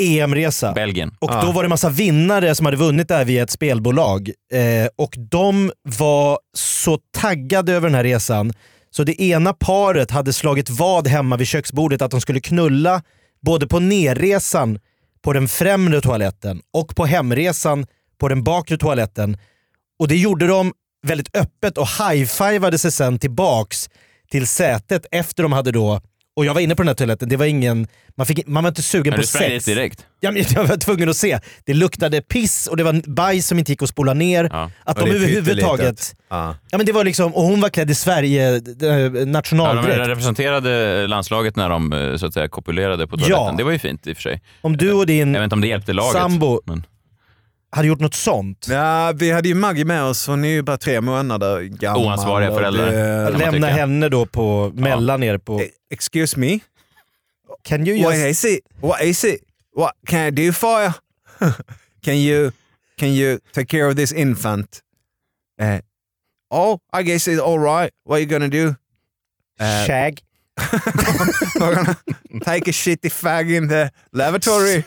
EM-resa. 0.00 0.72
Belgien. 0.72 1.14
Och 1.18 1.30
Ah. 1.30 1.42
då 1.44 1.52
var 1.52 1.62
det 1.62 1.68
massa 1.68 1.88
vinnare 1.88 2.54
som 2.54 2.66
hade 2.66 2.76
vunnit 2.78 3.08
där 3.08 3.24
via 3.24 3.42
ett 3.42 3.50
spelbolag. 3.50 4.30
Eh, 4.52 4.88
och 4.98 5.14
de 5.18 5.72
var 5.82 6.38
så 6.56 6.98
taggade 7.18 7.72
över 7.72 7.88
den 7.88 7.94
här 7.94 8.04
resan 8.04 8.52
så 8.90 9.04
det 9.04 9.22
ena 9.22 9.52
paret 9.52 10.10
hade 10.10 10.32
slagit 10.32 10.70
vad 10.70 11.06
hemma 11.06 11.36
vid 11.36 11.46
köksbordet 11.48 12.02
att 12.02 12.10
de 12.10 12.20
skulle 12.20 12.40
knulla 12.40 13.02
både 13.42 13.66
på 13.66 13.80
nerresan 13.80 14.78
på 15.24 15.32
den 15.32 15.48
främre 15.48 16.00
toaletten 16.00 16.60
och 16.72 16.96
på 16.96 17.06
hemresan 17.06 17.86
på 18.20 18.28
den 18.28 18.44
bakre 18.44 18.76
toaletten. 18.76 19.36
Och 19.98 20.08
det 20.08 20.16
gjorde 20.16 20.46
de 20.46 20.72
väldigt 21.06 21.36
öppet 21.36 21.78
och 21.78 21.86
high-fivade 21.88 22.78
sig 22.78 22.92
sen 22.92 23.18
tillbaks 23.18 23.90
till 24.30 24.46
sätet 24.46 25.06
efter 25.10 25.42
de 25.42 25.52
hade 25.52 25.72
då 25.72 26.00
och 26.40 26.46
jag 26.46 26.54
var 26.54 26.60
inne 26.60 26.74
på 26.74 26.82
den 26.82 26.88
här 26.88 26.94
toaletten, 26.94 27.28
det 27.28 27.36
var 27.36 27.46
ingen, 27.46 27.86
man, 28.16 28.26
fick, 28.26 28.46
man 28.46 28.64
var 28.64 28.68
inte 28.68 28.82
sugen 28.82 29.10
Men 29.10 29.18
på 29.18 29.20
du 29.20 29.26
sex. 29.26 29.64
dit 29.64 29.64
direkt. 29.64 30.06
Ja, 30.20 30.30
men 30.30 30.44
jag 30.54 30.64
var 30.64 30.76
tvungen 30.76 31.08
att 31.08 31.16
se. 31.16 31.38
Det 31.64 31.74
luktade 31.74 32.20
piss 32.22 32.66
och 32.66 32.76
det 32.76 32.82
var 32.82 33.10
bajs 33.10 33.46
som 33.46 33.58
inte 33.58 33.72
gick 33.72 33.82
att 33.82 33.88
spola 33.88 34.14
ner. 34.14 34.48
Ja. 34.52 34.70
Att 34.84 34.98
Och 34.98 35.08
de 35.08 35.14
överhuvudtaget... 35.14 36.16
Ja. 36.30 36.56
Ja, 36.70 36.76
men 36.78 36.86
det 36.86 36.92
var 36.92 37.04
liksom, 37.04 37.34
och 37.34 37.42
hon 37.42 37.60
var 37.60 37.68
klädd 37.68 37.90
i 37.90 37.94
Sverige 37.94 38.54
eh, 38.56 38.60
Ja, 38.82 39.74
de 39.74 39.82
representerade 39.82 41.06
landslaget 41.06 41.56
när 41.56 41.68
de 41.68 41.92
eh, 41.92 42.16
så 42.16 42.26
att 42.26 42.34
säga, 42.34 42.48
kopulerade 42.48 43.06
på 43.06 43.16
toaletten. 43.16 43.44
Ja. 43.46 43.54
Det 43.58 43.64
var 43.64 43.72
ju 43.72 43.78
fint 43.78 44.06
i 44.06 44.12
och 44.12 44.16
för 44.16 44.22
sig. 44.22 44.42
Om 44.60 44.76
du 44.76 44.92
och 44.92 45.06
din 45.06 45.34
Jag 45.34 45.40
vet 45.40 45.44
inte 45.44 45.54
om 45.54 45.60
det 45.60 45.68
hjälpte 45.68 45.92
laget. 45.92 46.12
sambo 46.12 46.60
Men... 46.64 46.84
hade 47.72 47.88
gjort 47.88 48.00
något 48.00 48.14
sånt. 48.14 48.66
Ja, 48.70 49.12
vi 49.16 49.30
hade 49.30 49.48
ju 49.48 49.54
Maggie 49.54 49.84
med 49.84 50.02
oss, 50.02 50.26
hon 50.26 50.44
är 50.44 50.48
ju 50.48 50.62
bara 50.62 50.78
tre 50.78 51.00
månader 51.00 51.62
gammal. 51.62 52.04
Oansvariga 52.04 52.50
föräldrar. 52.50 53.30
Lämna 53.30 53.50
tycka. 53.50 53.66
henne 53.66 54.08
då 54.08 54.26
på, 54.26 54.72
mellan 54.74 55.22
er 55.22 55.38
på... 55.38 55.60
Eh, 55.60 55.66
Excuse 55.90 56.38
me? 56.38 56.58
Can 57.62 57.86
you 57.86 58.04
What 58.04 58.16
just... 58.16 58.44
is 58.44 58.44
it? 58.44 58.60
What 58.80 59.02
is 59.02 59.24
it? 59.24 59.40
What 59.76 59.92
can 60.06 60.26
I 60.26 60.30
do 60.30 60.52
for 60.52 60.82
you? 60.82 60.92
can 62.02 62.14
you 62.14 62.52
can 62.96 63.08
you 63.14 63.38
take 63.52 63.68
care 63.68 63.86
of 63.86 63.96
this 63.96 64.12
infant? 64.12 64.80
Uh, 65.60 65.80
oh, 66.50 66.78
I 66.92 67.02
guess 67.02 67.28
it's 67.28 67.40
all 67.40 67.58
right. 67.58 67.92
What 68.04 68.16
are 68.16 68.20
you 68.20 68.26
gonna 68.26 68.48
do? 68.48 68.76
Uh, 69.58 69.84
Shag? 69.86 70.22
We're 71.60 71.74
gonna 71.74 71.96
take 72.44 72.68
a 72.68 72.72
shitty 72.72 73.10
fag 73.10 73.50
in 73.50 73.68
the 73.68 73.90
lavatory. 74.12 74.84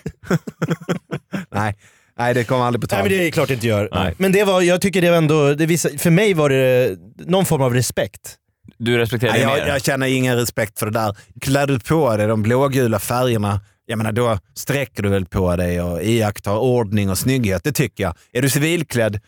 nej, 1.52 1.76
nej, 2.18 2.34
det 2.34 2.44
kommer 2.44 2.64
aldrig 2.64 2.82
på 2.82 2.88
tal. 2.88 3.00
Nej 3.00 3.10
men 3.10 3.20
det 3.20 3.28
är 3.28 3.32
klart 3.32 3.48
det 3.48 3.54
inte 3.54 3.68
gör. 3.68 3.90
Nej. 3.92 4.14
Men 4.18 4.32
det 4.32 4.44
var, 4.44 4.62
jag 4.62 4.82
tycker 4.82 5.02
det 5.02 5.10
var 5.10 5.18
ändå, 5.18 5.54
det 5.54 5.66
visar, 5.66 5.90
för 5.98 6.10
mig 6.10 6.34
var 6.34 6.50
det 6.50 6.98
någon 7.18 7.46
form 7.46 7.62
av 7.62 7.74
respekt. 7.74 8.38
Du 8.78 8.98
respekterar 8.98 9.32
Nej, 9.32 9.42
det 9.42 9.50
jag, 9.52 9.58
mer? 9.60 9.68
jag 9.68 9.84
känner 9.84 10.08
ingen 10.08 10.36
respekt 10.36 10.80
för 10.80 10.86
det 10.86 10.92
där. 10.92 11.16
Klär 11.42 11.68
du 11.68 11.80
på 11.80 12.18
dig 12.18 12.28
de 12.28 12.44
blågula 12.44 13.00
färgerna, 13.00 13.62
jag 13.86 13.98
menar 13.98 14.12
då 14.12 14.40
sträcker 14.56 15.04
du 15.04 15.10
väl 15.10 15.26
på 15.26 15.56
dig 15.56 15.82
och 15.82 16.04
iakttar 16.04 16.58
ordning 16.58 17.10
och 17.10 17.18
snygghet. 17.18 17.64
Det 17.64 17.72
tycker 17.72 18.04
jag. 18.04 18.16
Är 18.32 18.42
du 18.42 18.50
civilklädd 18.50 19.20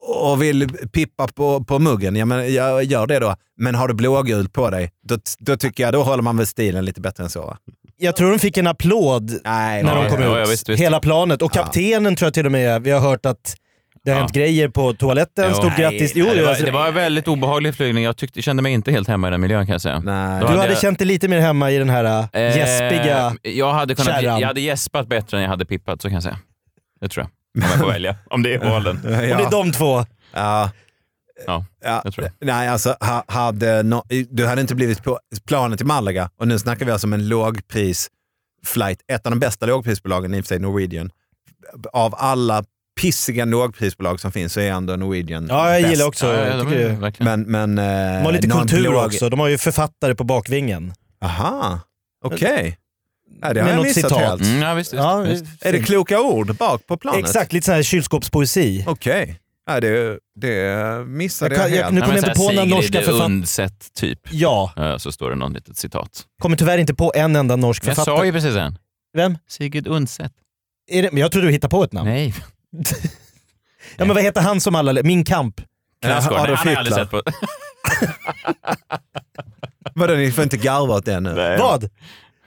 och 0.00 0.42
vill 0.42 0.68
pippa 0.68 1.28
på, 1.28 1.64
på 1.64 1.78
muggen, 1.78 2.16
ja, 2.16 2.24
men 2.24 2.54
jag 2.54 2.84
gör 2.84 3.06
det 3.06 3.18
då. 3.18 3.36
Men 3.56 3.74
har 3.74 3.88
du 3.88 3.94
blågult 3.94 4.52
på 4.52 4.70
dig, 4.70 4.90
då, 5.08 5.18
då 5.38 5.56
tycker 5.56 5.82
jag 5.82 5.92
då 5.92 6.02
håller 6.02 6.22
man 6.22 6.36
väl 6.36 6.46
stilen 6.46 6.84
lite 6.84 7.00
bättre 7.00 7.24
än 7.24 7.30
så. 7.30 7.40
Va? 7.40 7.58
Jag 8.00 8.16
tror 8.16 8.30
de 8.30 8.38
fick 8.38 8.56
en 8.56 8.66
applåd 8.66 9.30
Nej, 9.44 9.82
när 9.82 9.96
Ja, 9.96 10.02
de 10.02 10.10
kom 10.10 10.22
ja, 10.22 10.32
ut. 10.32 10.38
ja, 10.38 10.50
visst, 10.50 10.68
visst. 10.68 10.82
Hela 10.82 11.00
planet. 11.00 11.42
Och 11.42 11.52
kaptenen 11.52 12.16
tror 12.16 12.26
jag 12.26 12.34
till 12.34 12.46
och 12.46 12.52
med, 12.52 12.82
vi 12.82 12.90
har 12.90 13.00
hört 13.00 13.26
att 13.26 13.54
det 14.04 14.10
har 14.10 14.16
Ja. 14.16 14.20
hänt 14.20 14.32
grejer 14.32 14.68
på 14.68 14.92
toaletten. 14.92 15.44
Jo. 15.48 15.54
Stort 15.54 15.64
Nej, 15.64 15.80
grattis. 15.80 16.12
Jo, 16.14 16.24
nej, 16.26 16.36
det, 16.36 16.42
var, 16.42 16.54
det 16.66 16.70
var 16.70 16.88
en 16.88 16.94
väldigt 16.94 17.28
obehaglig 17.28 17.74
flygning. 17.74 18.04
Jag 18.04 18.16
tyckte, 18.16 18.42
kände 18.42 18.62
mig 18.62 18.72
inte 18.72 18.92
helt 18.92 19.08
hemma 19.08 19.28
i 19.28 19.30
den 19.30 19.40
miljön 19.40 19.66
kan 19.66 19.72
jag 19.72 19.80
säga. 19.80 20.00
Nej. 20.00 20.40
Du 20.40 20.46
hade 20.46 20.66
jag- 20.72 20.78
känt 20.80 20.98
dig 20.98 21.06
lite 21.08 21.28
mer 21.28 21.40
hemma 21.40 21.70
i 21.70 21.78
den 21.78 21.90
här 21.90 22.28
äh, 22.32 22.56
gäspiga... 22.56 23.32
Eh, 23.44 23.52
jag, 23.52 23.72
hade 23.72 23.94
kunnat, 23.94 24.22
jag 24.22 24.40
hade 24.46 24.60
gäspat 24.60 25.08
bättre 25.08 25.36
än 25.36 25.42
jag 25.42 25.50
hade 25.50 25.64
pippat, 25.66 26.02
så 26.02 26.08
kan 26.08 26.14
jag 26.14 26.22
säga. 26.22 26.38
Det 27.00 27.08
tror 27.08 27.22
jag. 27.54 27.64
Om 27.64 27.70
jag 27.70 27.80
får 27.80 27.92
välja. 27.92 28.16
Om 28.30 28.42
det 28.42 28.54
är 28.54 28.58
valen. 28.70 28.96
Och 29.04 29.10
det 29.10 29.30
är 29.30 29.50
de 29.50 29.72
två. 29.72 30.04
Ja. 30.34 30.70
Ja, 31.46 31.64
Ja, 31.84 32.00
jag 32.04 32.14
tror 32.14 32.24
det. 32.24 32.46
nej, 32.46 32.68
alltså, 32.68 32.96
ha, 33.00 33.24
hade 33.28 33.82
no, 33.82 34.02
du 34.30 34.46
hade 34.46 34.60
inte 34.60 34.74
blivit 34.74 35.02
på 35.02 35.18
planet 35.46 35.78
till 35.78 35.86
Malaga 35.86 36.30
och 36.40 36.48
nu 36.48 36.58
snackar 36.58 36.86
vi 36.86 36.92
alltså 36.92 37.06
om 37.06 37.12
en 37.12 37.28
lågpris-flight. 37.28 38.98
Ett 39.12 39.26
av 39.26 39.32
de 39.32 39.38
bästa 39.40 39.66
lågprisbolagen, 39.66 40.34
i 40.34 40.40
och 40.40 40.44
för 40.44 40.48
sig 40.48 40.58
Norwegian. 40.58 41.10
Av 41.92 42.14
alla 42.18 42.64
pissiga 43.00 43.44
lågprisbolag 43.44 44.20
som 44.20 44.32
finns 44.32 44.52
så 44.52 44.60
är 44.60 44.70
ändå 44.72 44.96
Norwegian 44.96 45.46
Ja, 45.50 45.72
jag 45.72 45.82
bäst. 45.82 45.90
gillar 45.92 46.06
också. 46.06 46.26
Ja, 46.26 46.32
ja, 46.34 46.56
jag 46.56 46.68
tycker 46.68 47.20
är. 47.22 47.24
Men, 47.36 47.42
men, 47.42 47.78
eh, 47.78 48.18
De 48.18 48.24
har 48.24 48.32
lite 48.32 48.48
kultur 48.48 48.80
blåg- 48.90 49.06
också. 49.06 49.28
De 49.28 49.40
har 49.40 49.48
ju 49.48 49.58
författare 49.58 50.14
på 50.14 50.24
bakvingen. 50.24 50.92
Aha, 51.22 51.80
okej. 52.24 52.78
Ja, 53.42 53.52
det 53.52 53.60
har 53.60 53.64
Med 53.66 53.72
jag 53.72 53.76
något 53.76 53.86
missat 53.86 54.02
citat. 54.10 54.20
helt. 54.20 54.42
Mm, 54.42 54.62
ja, 54.62 54.74
visst, 54.74 54.92
visst, 54.92 55.02
Ja, 55.02 55.16
visst. 55.16 55.44
Är 55.60 55.72
det 55.72 55.78
kloka 55.82 56.20
ord 56.20 56.54
bak 56.56 56.86
på 56.86 56.96
planet? 56.96 57.20
Exakt, 57.20 57.52
lite 57.52 57.64
sån 57.64 57.74
här 57.74 57.82
kylskåpspoesi. 57.82 58.84
Okej. 58.88 59.40
Ja, 59.68 59.80
det, 59.80 60.18
det 60.40 61.04
missade 61.06 61.54
Jag 61.54 61.60
jag, 61.64 61.68
kan- 61.68 61.76
jag- 61.76 61.82
helt. 61.84 61.94
nu 61.94 62.00
Ja, 62.00 62.04
kommer 62.06 62.18
jag 62.18 62.24
inte 62.28 62.40
så 62.40 62.46
på 62.48 62.52
några 62.54 62.68
norska 62.68 63.02
författare. 63.02 63.68
Typ. 63.94 64.20
Ja, 64.30 64.72
Ja, 64.76 64.98
så 64.98 65.12
står 65.12 65.30
det 65.30 65.36
någon 65.36 65.52
litet 65.52 65.76
citat. 65.76 66.22
kommer 66.42 66.56
tyvärr 66.56 66.78
inte 66.78 66.94
på 66.94 67.12
en 67.14 67.36
enda 67.36 67.56
norsk 67.56 67.82
Jag 67.82 67.86
författare. 67.96 68.16
sa 68.18 68.24
ju 68.24 68.32
precis 68.32 68.56
en. 68.56 68.78
Vem? 69.16 69.38
Sigrid 69.48 69.86
Undset. 69.86 70.32
Är 70.90 71.02
det, 71.02 71.12
men 71.12 71.20
jag 71.20 71.32
trodde 71.32 71.46
du 71.46 71.52
hittade 71.52 71.70
på 71.70 71.84
ett 71.84 71.92
namn. 71.92 72.10
Nej. 72.10 72.34
Ja, 73.96 74.04
men 74.04 74.14
vad 74.14 74.22
heter 74.24 74.40
han 74.40 74.60
som 74.60 74.74
alla... 74.74 75.02
Min 75.02 75.24
kamp. 75.24 75.60
Knausgård. 76.02 76.32
Nej, 76.36 76.42
Adolf 76.42 76.58
han 76.58 76.66
har 76.68 76.72
jag 76.74 76.78
aldrig 76.78 76.98
Hitler. 76.98 77.04
sett 77.04 77.10
på. 77.10 77.22
Vadå, 79.94 80.14
ni 80.14 80.32
får 80.32 80.44
inte 80.44 80.56
garva 80.56 80.94
åt 80.94 81.04
det 81.04 81.20
nu? 81.20 81.34
Nej. 81.34 81.58
Vad? 81.58 81.90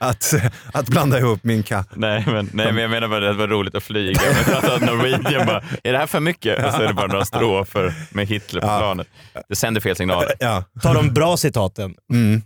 Att, 0.02 0.34
att 0.72 0.88
blanda 0.88 1.18
ihop 1.18 1.44
min 1.44 1.62
katt. 1.62 1.88
Nej 1.96 2.24
men, 2.26 2.50
nej, 2.52 2.72
men 2.72 2.82
jag 2.82 2.90
menar 2.90 3.08
bara 3.08 3.30
att 3.30 3.34
det 3.36 3.38
var 3.38 3.48
roligt 3.48 3.74
att 3.74 3.82
flyga. 3.82 4.20
Men 4.46 4.54
alltså, 4.54 4.72
att 4.72 4.80
Norwegian 4.80 5.46
bara, 5.46 5.62
är 5.84 5.92
det 5.92 5.98
här 5.98 6.06
för 6.06 6.20
mycket? 6.20 6.66
Och 6.66 6.72
så 6.72 6.82
är 6.82 6.86
det 6.88 6.94
bara 6.94 7.06
några 7.06 7.24
strofer 7.24 7.94
med 8.10 8.26
Hitler 8.26 8.60
på 8.60 8.66
Ja. 8.66 8.78
planet. 8.78 9.06
Det 9.48 9.56
sänder 9.56 9.80
fel 9.80 9.96
signaler. 9.96 10.32
Ja. 10.38 10.64
Ta 10.82 10.92
de 10.94 11.14
bra 11.14 11.36
citaten. 11.36 11.94
Mm. 12.12 12.42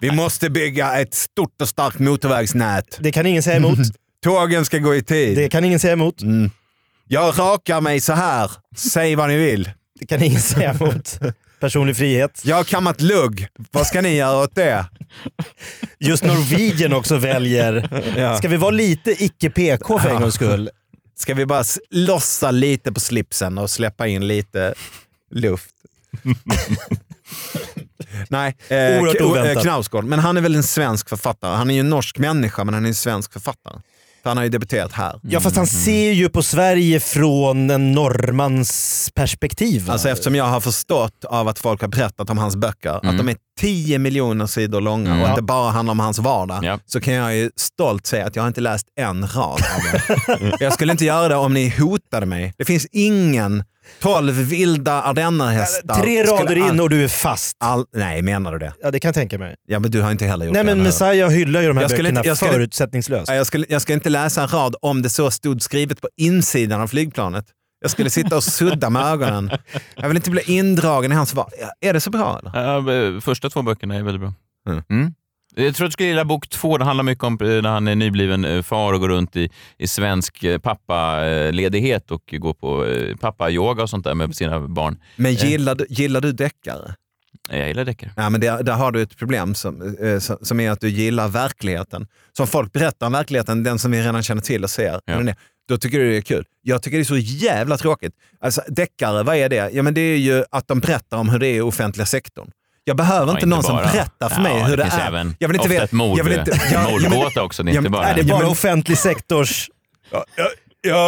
Vi 0.00 0.10
måste 0.10 0.50
bygga 0.50 1.00
ett 1.00 1.14
stort 1.14 1.62
och 1.62 1.68
starkt 1.68 1.98
motorvägsnät. 1.98 2.98
Det 3.00 3.12
kan 3.12 3.26
ingen 3.26 3.42
säga 3.42 3.56
emot. 3.56 3.78
Tågen 4.24 4.64
ska 4.64 4.78
gå 4.78 4.94
i 4.94 5.02
tid. 5.02 5.36
Det 5.36 5.48
kan 5.48 5.64
ingen 5.64 5.78
säga 5.78 5.92
emot. 5.92 6.22
Mm. 6.22 6.50
Jag 7.08 7.38
rakar 7.38 7.80
mig 7.80 8.00
så 8.00 8.12
här. 8.12 8.50
Säg 8.76 9.14
vad 9.14 9.28
ni 9.28 9.36
vill. 9.36 9.70
Det 10.00 10.06
kan 10.06 10.22
ingen 10.22 10.40
säga 10.40 10.70
emot. 10.80 11.18
Personlig 11.60 11.96
frihet. 11.96 12.42
Jag 12.44 12.56
har 12.56 12.64
kammat 12.64 13.00
lugg. 13.00 13.46
Vad 13.70 13.86
ska 13.86 14.00
ni 14.00 14.16
göra 14.16 14.42
åt 14.44 14.54
det? 14.54 14.84
Just 15.98 16.24
Norwegian 16.24 16.92
också 16.92 17.16
väljer. 17.16 18.02
Ja. 18.16 18.36
Ska 18.36 18.48
vi 18.48 18.56
vara 18.56 18.70
lite 18.70 19.24
icke-PK 19.24 19.98
för 19.98 20.10
en 20.10 20.20
gångs 20.20 20.34
skull? 20.34 20.70
Ska 21.18 21.34
vi 21.34 21.46
bara 21.46 21.64
lossa 21.90 22.50
lite 22.50 22.92
på 22.92 23.00
slipsen 23.00 23.58
och 23.58 23.70
släppa 23.70 24.06
in 24.06 24.26
lite 24.26 24.74
luft? 25.34 25.70
Nej, 28.28 28.56
eh, 28.68 28.76
Oerhört 28.76 29.18
K- 29.18 29.24
oväntat. 29.24 29.56
eh, 29.56 29.62
Knausgård. 29.62 30.04
Men 30.04 30.18
han 30.18 30.36
är 30.36 30.40
väl 30.40 30.54
en 30.54 30.62
svensk 30.62 31.08
författare. 31.08 31.56
Han 31.56 31.70
är 31.70 31.74
ju 31.74 31.80
en 31.80 31.90
norsk 31.90 32.18
människa, 32.18 32.64
men 32.64 32.74
han 32.74 32.84
är 32.84 32.88
en 32.88 32.94
svensk 32.94 33.32
författare. 33.32 33.78
För 34.22 34.30
han 34.30 34.36
har 34.36 34.44
ju 34.44 34.50
debuterat 34.50 34.92
här. 34.92 35.20
Ja 35.22 35.40
fast 35.40 35.56
han 35.56 35.66
ser 35.66 36.12
ju 36.12 36.28
på 36.28 36.42
Sverige 36.42 37.00
från 37.00 37.70
en 37.70 37.92
norrmans 37.92 39.10
perspektiv. 39.14 39.82
va? 39.86 39.92
Alltså 39.92 40.08
eftersom 40.08 40.34
jag 40.34 40.44
har 40.44 40.60
förstått 40.60 41.24
av 41.24 41.48
att 41.48 41.58
folk 41.58 41.80
har 41.80 41.88
berättat 41.88 42.30
om 42.30 42.38
hans 42.38 42.56
böcker, 42.56 43.00
Mm. 43.02 43.08
att 43.10 43.18
de 43.26 43.28
är 43.28 43.36
10 43.60 43.98
miljoner 43.98 44.46
sidor 44.46 44.80
långa 44.80 45.10
Mm. 45.10 45.22
och 45.22 45.26
Ja. 45.26 45.30
att 45.30 45.36
det 45.36 45.42
bara 45.42 45.70
handlar 45.70 45.92
om 45.92 46.00
hans 46.00 46.18
vardag, 46.18 46.64
Ja. 46.64 46.78
så 46.86 47.00
kan 47.00 47.14
jag 47.14 47.36
ju 47.36 47.50
stolt 47.56 48.06
säga 48.06 48.26
att 48.26 48.36
jag 48.36 48.42
har 48.42 48.48
inte 48.48 48.60
läst 48.60 48.86
en 49.00 49.22
rad 49.26 49.60
av 49.76 50.00
den. 50.38 50.52
jag 50.60 50.72
skulle 50.72 50.92
inte 50.92 51.04
göra 51.04 51.28
det 51.28 51.36
om 51.36 51.54
ni 51.54 51.68
hotade 51.78 52.26
mig. 52.26 52.54
Det 52.58 52.64
finns 52.64 52.86
ingen 52.92 53.64
12 54.00 54.32
vilda 54.34 55.02
ardennerhästar. 55.02 55.94
Tre 56.02 56.26
Skulle 56.26 56.42
rader 56.42 56.56
in 56.68 56.80
och 56.80 56.90
du 56.90 57.04
är 57.04 57.08
fast. 57.08 57.56
All, 57.60 57.84
nej, 57.94 58.22
menar 58.22 58.52
du 58.52 58.58
det? 58.58 58.72
Ja 58.82 58.90
det 58.90 59.00
kan 59.00 59.08
jag 59.08 59.14
tänka 59.14 59.38
mig. 59.38 59.54
Ja, 59.68 59.78
men 59.78 59.90
du 59.90 60.00
har 60.02 60.10
inte 60.10 60.24
heller 60.26 60.46
gjort 60.46 60.52
Nej 60.54 60.60
det. 60.62 60.64
men 60.66 60.72
eller 60.72 60.84
hur? 60.84 61.06
Messiah 61.06 61.30
hyllar 61.30 61.60
ju 61.62 61.68
de 61.68 61.76
här 61.76 61.84
Jag 61.84 61.90
skulle 61.90 62.02
böckerna 62.02 62.20
inte- 62.20 62.28
jag 62.28 62.36
skulle- 62.36 62.52
förutsättningslöst. 62.52 63.28
Ja, 63.28 63.34
Jag, 63.34 63.46
skulle, 63.46 63.66
jag 63.68 63.82
ska 63.82 63.92
inte 63.92 64.08
läsa 64.10 64.42
en 64.42 64.48
rad 64.48 64.76
om 64.82 65.02
det 65.02 65.08
så 65.10 65.30
stod 65.30 65.62
skrivet 65.62 66.00
på 66.00 66.08
insidan 66.16 66.80
av 66.80 66.88
flygplanet. 66.88 67.44
Jag 67.80 67.90
skulle 67.90 68.10
sitta 68.10 68.36
och 68.36 68.44
sudda 68.44 68.90
med 68.90 69.02
ögonen. 69.02 69.50
Jag 69.96 70.08
vill 70.08 70.16
inte 70.16 70.30
bli 70.30 70.42
indragen 70.46 71.12
i 71.12 71.14
hans 71.14 71.34
val. 71.34 71.50
Är 71.80 71.92
det 71.92 72.00
så 72.00 72.10
bra 72.10 72.38
eller? 72.42 72.62
Ja, 73.14 73.20
första 73.20 73.50
två 73.50 73.62
böckerna 73.62 73.94
är 73.94 74.02
väldigt 74.02 74.20
bra. 74.20 74.32
Mm. 74.68 74.82
Mm. 74.90 75.12
Jag 75.64 75.74
tror 75.74 75.84
att 75.86 75.88
du 75.90 75.92
skulle 75.92 76.08
gilla 76.08 76.24
bok 76.24 76.48
två. 76.48 76.78
Det 76.78 76.84
handlar 76.84 77.04
mycket 77.04 77.24
om 77.24 77.38
eh, 77.42 77.46
när 77.48 77.68
han 77.68 77.88
är 77.88 77.94
nybliven 77.94 78.44
eh, 78.44 78.62
far 78.62 78.92
och 78.92 79.00
går 79.00 79.08
runt 79.08 79.36
i, 79.36 79.50
i 79.78 79.86
svensk 79.88 80.44
eh, 80.44 80.58
pappaledighet 80.58 82.10
och 82.10 82.22
går 82.38 82.54
på 82.54 82.86
pappayoga 83.20 83.82
och 83.82 83.90
sånt 83.90 84.04
där 84.04 84.14
med 84.14 84.36
sina 84.36 84.60
barn. 84.60 84.98
Men 85.16 85.34
gillar 85.34 85.74
du, 85.74 85.86
gillar 85.88 86.20
du 86.20 86.32
deckare? 86.32 86.94
Jag 87.50 87.68
gillar 87.68 87.84
deckare. 87.84 88.10
Ja, 88.16 88.30
men 88.30 88.40
det, 88.40 88.62
där 88.62 88.72
har 88.74 88.92
du 88.92 89.02
ett 89.02 89.16
problem 89.16 89.54
som, 89.54 89.96
som- 90.42 90.60
är 90.60 90.70
att 90.70 90.80
du 90.80 90.88
gillar 90.88 91.28
verkligheten. 91.28 92.06
Som 92.36 92.46
folk 92.46 92.72
berättar 92.72 93.06
om 93.06 93.12
verkligheten, 93.12 93.62
den 93.62 93.78
som 93.78 93.90
vi 93.90 94.02
redan 94.02 94.22
känner 94.22 94.42
till 94.42 94.64
och 94.64 94.70
ser. 94.70 95.00
Ja. 95.04 95.16
den. 95.18 95.34
Då 95.68 95.76
tycker 95.78 95.98
du 95.98 96.10
det 96.10 96.16
är 96.16 96.20
kul. 96.20 96.44
Jag 96.62 96.82
tycker 96.82 96.96
det 96.98 97.02
är 97.02 97.04
så 97.04 97.16
jävla 97.16 97.76
tråkigt. 97.76 98.12
Alltså, 98.40 98.62
deckare, 98.68 99.22
vad 99.22 99.36
är 99.36 99.48
det? 99.48 99.70
Ja, 99.72 99.82
men 99.82 99.94
det 99.94 100.00
är 100.00 100.16
ju 100.16 100.44
att 100.50 100.68
de 100.68 100.80
berättar 100.80 101.16
om 101.18 101.28
hur 101.28 101.38
det 101.38 101.46
är 101.46 101.54
i 101.54 101.60
offentliga 101.60 102.06
sektorn. 102.06 102.50
Jag 102.88 102.96
behöver 102.96 103.26
Ja, 103.26 103.30
inte 103.30 103.36
inte 103.38 103.46
någon 103.46 103.62
som 103.62 103.76
bara. 103.76 103.86
berättar 103.86 104.28
för 104.28 104.36
Ja, 104.36 104.42
mig 104.42 104.62
hur 104.64 104.76
det 104.76 104.82
det, 104.82 104.90
är. 105.02 105.08
även 105.08 105.36
jag 105.38 105.48
vill 105.48 105.54
inte 105.56 105.60
ofta 105.60 105.72
veta- 105.72 105.84
ett 105.84 105.92
mord- 105.92 106.18
jag 106.18 106.24
vill 106.24 106.38
inte- 106.38 106.50
ja, 106.50 106.68
ja, 106.72 106.98
men- 107.00 107.10
mordgåta 107.12 107.42
också, 107.42 107.62
det 107.62 107.72
är 107.72 107.76
inte 107.76 107.90
bara- 107.90 108.02
Nej, 108.02 108.14
det 108.14 108.20
är 108.20 108.24
bara 108.38 108.48
offentlig 108.48 108.98
sektors... 108.98 109.70
Ja, 110.10 110.24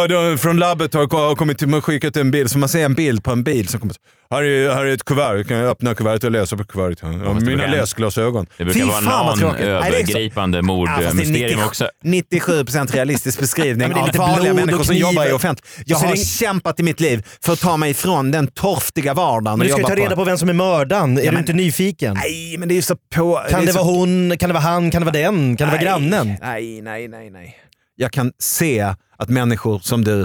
då, 0.09 0.37
från 0.37 0.57
labbet 0.57 0.93
har 0.93 1.35
kommit 1.35 1.57
till 1.57 1.73
och 1.75 1.85
skickat 1.85 2.17
en 2.17 2.31
bild. 2.31 2.51
Så 2.51 2.57
man 2.57 2.69
ser 2.69 2.85
en 2.85 2.93
bild 2.93 3.23
på 3.23 3.31
en 3.31 3.43
bil 3.43 3.67
som 3.67 3.79
kommer. 3.79 3.95
Här 4.31 4.43
är, 4.43 4.69
här 4.73 4.85
är 4.85 4.93
ett 4.93 5.05
kuvert. 5.05 5.43
Kan 5.47 5.57
jag 5.57 5.69
öppna 5.69 5.95
kuvertet 5.95 6.23
och 6.23 6.31
läsa 6.31 6.57
på 6.57 6.63
kuvertet? 6.63 6.99
Ja, 7.03 7.09
det 7.09 7.45
mina 7.45 7.67
läsglasögon. 7.67 8.45
Det 8.57 8.63
brukar 8.65 8.79
Fy 8.79 8.85
vara 8.85 9.01
fan, 9.01 9.39
någon. 9.39 9.51
Nej, 9.51 9.63
det 9.63 9.71
är 9.71 9.87
övergripande 9.93 10.57
Ja, 10.57 10.61
det 10.61 10.65
är 10.65 10.67
mordmysterium 10.67 11.59
97 11.59 11.63
också. 11.65 11.89
97% 12.05 12.91
realistisk 12.93 13.39
beskrivning 13.39 13.77
men 13.87 13.89
det 13.89 13.95
är 13.95 14.01
av 14.01 14.07
lite 14.07 14.19
vanliga 14.19 14.39
blod 14.41 14.49
och 14.49 14.55
människor 14.55 14.83
som 14.83 14.95
jobbar 14.95 15.29
i 15.29 15.31
offentligt. 15.31 15.67
Jag 15.85 16.01
är 16.03 16.05
har 16.07 16.15
det- 16.15 16.19
kämpat 16.25 16.79
i 16.79 16.83
mitt 16.83 16.99
liv 16.99 17.27
för 17.41 17.53
att 17.53 17.59
ta 17.59 17.77
mig 17.77 17.91
ifrån 17.91 18.31
den 18.31 18.47
torftiga 18.47 19.13
vardagen. 19.13 19.59
Men 19.59 19.67
du 19.67 19.73
ska 19.73 19.81
ju 19.81 19.87
ta 19.87 19.95
reda 19.95 20.15
på 20.15 20.23
vem 20.23 20.37
som 20.37 20.49
är 20.49 20.53
mördaren. 20.53 21.17
Är 21.17 21.21
Ja, 21.21 21.25
du 21.25 21.31
men- 21.31 21.39
inte 21.39 21.53
nyfiken? 21.53 22.13
Nej, 22.13 22.55
men 22.59 22.67
det 22.67 22.73
är 22.73 22.75
ju 22.75 22.81
så 22.81 22.95
på... 23.15 23.41
Kan 23.49 23.61
är 23.61 23.65
det 23.65 23.73
så... 23.73 23.77
vara 23.83 23.87
hon, 23.95 24.37
kan 24.37 24.49
det 24.49 24.53
vara 24.53 24.63
han, 24.63 24.91
kan 24.91 25.01
det 25.01 25.05
vara 25.05 25.23
den, 25.23 25.57
kan 25.57 25.67
det 25.67 25.71
vara 25.71 25.75
Nej, 25.75 25.85
grannen? 26.09 26.35
Nej, 26.41 26.81
nej, 26.81 27.07
nej, 27.07 27.29
nej. 27.29 27.57
Jag 28.01 28.11
kan 28.11 28.31
se 28.39 28.93
att 29.17 29.29
människor 29.29 29.79
som 29.79 30.03
du, 30.03 30.23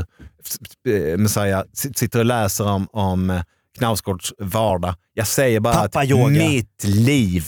eh, 0.89 1.17
Messiah, 1.19 1.63
sitter 1.73 2.19
och 2.19 2.25
läser 2.25 2.67
om, 2.69 2.89
om 2.93 3.31
eh, 3.31 3.43
Knausgårds 3.79 4.33
vardag. 4.39 4.95
Jag 5.15 5.27
säger 5.27 5.61
bara 5.61 5.75
att 5.75 5.93
Pappa-yoga. 5.93 6.29
mitt 6.31 6.85
liv 6.85 7.45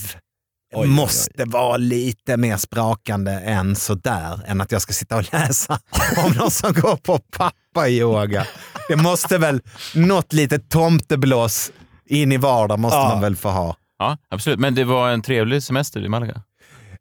Oj, 0.74 0.81
oj, 0.81 0.87
måste 0.89 1.45
vara 1.45 1.76
lite 1.76 2.37
mer 2.37 2.57
sprakande 2.57 3.33
än 3.33 3.76
sådär, 3.76 4.41
än 4.47 4.61
att 4.61 4.72
jag 4.72 4.83
ska 4.83 4.93
sitta 4.93 5.16
och 5.16 5.33
läsa 5.33 5.81
om 6.26 6.33
någon 6.33 6.51
som 6.51 6.72
går 6.72 6.97
på 6.97 7.18
pappa-yoga. 7.18 8.47
Det 8.89 8.97
måste 8.97 9.39
väl, 9.39 9.61
något 9.95 10.33
litet 10.33 10.68
tomteblås 10.70 11.72
in 12.07 12.33
i 12.33 12.37
vardagen 12.37 12.81
måste 12.81 12.97
Ja. 12.97 13.09
man 13.09 13.20
väl 13.20 13.37
få 13.37 13.49
ha. 13.49 13.76
Ja, 13.99 14.16
absolut. 14.31 14.59
Men 14.59 14.74
det 14.74 14.85
var 14.85 15.11
en 15.11 15.22
trevlig 15.22 15.62
semester 15.62 16.05
i 16.05 16.09
Malaga. 16.09 16.43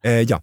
Eh, 0.03 0.11
ja. 0.21 0.41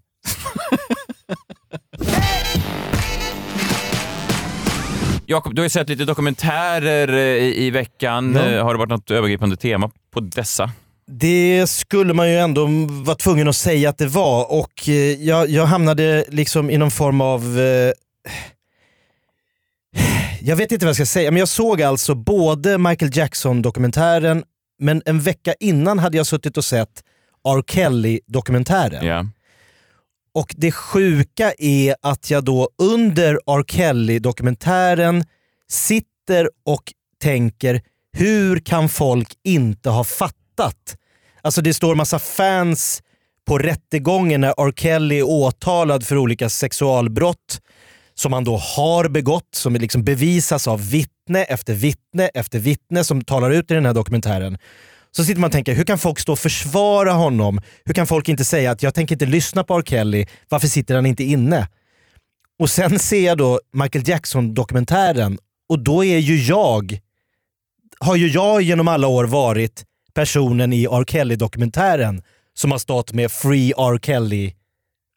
Jakob, 5.26 5.54
du 5.54 5.60
har 5.62 5.64
ju 5.64 5.70
sett 5.70 5.88
lite 5.88 6.04
dokumentärer 6.04 7.08
eh, 7.08 7.18
i, 7.44 7.66
i 7.66 7.70
veckan. 7.70 8.34
Ja. 8.34 8.50
Eh, 8.50 8.64
Har 8.64 8.74
det 8.74 8.78
varit 8.78 8.90
något 8.90 9.10
övergripande 9.10 9.56
tema 9.56 9.90
på 10.10 10.20
dessa? 10.20 10.70
Det 11.06 11.66
skulle 11.70 12.14
man 12.14 12.30
ju 12.30 12.36
ändå 12.36 12.66
vara 13.04 13.16
tvungen 13.16 13.48
att 13.48 13.56
säga 13.56 13.88
att 13.88 13.98
det 13.98 14.06
var 14.06 14.52
och 14.52 14.88
eh, 14.88 14.94
jag, 14.94 15.48
jag 15.50 15.66
hamnade 15.66 16.24
liksom 16.28 16.70
i 16.70 16.78
någon 16.78 16.90
form 16.90 17.20
av... 17.20 17.60
Eh, 17.60 17.92
jag 20.40 20.56
vet 20.56 20.72
inte 20.72 20.84
vad 20.84 20.88
jag 20.88 20.96
ska 20.96 21.06
säga, 21.06 21.30
men 21.30 21.38
jag 21.38 21.48
såg 21.48 21.82
alltså 21.82 22.14
både 22.14 22.78
Michael 22.78 23.16
Jackson-dokumentären, 23.16 24.44
men 24.78 25.02
en 25.04 25.20
vecka 25.20 25.54
innan 25.60 25.98
hade 25.98 26.16
jag 26.16 26.26
suttit 26.26 26.56
och 26.56 26.64
sett 26.64 27.02
R. 27.48 27.62
Kelly-dokumentären. 27.66 29.06
Ja. 29.06 29.26
Och 30.34 30.54
det 30.56 30.72
sjuka 30.72 31.52
är 31.58 31.96
att 32.02 32.30
jag 32.30 32.44
då 32.44 32.68
under 32.78 33.34
R. 33.34 33.64
Kelly-dokumentären 33.68 35.24
sitter 35.68 36.50
och 36.66 36.82
tänker, 37.22 37.82
hur 38.12 38.58
kan 38.58 38.88
folk 38.88 39.28
inte 39.44 39.90
ha 39.90 40.04
fattat? 40.04 40.96
Alltså 41.42 41.62
det 41.62 41.74
står 41.74 41.94
massa 41.94 42.18
fans 42.18 43.02
på 43.46 43.58
rättegången 43.58 44.40
när 44.40 44.68
R. 44.68 44.72
Kelly 44.76 45.18
är 45.18 45.22
åtalad 45.22 46.06
för 46.06 46.16
olika 46.16 46.48
sexualbrott 46.48 47.60
som 48.14 48.32
han 48.32 48.44
då 48.44 48.56
har 48.56 49.08
begått, 49.08 49.54
som 49.54 49.74
liksom 49.74 50.04
bevisas 50.04 50.68
av 50.68 50.90
vittne 50.90 51.44
efter 51.44 51.74
vittne 51.74 52.28
efter 52.34 52.58
vittne 52.58 53.04
som 53.04 53.24
talar 53.24 53.50
ut 53.50 53.70
i 53.70 53.74
den 53.74 53.86
här 53.86 53.94
dokumentären. 53.94 54.58
Så 55.16 55.24
sitter 55.24 55.40
man 55.40 55.48
och 55.48 55.52
tänker, 55.52 55.74
hur 55.74 55.84
kan 55.84 55.98
folk 55.98 56.18
stå 56.18 56.32
och 56.32 56.38
försvara 56.38 57.12
honom? 57.12 57.60
Hur 57.84 57.94
kan 57.94 58.06
folk 58.06 58.28
inte 58.28 58.44
säga 58.44 58.70
att 58.70 58.82
jag 58.82 58.94
tänker 58.94 59.14
inte 59.14 59.26
lyssna 59.26 59.64
på 59.64 59.78
R. 59.78 59.82
Kelly, 59.86 60.26
varför 60.48 60.68
sitter 60.68 60.94
han 60.94 61.06
inte 61.06 61.24
inne? 61.24 61.68
Och 62.58 62.70
sen 62.70 62.98
ser 62.98 63.26
jag 63.26 63.38
då 63.38 63.60
Michael 63.72 64.08
Jackson-dokumentären 64.08 65.38
och 65.68 65.78
då 65.78 66.04
är 66.04 66.18
ju 66.18 66.42
jag, 66.42 66.98
har 68.00 68.16
ju 68.16 68.28
jag 68.28 68.62
genom 68.62 68.88
alla 68.88 69.06
år 69.06 69.24
varit 69.24 69.84
personen 70.14 70.72
i 70.72 70.84
R. 70.84 71.04
Kelly-dokumentären 71.04 72.22
som 72.54 72.70
har 72.70 72.78
stått 72.78 73.12
med 73.12 73.32
Free 73.32 73.72
R. 73.78 73.98
Kelly. 74.02 74.52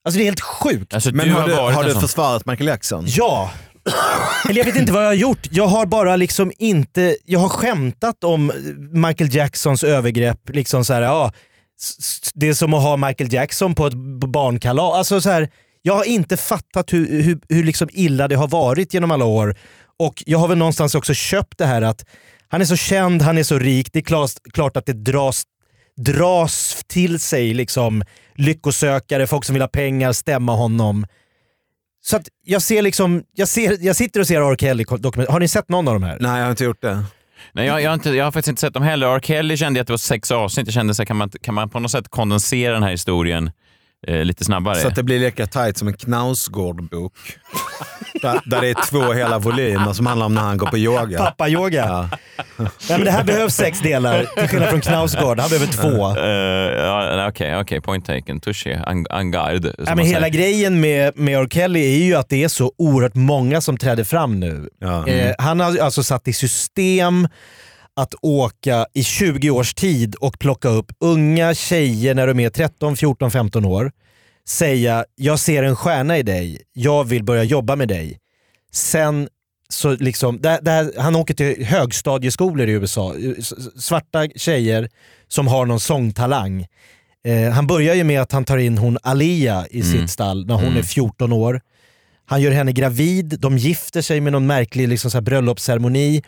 Alltså 0.05 0.17
det 0.17 0.23
är 0.23 0.25
helt 0.25 0.41
sjukt. 0.41 0.93
Alltså, 0.93 1.11
Men 1.11 1.27
du 1.27 1.33
har, 1.33 1.41
har, 1.41 1.47
du, 1.47 1.53
har 1.53 1.83
du 1.83 1.93
försvarat 1.93 2.45
Michael 2.45 2.67
Jackson? 2.67 3.05
Ja! 3.07 3.51
Eller 4.49 4.57
jag 4.57 4.65
vet 4.65 4.75
inte 4.75 4.93
vad 4.93 5.03
jag 5.03 5.09
har 5.09 5.13
gjort. 5.13 5.47
Jag 5.51 5.67
har 5.67 5.85
bara 5.85 6.15
liksom 6.15 6.51
inte, 6.57 7.17
jag 7.25 7.39
har 7.39 7.49
skämtat 7.49 8.23
om 8.23 8.51
Michael 8.91 9.35
Jacksons 9.35 9.83
övergrepp. 9.83 10.49
Liksom 10.49 10.85
så 10.85 10.93
här, 10.93 11.01
ja, 11.01 11.31
det 12.33 12.47
är 12.47 12.53
som 12.53 12.73
att 12.73 12.81
ha 12.81 12.97
Michael 12.97 13.33
Jackson 13.33 13.75
på 13.75 13.87
ett 13.87 13.93
barnkalas. 14.27 14.97
Alltså 14.97 15.21
så 15.21 15.29
här, 15.29 15.49
jag 15.81 15.93
har 15.93 16.03
inte 16.03 16.37
fattat 16.37 16.93
hur, 16.93 17.21
hur, 17.21 17.39
hur 17.49 17.63
liksom 17.63 17.89
illa 17.91 18.27
det 18.27 18.35
har 18.35 18.47
varit 18.47 18.93
genom 18.93 19.11
alla 19.11 19.25
år. 19.25 19.55
Och 19.99 20.23
jag 20.25 20.39
har 20.39 20.47
väl 20.47 20.57
någonstans 20.57 20.95
också 20.95 21.13
köpt 21.13 21.57
det 21.57 21.65
här 21.65 21.81
att 21.81 22.05
han 22.47 22.61
är 22.61 22.65
så 22.65 22.75
känd, 22.75 23.21
han 23.21 23.37
är 23.37 23.43
så 23.43 23.59
rik. 23.59 23.93
Det 23.93 23.99
är 23.99 24.03
klart, 24.03 24.31
klart 24.53 24.77
att 24.77 24.85
det 24.85 24.93
dras, 24.93 25.43
dras 25.97 26.83
till 26.87 27.19
sig 27.19 27.53
liksom 27.53 28.03
lyckosökare, 28.35 29.27
folk 29.27 29.45
som 29.45 29.53
vill 29.53 29.61
ha 29.61 29.67
pengar, 29.67 30.13
stämma 30.13 30.55
honom. 30.55 31.05
Så 32.09 32.15
att 32.15 32.27
jag 32.43 32.61
ser 32.61 32.81
liksom, 32.81 33.23
jag, 33.35 33.47
ser, 33.47 33.77
jag 33.81 33.95
sitter 33.95 34.19
och 34.19 34.27
ser 34.27 34.51
R. 34.51 34.55
Kelly 34.55 34.85
dokument. 34.99 35.29
Har 35.29 35.39
ni 35.39 35.47
sett 35.47 35.69
någon 35.69 35.87
av 35.87 35.93
de 35.93 36.03
här? 36.03 36.17
Nej, 36.19 36.37
jag 36.37 36.43
har 36.45 36.51
inte 36.51 36.63
gjort 36.63 36.81
det. 36.81 37.03
Nej, 37.51 37.67
jag, 37.67 37.81
jag, 37.81 37.89
har 37.89 37.93
inte, 37.93 38.09
jag 38.09 38.25
har 38.25 38.31
faktiskt 38.31 38.47
inte 38.47 38.61
sett 38.61 38.73
dem 38.73 38.83
heller. 38.83 39.07
R. 39.15 39.19
Kelly 39.19 39.57
kände 39.57 39.77
jag 39.77 39.81
att 39.81 39.87
det 39.87 39.93
var 39.93 39.97
sex 39.97 40.31
avsnitt. 40.31 40.67
Jag 40.67 40.73
kände 40.73 40.95
så 40.95 41.01
här, 41.01 41.05
kan 41.05 41.17
man, 41.17 41.29
kan 41.29 41.53
man 41.53 41.69
på 41.69 41.79
något 41.79 41.91
sätt 41.91 42.09
kondensera 42.09 42.73
den 42.73 42.83
här 42.83 42.91
historien 42.91 43.51
eh, 44.07 44.25
lite 44.25 44.43
snabbare? 44.45 44.75
Så 44.75 44.87
att 44.87 44.95
det 44.95 45.03
blir 45.03 45.19
lika 45.19 45.47
tight 45.47 45.77
som 45.77 45.87
en 45.87 45.93
Knausgård-bok. 45.93 47.13
där, 48.21 48.39
där 48.45 48.61
det 48.61 48.69
är 48.69 48.89
två 48.89 49.13
hela 49.13 49.39
volymer 49.39 49.93
som 49.93 50.05
handlar 50.05 50.25
om 50.25 50.33
när 50.35 50.41
han 50.41 50.57
går 50.57 50.67
på 50.67 50.77
yoga. 50.77 51.17
Pappa-yoga. 51.17 51.85
Ja. 51.85 52.09
Nej, 52.57 52.69
men 52.89 53.03
det 53.05 53.11
här 53.11 53.23
behövs 53.23 53.55
sex 53.55 53.79
delar, 53.81 54.25
till 54.37 54.47
skillnad 54.47 54.69
från 54.69 54.81
Knausgård. 54.81 55.39
Han 55.39 55.49
behöver 55.49 55.67
två. 55.73 56.19
Eh, 56.19 56.85
ja, 56.85 57.27
Okej, 57.29 57.57
okej, 57.59 57.81
point 57.81 58.05
taken. 58.05 58.39
Touché. 58.39 58.73
En, 58.87 59.05
Ja, 59.09 59.95
men 59.95 60.05
hela 60.05 60.19
säger. 60.19 60.29
grejen 60.29 60.79
med, 60.81 61.17
med 61.17 61.39
R. 61.41 61.47
Kelly 61.51 61.79
är 61.79 62.05
ju 62.05 62.15
att 62.15 62.29
det 62.29 62.43
är 62.43 62.47
så 62.47 62.71
oerhört 62.77 63.15
många 63.15 63.61
som 63.61 63.77
träder 63.77 64.03
fram 64.03 64.39
nu. 64.39 64.69
Ja. 64.79 65.07
Eh, 65.07 65.35
han 65.37 65.59
har 65.59 65.77
alltså 65.77 66.03
satt 66.03 66.27
i 66.27 66.33
system 66.33 67.27
att 67.97 68.13
åka 68.21 68.85
i 68.93 69.03
20 69.03 69.49
års 69.49 69.73
tid 69.73 70.15
och 70.15 70.39
plocka 70.39 70.69
upp 70.69 70.91
unga 70.99 71.53
tjejer 71.53 72.15
när 72.15 72.27
de 72.27 72.39
är 72.39 72.49
13, 72.49 72.95
14, 72.97 73.31
15 73.31 73.65
år. 73.65 73.91
Säga 74.47 75.05
“jag 75.15 75.39
ser 75.39 75.63
en 75.63 75.75
stjärna 75.75 76.17
i 76.17 76.23
dig, 76.23 76.61
jag 76.73 77.03
vill 77.03 77.23
börja 77.23 77.43
jobba 77.43 77.75
med 77.75 77.87
dig”. 77.87 78.17
Sen 78.73 79.29
så 79.69 79.91
liksom, 79.95 80.41
där, 80.41 80.59
där, 80.61 80.91
han 80.97 81.15
åker 81.15 81.33
till 81.33 81.65
högstadieskolor 81.65 82.67
i 82.67 82.71
USA, 82.71 83.13
svarta 83.79 84.27
tjejer 84.35 84.89
som 85.27 85.47
har 85.47 85.65
någon 85.65 85.79
sångtalang. 85.79 86.65
Eh, 87.25 87.51
han 87.51 87.67
börjar 87.67 87.95
ju 87.95 88.03
med 88.03 88.21
att 88.21 88.31
han 88.31 88.45
tar 88.45 88.57
in 88.57 88.77
hon 88.77 88.97
Alia 89.03 89.65
i 89.71 89.81
Mm. 89.81 89.91
sitt 89.91 90.09
stall 90.09 90.45
när 90.45 90.53
hon 90.55 90.63
Mm. 90.63 90.77
är 90.77 90.83
14 90.83 91.31
år. 91.33 91.61
Han 92.25 92.41
gör 92.41 92.51
henne 92.51 92.71
gravid, 92.71 93.37
de 93.39 93.57
gifter 93.57 94.01
sig 94.01 94.21
med 94.21 94.31
någon 94.33 94.47
märklig 94.47 94.87
liksom, 94.87 95.11
så 95.11 95.21
bröllopsceremoni. 95.21 96.21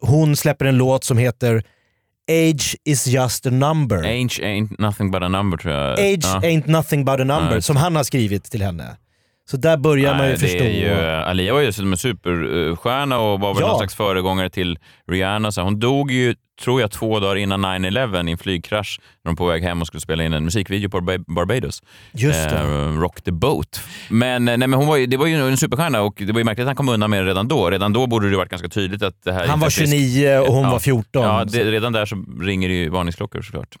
Hon 0.00 0.36
släpper 0.36 0.64
en 0.64 0.76
låt 0.76 1.04
som 1.04 1.18
heter 1.18 1.62
Age 2.30 2.76
is 2.84 3.06
just 3.06 3.46
a 3.46 3.50
number. 3.50 3.96
Age 3.98 4.40
ain't 4.42 4.74
nothing 4.78 5.10
but 5.10 5.22
a 5.22 5.28
number 5.28 5.58
tror 5.58 5.74
jag. 5.74 5.92
Age 5.92 6.20
Ja. 6.24 6.40
ain't 6.40 6.66
nothing 6.70 7.04
but 7.04 7.14
a 7.14 7.24
number, 7.24 7.50
Nej. 7.50 7.62
som 7.62 7.76
han 7.76 7.96
har 7.96 8.04
skrivit 8.04 8.44
till 8.44 8.62
henne. 8.62 8.96
Så 9.50 9.56
där 9.56 9.76
börjar 9.76 10.14
man 10.14 10.24
ju 10.24 10.30
Nej, 10.30 10.38
förstå. 10.40 10.64
Ju, 10.64 10.94
Alia 11.00 11.52
var 11.52 11.60
ju 11.60 11.66
en 11.66 11.96
superstjärna 11.96 13.18
och 13.18 13.40
var 13.40 13.54
väl 13.54 13.60
Ja. 13.62 13.68
någon 13.68 13.78
slags 13.78 13.94
föregångare 13.94 14.50
till 14.50 14.78
Rihanna. 15.10 15.52
Så 15.52 15.62
hon 15.62 15.78
dog 15.80 16.10
ju 16.10 16.34
tror 16.60 16.80
jag, 16.80 16.90
två 16.90 17.20
dagar 17.20 17.36
innan 17.36 17.64
9-11 17.64 18.28
i 18.28 18.32
en 18.32 18.38
flygkrasch 18.38 19.00
när 19.24 19.30
de 19.32 19.36
på 19.36 19.46
väg 19.46 19.62
hem 19.62 19.80
och 19.80 19.86
skulle 19.86 20.00
spela 20.00 20.24
in 20.24 20.32
en 20.32 20.44
musikvideo 20.44 20.88
på 20.90 21.00
Barba- 21.00 21.24
Barbados. 21.34 21.82
Just 22.12 22.50
det. 22.50 22.58
Eh, 22.58 23.00
Rock 23.00 23.22
the 23.22 23.32
boat. 23.32 23.80
Men, 24.10 24.48
eh, 24.48 24.56
nej, 24.56 24.68
men 24.68 24.72
hon 24.78 24.86
var 24.86 24.96
ju, 24.96 25.06
det 25.06 25.16
var 25.16 25.26
ju 25.26 25.48
en 25.48 25.56
superstjärna 25.56 26.00
och 26.02 26.14
det 26.16 26.32
var 26.32 26.38
ju 26.40 26.44
märkligt 26.44 26.62
att 26.64 26.68
han 26.68 26.76
kom 26.76 26.88
undan 26.88 27.10
med 27.10 27.24
det 27.24 27.28
redan 27.30 27.48
då. 27.48 27.70
Redan 27.70 27.92
då 27.92 28.06
borde 28.06 28.30
det 28.30 28.36
varit 28.36 28.50
ganska 28.50 28.68
tydligt 28.68 29.02
att 29.02 29.22
det 29.24 29.32
här 29.32 29.46
Han 29.46 29.60
var 29.60 29.66
inte 29.66 29.80
är 29.80 29.86
frisk- 29.86 29.92
29 29.92 30.38
och 30.38 30.54
hon 30.54 30.70
var 30.70 30.78
14. 30.78 31.22
Ja, 31.22 31.44
det, 31.44 31.64
redan 31.70 31.92
där 31.92 32.06
så 32.06 32.24
ringer 32.42 32.68
det 32.68 32.74
ju 32.74 32.88
varningsklockor 32.88 33.42
såklart. 33.42 33.74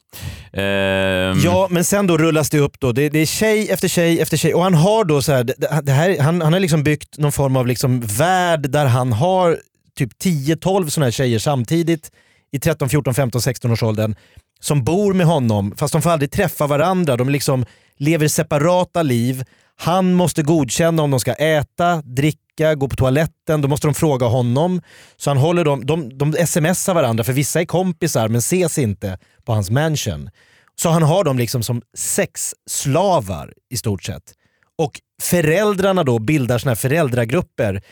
Ehm, 0.52 1.38
Ja, 1.44 1.68
men 1.70 1.84
sen 1.84 2.06
då 2.06 2.18
rullas 2.18 2.50
det 2.50 2.58
upp. 2.58 2.80
Då. 2.80 2.92
Det, 2.92 3.08
det 3.08 3.18
är 3.18 3.26
tjej 3.26 3.70
efter 3.70 3.88
tjej 3.88 4.20
efter 4.20 4.36
tjej. 4.36 4.54
Och 4.54 4.62
han 4.62 4.74
har 4.74 5.04
då 5.04 5.22
så 5.22 5.32
här, 5.32 5.44
det 5.82 5.92
här, 5.92 6.20
han, 6.20 6.40
han 6.42 6.52
har 6.52 6.60
liksom 6.60 6.82
byggt 6.82 7.18
någon 7.18 7.32
form 7.32 7.56
av 7.56 7.66
liksom 7.66 8.00
värld 8.00 8.70
där 8.70 8.86
han 8.86 9.12
har 9.12 9.58
typ 9.98 10.10
10-12 10.24 10.88
sådana 10.88 11.06
här 11.06 11.10
tjejer 11.10 11.38
samtidigt 11.38 12.10
i 12.54 12.58
13, 12.58 12.88
14, 12.88 13.14
15, 13.14 13.40
16 13.42 13.70
års 13.70 13.82
åldern 13.82 14.14
som 14.60 14.84
bor 14.84 15.14
med 15.14 15.26
honom 15.26 15.74
fast 15.76 15.92
de 15.92 16.02
får 16.02 16.10
aldrig 16.10 16.30
träffa 16.30 16.66
varandra. 16.66 17.16
De 17.16 17.28
liksom 17.28 17.64
lever 17.96 18.28
separata 18.28 19.02
liv. 19.02 19.44
Han 19.76 20.14
måste 20.14 20.42
godkänna 20.42 21.02
om 21.02 21.10
de 21.10 21.20
ska 21.20 21.32
äta, 21.32 22.02
dricka, 22.02 22.74
gå 22.74 22.88
på 22.88 22.96
toaletten. 22.96 23.62
Då 23.62 23.68
måste 23.68 23.86
de 23.86 23.94
fråga 23.94 24.26
honom. 24.26 24.82
Så 25.16 25.30
han 25.30 25.36
håller 25.36 25.64
dem, 25.64 25.86
de, 25.86 26.18
de 26.18 26.46
smsar 26.46 26.94
varandra 26.94 27.24
för 27.24 27.32
vissa 27.32 27.60
är 27.60 27.64
kompisar 27.64 28.28
men 28.28 28.38
ses 28.38 28.78
inte 28.78 29.18
på 29.44 29.52
hans 29.52 29.70
mansion. 29.70 30.30
Så 30.76 30.88
han 30.88 31.02
har 31.02 31.24
dem 31.24 31.38
liksom 31.38 31.62
som 31.62 31.82
sexslavar 31.96 33.52
i 33.70 33.76
stort 33.76 34.02
sett. 34.02 34.32
Och 34.78 35.00
föräldrarna 35.22 36.04
då 36.04 36.18
bildar 36.18 36.58
såna 36.58 36.70
här 36.70 36.76
föräldragrupper 36.76 37.82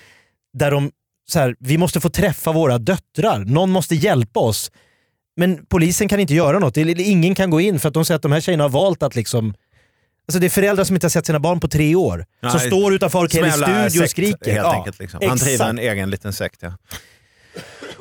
där 0.58 0.70
de 0.70 0.90
så 1.28 1.38
här, 1.38 1.56
vi 1.58 1.78
måste 1.78 2.00
få 2.00 2.08
träffa 2.08 2.52
våra 2.52 2.78
döttrar. 2.78 3.38
Någon 3.44 3.70
måste 3.70 3.94
hjälpa 3.94 4.40
oss. 4.40 4.70
Men 5.36 5.66
polisen 5.66 6.08
kan 6.08 6.20
inte 6.20 6.34
göra 6.34 6.58
något. 6.58 6.76
Ingen 6.76 7.34
kan 7.34 7.50
gå 7.50 7.60
in 7.60 7.80
för 7.80 7.88
att 7.88 7.94
de 7.94 8.04
säger 8.04 8.16
att 8.16 8.22
de 8.22 8.32
här 8.32 8.40
tjejerna 8.40 8.64
har 8.64 8.68
valt 8.68 9.02
att 9.02 9.16
liksom 9.16 9.54
Alltså 10.28 10.40
det 10.40 10.46
är 10.46 10.50
föräldrar 10.50 10.84
som 10.84 10.96
inte 10.96 11.04
har 11.04 11.10
sett 11.10 11.26
sina 11.26 11.40
barn 11.40 11.60
på 11.60 11.68
tre 11.68 11.94
år. 11.94 12.26
som 12.40 12.50
Nej, 12.58 12.66
står 12.66 12.94
utanför 12.94 13.18
som 13.18 13.28
Kellys 13.28 13.54
studio 13.54 13.84
och 13.84 13.92
sekt, 13.92 14.10
skriker. 14.10 14.52
Helt 14.52 14.64
Ja, 14.66 14.74
enkelt, 14.74 14.98
liksom. 14.98 15.20
Han 15.28 15.38
driver 15.38 15.68
en 15.68 15.78
egen 15.78 16.10
liten 16.10 16.32
sekt. 16.32 16.58
Ja. 16.62 16.72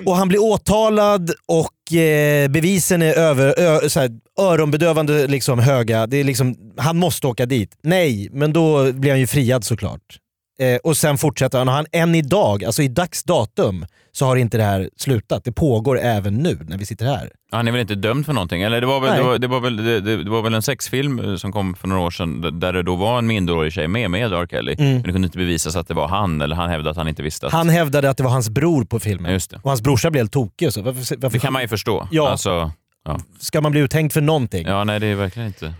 Och 0.05 0.15
han 0.15 0.27
blir 0.27 0.39
åtalad 0.43 1.31
och 1.45 1.93
eh, 1.97 2.47
bevisen 2.47 3.01
är 3.01 3.13
över, 3.13 3.59
ö, 3.59 3.89
så 3.89 3.99
här, 3.99 4.09
öronbedövande 4.39 5.27
liksom, 5.27 5.59
höga. 5.59 6.07
Det 6.07 6.17
är 6.17 6.23
liksom, 6.23 6.55
han 6.77 6.97
måste 6.97 7.27
åka 7.27 7.45
dit. 7.45 7.77
Nej, 7.83 8.29
men 8.31 8.53
då 8.53 8.91
blir 8.93 9.11
han 9.11 9.19
ju 9.19 9.27
friad 9.27 9.63
såklart. 9.63 10.17
Eh, 10.61 10.77
och 10.83 10.97
sen 10.97 11.17
fortsätter 11.17 11.57
han 11.57 11.67
och 11.67 11.73
han 11.73 11.85
än 11.91 12.15
idag, 12.15 12.63
alltså 12.63 12.83
i 12.83 12.87
dags 12.87 13.23
datum, 13.23 13.85
så 14.11 14.25
har 14.25 14.35
inte 14.35 14.57
det 14.57 14.63
här 14.63 14.89
slutat. 14.97 15.43
Det 15.43 15.51
pågår 15.51 15.99
även 15.99 16.35
nu 16.35 16.59
när 16.67 16.77
vi 16.77 16.85
sitter 16.85 17.05
här. 17.05 17.31
Han 17.51 17.67
är 17.67 17.71
väl 17.71 17.81
inte 17.81 17.95
dömd 17.95 18.25
för 18.25 18.33
någonting? 18.33 18.61
Eller 18.61 18.81
det 18.81 18.87
var 18.87 18.99
väl, 18.99 19.17
det 19.17 19.23
var, 19.23 19.37
det 19.37 19.47
var 19.47 19.59
väl, 19.59 19.77
det, 19.77 20.01
det, 20.01 20.29
var 20.29 20.41
väl 20.41 20.53
en 20.53 20.61
sexfilm 20.61 21.19
eh, 21.19 21.35
som 21.35 21.51
kom 21.51 21.75
för 21.75 21.87
några 21.87 22.01
år 22.01 22.11
sedan 22.11 22.59
där 22.59 22.73
det 22.73 22.83
då 22.83 22.95
var 22.95 23.17
en 23.17 23.27
minderårig 23.27 23.73
tjej 23.73 23.87
med, 23.87 24.11
med 24.11 24.33
R. 24.33 24.47
Kelly. 24.49 24.75
Mm. 24.79 24.93
Men 24.93 25.03
det 25.03 25.11
kunde 25.11 25.25
inte 25.25 25.37
bevisas 25.37 25.75
att 25.75 25.87
det 25.87 25.93
var 25.93 26.07
han, 26.07 26.41
eller 26.41 26.55
han 26.55 26.69
hävdade 26.69 26.89
att 26.89 26.97
han 26.97 27.07
inte 27.07 27.23
visste 27.23 27.47
att... 27.47 27.53
Han 27.53 27.69
hävdade 27.69 28.09
att 28.09 28.17
det 28.17 28.23
var 28.23 28.31
hans 28.31 28.49
bror 28.49 28.85
på 28.85 28.99
filmen. 28.99 29.31
Just 29.31 29.51
det. 29.51 29.57
Och 29.63 29.69
hans 29.69 29.81
brorsa 29.81 30.11
blev 30.11 30.21
helt 30.21 30.31
tokig. 30.31 30.73
Så 30.73 30.81
varför, 30.81 31.15
varför 31.17 31.37
Det 31.37 31.41
kan 31.41 31.53
man 31.53 31.61
ju 31.61 31.67
förstå. 31.67 32.07
Ja. 32.11 32.29
Alltså, 32.29 32.71
ja. 33.05 33.19
ska 33.39 33.61
man 33.61 33.71
bli 33.71 33.81
uthängd 33.81 34.13
för 34.13 34.21
någonting? 34.21 34.67
ja, 34.67 34.83
nej 34.83 34.99
det 34.99 35.07
är 35.07 35.15
verkligen 35.15 35.47
inte... 35.47 35.73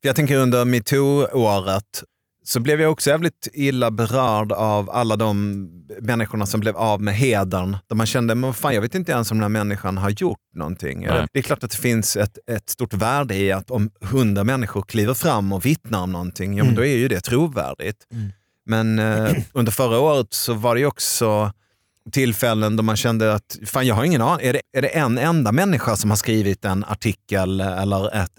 Jag 0.00 0.16
tänker 0.16 0.36
under 0.36 0.64
metoo-året 0.64 2.02
så 2.48 2.60
blev 2.60 2.80
jag 2.80 2.92
också 2.92 3.10
jävligt 3.10 3.48
illa 3.52 3.90
berörd 3.90 4.52
av 4.52 4.90
alla 4.90 5.16
de 5.16 5.66
människorna 6.00 6.46
som 6.46 6.60
blev 6.60 6.76
av 6.76 7.02
med 7.02 7.14
hedern. 7.14 7.76
Där 7.88 7.96
man 7.96 8.06
kände, 8.06 8.34
men 8.34 8.54
fan, 8.54 8.74
jag 8.74 8.80
vet 8.80 8.94
inte 8.94 9.12
ens 9.12 9.30
om 9.30 9.36
den 9.36 9.42
här 9.42 9.48
människan 9.48 9.98
har 9.98 10.10
gjort 10.10 10.38
någonting. 10.54 11.06
Nej. 11.06 11.26
Det 11.32 11.38
är 11.38 11.42
klart 11.42 11.64
att 11.64 11.70
det 11.70 11.76
finns 11.76 12.16
ett, 12.16 12.38
ett 12.50 12.70
stort 12.70 12.94
värde 12.94 13.34
i 13.36 13.52
att 13.52 13.70
om 13.70 13.90
hundra 14.00 14.44
människor 14.44 14.82
kliver 14.82 15.14
fram 15.14 15.52
och 15.52 15.66
vittnar 15.66 16.02
om 16.02 16.12
någonting, 16.12 16.56
ja, 16.56 16.64
men 16.64 16.68
Mm. 16.68 16.76
då 16.76 16.84
är 16.84 16.96
ju 16.96 17.08
det 17.08 17.20
trovärdigt. 17.20 18.06
Men 18.66 18.98
eh, 18.98 19.30
under 19.52 19.72
förra 19.72 19.98
året 19.98 20.32
så 20.32 20.52
var 20.54 20.74
det 20.74 20.86
också 20.86 21.52
tillfällen 22.12 22.76
då 22.76 22.82
man 22.82 22.96
kände 22.96 23.34
att 23.34 23.58
fan 23.66 23.86
jag 23.86 23.94
har 23.94 24.04
ingen 24.04 24.22
aning. 24.22 24.46
Är 24.46 24.52
det, 24.52 24.60
är 24.76 24.82
det 24.82 24.88
en 24.88 25.18
enda 25.18 25.52
människa 25.52 25.96
som 25.96 26.10
har 26.10 26.16
skrivit 26.16 26.64
en 26.64 26.84
artikel 26.84 27.60
eller 27.60 28.16
ett, 28.16 28.30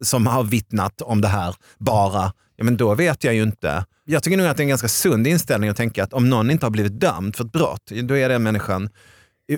som 0.00 0.26
har 0.26 0.42
vittnat 0.44 1.02
om 1.02 1.20
det 1.20 1.28
här 1.28 1.54
bara? 1.78 2.32
Ja, 2.56 2.64
men 2.64 2.76
då 2.76 2.94
vet 2.94 3.24
jag 3.24 3.34
ju 3.34 3.42
inte. 3.42 3.84
Jag 4.04 4.22
tycker 4.22 4.36
nog 4.36 4.46
att 4.46 4.56
det 4.56 4.60
är 4.60 4.64
en 4.64 4.68
ganska 4.68 4.88
sund 4.88 5.26
inställning 5.26 5.70
att 5.70 5.76
tänka 5.76 6.04
att 6.04 6.12
om 6.12 6.30
någon 6.30 6.50
inte 6.50 6.66
har 6.66 6.70
blivit 6.70 7.00
dömd 7.00 7.36
för 7.36 7.44
ett 7.44 7.52
brott, 7.52 7.90
då 8.02 8.16
är 8.16 8.28
den 8.28 8.42
människan 8.42 8.88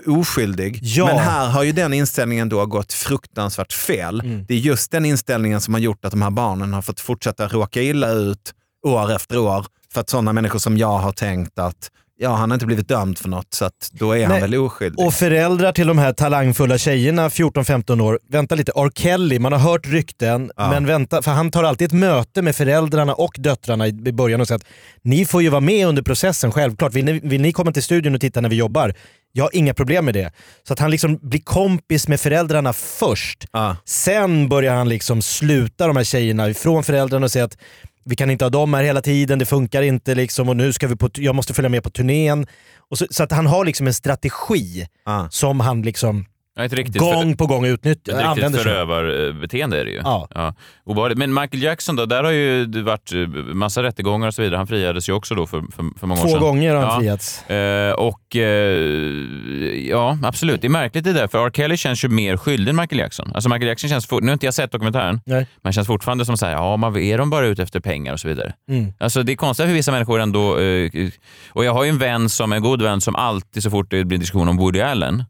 oskyldig. 0.07 0.79
Ja. 0.83 1.07
Men 1.07 1.19
här 1.19 1.49
har 1.49 1.63
ju 1.63 1.73
den 1.73 1.93
inställningen 1.93 2.49
då 2.49 2.67
gått 2.67 2.93
fruktansvärt 2.93 3.73
fel. 3.73 4.21
Mm. 4.21 4.45
Det 4.49 4.55
är 4.55 4.59
just 4.59 4.91
den 4.91 5.05
inställningen 5.05 5.61
som 5.61 5.75
har 5.75 5.81
gjort 5.81 6.05
att 6.05 6.11
de 6.11 6.23
här 6.23 6.31
barnen 6.31 6.73
har 6.73 6.83
fått 6.83 7.01
fortsätta 7.01 7.49
råka 7.49 7.83
illa 7.83 8.11
ut 8.11 8.55
år 8.83 9.13
efter 9.13 9.39
år. 9.39 9.67
För 9.93 10.01
att 10.01 10.11
sådana 10.11 10.33
människor 10.33 10.59
som 10.59 10.79
jag 10.79 10.99
har 10.99 11.13
tänkt 11.13 11.59
att 11.59 11.91
ja, 12.19 12.35
han 12.35 12.51
har 12.51 12.55
inte 12.55 12.67
blivit 12.67 12.89
dömd 12.89 13.19
för 13.19 13.29
något 13.29 13.55
så 13.55 13.65
att 13.65 13.91
då 13.93 14.13
är 14.17 14.21
han 14.23 14.33
Nej. 14.33 14.41
väl 14.41 14.55
oskyldig. 14.55 15.07
Och 15.07 15.15
föräldrar 15.15 15.73
till 15.73 15.87
de 15.87 15.99
här 15.99 16.13
talangfulla 16.13 16.79
tjejerna, 16.79 17.29
14-15 17.29 18.01
år, 18.03 18.19
vänta 18.31 18.55
lite, 18.55 18.73
R. 18.77 18.91
Kelly, 18.95 19.39
man 19.39 19.53
har 19.53 19.59
hört 19.59 19.87
rykten, 19.87 20.51
Ja. 20.57 20.71
men 20.71 20.87
vänta, 20.87 21.23
för 21.23 21.31
han 21.31 21.51
tar 21.51 21.65
alltid 21.65 21.87
ett 21.87 21.93
möte 21.93 22.43
med 22.43 22.57
föräldrarna 22.57 23.15
och 23.15 23.35
döttrarna 23.39 23.87
i 23.87 23.91
i 24.07 24.13
början 24.13 24.41
och 24.41 24.49
säger 24.49 24.57
att 24.57 24.67
ni 25.03 25.25
får 25.27 25.43
ju 25.43 25.49
vara 25.49 25.61
med 25.61 25.87
under 25.87 26.03
processen 26.03 26.53
självklart. 26.53 26.95
Vill 26.95 27.05
ni, 27.05 27.21
vill 27.23 27.41
ni 27.41 27.53
komma 27.53 27.73
till 27.73 27.83
studion 27.83 28.15
och 28.15 28.21
titta 28.21 28.41
när 28.41 28.49
vi 28.49 28.57
jobbar? 28.57 28.95
Jag 29.33 29.45
har 29.45 29.57
inga 29.57 29.75
problem 29.75 30.05
med 30.05 30.15
det. 30.15 30.33
Så 30.67 30.73
att 30.73 30.79
han 30.79 30.91
liksom 30.91 31.19
blir 31.23 31.41
kompis 31.41 32.09
med 32.09 32.21
föräldrarna 32.21 32.73
först. 32.73 33.45
Ja. 33.53 33.77
Sen 33.85 34.49
börjar 34.49 34.75
han 34.75 34.89
liksom 34.89 35.23
sluta 35.23 35.87
de 35.87 35.97
här 35.97 36.05
tjejerna 36.05 36.49
ifrån 36.49 36.85
föräldrarna 36.85 37.25
och 37.25 37.33
säga 37.33 37.45
att 37.45 37.57
vi 38.07 38.17
kan 38.17 38.31
inte 38.31 38.45
ha 38.45 38.51
dem 38.51 38.75
här 38.75 38.83
hela 38.85 39.03
tiden, 39.03 39.39
det 39.39 39.47
funkar 39.47 39.83
inte 39.83 40.15
liksom 40.15 40.49
och 40.49 40.57
nu 40.57 40.73
ska 40.73 40.87
vi 40.87 40.97
på, 40.97 41.11
jag 41.15 41.35
måste 41.35 41.55
följa 41.55 41.69
med 41.69 41.83
på 41.83 41.91
turnén. 41.91 42.47
Och 42.91 42.99
så, 42.99 43.07
så 43.11 43.23
att 43.23 43.33
han 43.33 43.47
har 43.47 43.65
liksom 43.65 43.87
en 43.87 43.95
strategi 43.95 44.87
Ja. 45.05 45.29
som 45.31 45.61
han 45.61 45.83
liksom 45.83 46.25
Ja, 46.59 46.69
riktigt 46.69 46.99
gång 46.99 47.37
på 47.37 47.47
gång 47.47 47.67
utnyttjar, 47.67 48.33
Ett 48.33 48.37
riktigt 48.37 48.63
förövarbeteende 48.63 49.81
är 49.81 49.85
det 49.85 49.91
ju. 49.91 50.01
Ja. 50.05 50.55
Obehagligt. 50.85 51.19
Men 51.19 51.35
Michael 51.35 51.63
Jackson 51.63 51.97
då, 51.97 52.07
där 52.07 52.25
har 52.25 52.31
ju 52.31 52.67
det 52.67 52.83
varit 52.83 53.13
eh, 53.13 53.19
massa 53.55 53.83
rättegångar 53.83 54.29
och 54.29 54.35
så 54.35 54.43
vidare. 54.43 54.57
Han 54.57 54.67
friades 54.67 55.09
ju 55.09 55.13
också 55.13 55.35
då 55.35 55.47
för, 55.47 55.61
för, 55.61 55.99
för 55.99 56.07
många 56.07 56.21
år 56.21 56.25
Två 56.25 56.31
sedan. 56.31 56.41
gånger 56.41 56.75
har 56.75 56.83
han 56.83 56.95
ja. 56.95 57.01
friats. 57.01 57.51
Eh, 57.51 57.93
och 57.93 58.37
eh, 58.37 58.43
ja, 59.89 60.19
absolut. 60.23 60.61
Det 60.61 60.67
är 60.67 60.71
märkligt 60.71 61.05
det 61.05 61.13
där, 61.13 61.29
för 61.29 61.47
R. 61.47 61.51
Kelly 61.55 61.77
känns 61.77 62.05
ju 62.05 62.09
mer 62.09 62.37
skyldig 62.37 62.71
än 62.71 62.77
Michael 62.77 62.99
Jackson. 62.99 63.31
Alltså 63.35 63.49
Michael 63.49 63.69
Jackson 63.69 63.91
känns, 63.91 64.07
for, 64.07 64.21
nu 64.21 64.27
har 64.27 64.33
inte 64.33 64.47
jag 64.47 64.55
sett 64.55 64.73
dokumentären, 64.73 65.21
Nej. 65.27 65.47
men 65.63 65.73
känns 65.73 65.87
fortfarande 65.87 66.25
som 66.25 66.37
här, 66.43 66.53
ja, 66.53 66.77
man, 66.77 66.97
är 66.97 67.19
de 67.19 67.31
bara 67.31 67.47
ute 67.47 67.63
efter 67.63 67.81
pengar 67.81 68.13
och 68.13 68.21
så 68.21 68.29
vidare. 68.29 68.53
Mm. 68.71 68.93
Alltså 68.99 69.23
det 69.23 69.33
är 69.33 69.37
konstigt 69.37 69.67
för 69.67 69.73
vissa 69.73 69.93
människor 69.93 70.21
ändå, 70.21 70.59
eh, 70.59 70.91
och 71.49 71.65
jag 71.65 71.73
har 71.73 71.85
ju 71.85 71.91
en 71.91 71.99
vän 71.99 72.29
som 72.29 72.53
en 72.53 72.63
god 72.63 72.83
vän 72.83 73.01
som 73.01 73.17
alltid 73.17 73.63
så 73.63 73.71
fort 73.71 73.91
det 73.91 74.05
blir 74.05 74.19
diskussion 74.19 74.49
om 74.49 74.57
Woody 74.57 74.81
Allen 74.81 75.25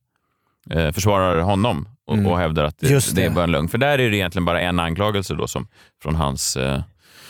eh, 0.71 0.93
försvarar 0.93 1.41
honom 1.41 1.89
och, 2.07 2.15
Mm. 2.15 2.27
och 2.27 2.39
hävdar 2.39 2.65
att 2.65 2.79
det, 2.79 2.89
Just 2.89 3.15
det 3.17 3.25
är 3.25 3.31
bara 3.31 3.45
en 3.45 3.51
lögn. 3.51 3.69
För 3.69 3.79
där 3.79 3.99
är 3.99 4.11
det 4.11 4.17
egentligen 4.17 4.45
bara 4.45 4.61
en 4.61 4.81
anklagelse 4.81 5.35
då 5.35 5.49
som, 5.49 5.69
från 6.03 6.15
hans... 6.15 6.57
Eh, 6.57 6.81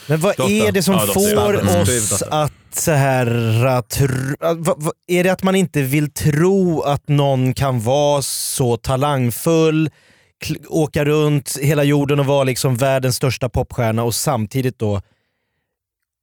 Men 0.08 0.20
vad 0.20 0.36
Dotter. 0.36 0.66
är 0.68 0.72
det 0.72 0.82
som 0.82 0.94
Ja, 0.94 1.00
får 1.00 1.54
Mm. 1.60 1.82
oss 1.82 2.22
att 2.22 2.52
så 2.72 2.92
här, 2.92 3.26
att, 3.66 3.96
tr- 3.98 4.90
är 5.06 5.24
det 5.24 5.30
att 5.30 5.42
man 5.42 5.54
inte 5.54 5.82
vill 5.82 6.10
tro 6.12 6.82
att 6.82 7.08
någon 7.08 7.54
kan 7.54 7.80
vara 7.80 8.22
så 8.22 8.76
talangfull, 8.76 9.90
åka 10.68 11.04
runt 11.04 11.56
hela 11.62 11.84
jorden 11.84 12.20
och 12.20 12.26
vara 12.26 12.44
liksom 12.44 12.76
världens 12.76 13.16
största 13.16 13.48
popstjärna 13.48 14.02
och 14.02 14.14
samtidigt 14.14 14.78
då 14.78 15.02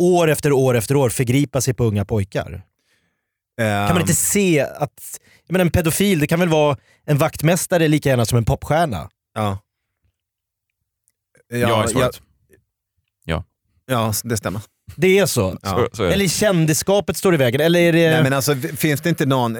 år 0.02 0.30
efter 0.30 0.52
år 0.52 0.78
efter 0.78 0.96
år 0.96 1.10
förgripa 1.10 1.62
sig 1.62 1.74
på 1.74 1.84
unga 1.84 2.06
pojkar? 2.06 2.62
Kan 3.58 3.88
man 3.96 4.02
inte 4.02 4.14
se 4.16 4.60
att 4.62 5.20
jag 5.48 5.54
menar, 5.54 5.66
en 5.66 5.72
pedofil, 5.72 6.20
det 6.20 6.28
kan 6.28 6.40
väl 6.40 6.50
vara 6.50 6.78
en 7.06 7.18
vaktmästare 7.18 7.88
lika 7.88 8.10
gärna 8.10 8.26
som 8.26 8.38
en 8.38 8.46
popstjärna? 8.46 9.10
Ja. 9.34 9.60
Ja, 11.50 11.84
är 11.84 11.88
svaret. 11.88 12.22
ja. 13.26 13.44
Ja, 13.86 14.14
det 14.24 14.38
stämmer. 14.38 14.62
Det 14.96 15.20
är 15.20 15.26
så? 15.26 15.58
Ja. 15.64 15.70
Så- 15.70 15.96
så 15.98 16.04
är 16.04 16.08
det. 16.08 16.14
Eller 16.14 16.28
kändisskapet 16.28 17.18
står 17.18 17.34
i 17.34 17.38
vägen? 17.38 17.62
Eller 17.62 17.80
är 17.80 17.94
det... 17.94 18.10
Nej, 18.12 18.24
men 18.24 18.34
alltså, 18.34 18.56
finns 18.56 19.02
det 19.02 19.10
inte 19.10 19.26
någon... 19.26 19.56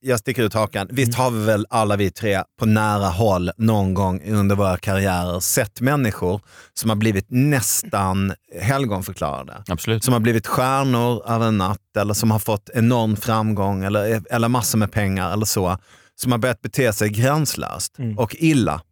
Jag, 0.00 0.18
sticker 0.18 0.42
ut 0.42 0.54
hakan. 0.54 0.88
Visst 0.90 1.14
Mm. 1.14 1.20
har 1.24 1.30
vi 1.30 1.44
väl 1.46 1.66
alla 1.70 1.96
vi 1.96 2.10
tre 2.10 2.42
på 2.58 2.66
nära 2.66 3.06
håll 3.08 3.50
någon 3.56 3.94
gång 3.94 4.22
under 4.30 4.56
våra 4.56 4.76
karriärer 4.76 5.40
sett 5.40 5.80
människor 5.80 6.40
som 6.74 6.90
har 6.90 6.96
blivit 6.96 7.26
nästan 7.28 8.32
helgonförklarade. 8.60 9.62
Absolut. 9.68 10.04
Som 10.04 10.12
har 10.12 10.20
blivit 10.20 10.46
stjärnor 10.46 11.30
över 11.30 11.46
en 11.48 11.58
natt 11.58 11.96
eller 11.98 12.14
som 12.14 12.30
har 12.30 12.38
fått 12.38 12.70
enorm 12.74 13.16
framgång 13.16 13.84
eller, 13.84 14.22
eller 14.30 14.48
massor 14.48 14.78
med 14.78 14.92
pengar 14.92 15.32
eller 15.32 15.46
så. 15.46 15.78
Som 16.14 16.32
har 16.32 16.38
börjat 16.38 16.62
bete 16.62 16.92
sig 16.92 17.08
gränslöst 17.08 17.98
Mm. 17.98 18.18
och 18.18 18.36
illa. 18.38 18.82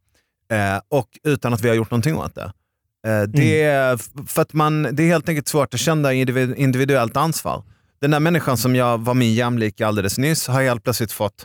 Eh, 0.53 0.80
och 0.89 1.09
utan 1.24 1.55
att 1.55 1.61
vi 1.61 1.68
har 1.68 1.76
gjort 1.76 1.91
någonting 1.91 2.16
åt 2.16 2.34
det. 2.34 2.53
Eh, 3.07 3.22
det, 3.22 3.62
är, 3.62 3.95
f- 3.95 4.09
för 4.26 4.43
att 4.43 4.53
man, 4.53 4.82
det 4.82 5.03
är 5.03 5.07
helt 5.07 5.28
enkelt 5.28 5.49
svårt 5.49 5.74
att 5.74 5.80
känna 5.80 6.12
individ, 6.12 6.55
individuellt 6.57 7.16
ansvar. 7.16 7.62
Den 8.01 8.11
där 8.11 8.20
människan 8.20 8.57
som 8.57 8.76
jag 8.76 8.99
var 8.99 9.14
min 9.14 9.34
jämlik 9.34 9.80
alldeles 9.80 10.18
nyss 10.18 10.49
har 10.49 10.62
helt 10.62 10.84
plötsligt 10.84 11.12
fått 11.12 11.44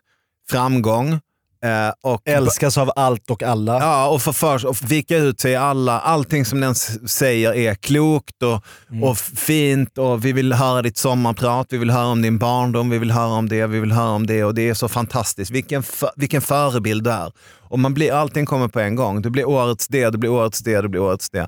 framgång, 0.50 1.20
Eh, 1.64 1.94
och 2.02 2.22
Älskas 2.26 2.78
av 2.78 2.92
allt 2.96 3.30
och 3.30 3.44
alla. 3.44 3.80
Ja, 3.80 4.08
och 4.10 4.22
förförs 4.22 4.66
och 4.66 4.92
vika 4.92 5.18
ut 5.18 5.40
sig 5.40 5.52
i 5.52 5.56
alla. 5.56 6.00
Allting 6.00 6.46
som 6.46 6.60
den 6.60 6.76
säger 6.76 7.54
är 7.54 7.76
klokt 7.76 8.44
och, 8.44 8.64
Mm. 8.90 9.04
och 9.04 9.18
fint 9.18 9.98
och 9.98 10.26
vi 10.26 10.32
vill 10.34 10.54
höra 10.54 10.82
ditt 10.82 10.98
sommarprat, 10.98 11.68
vi 11.70 11.78
vill 11.78 11.90
höra 11.90 12.06
om 12.06 12.22
din 12.22 12.38
barndom, 12.38 12.90
vi 12.90 12.98
vill 12.98 13.12
höra 13.12 13.34
om 13.34 13.50
det, 13.50 13.68
vi 13.68 13.80
vill 13.80 13.92
höra 13.92 14.10
om 14.10 14.28
det 14.28 14.44
och 14.44 14.56
det 14.56 14.70
är 14.70 14.74
så 14.74 14.88
fantastiskt. 14.88 15.52
Vilken, 15.52 15.84
för, 15.84 16.12
vilken 16.16 16.42
förebild 16.42 17.04
du 17.04 17.12
är. 17.12 17.32
Och 17.62 17.80
man 17.80 17.94
blir, 17.94 18.14
allting 18.14 18.46
kommer 18.46 18.68
på 18.68 18.80
en 18.80 18.96
gång. 18.96 19.22
Du 19.22 19.30
blir 19.30 19.46
årets 19.48 19.88
det, 19.88 20.10
du 20.10 20.18
blir 20.18 20.30
årets 20.32 20.60
det, 20.60 20.82
du 20.82 20.88
blir 20.88 21.02
årets 21.02 21.30
det. 21.30 21.48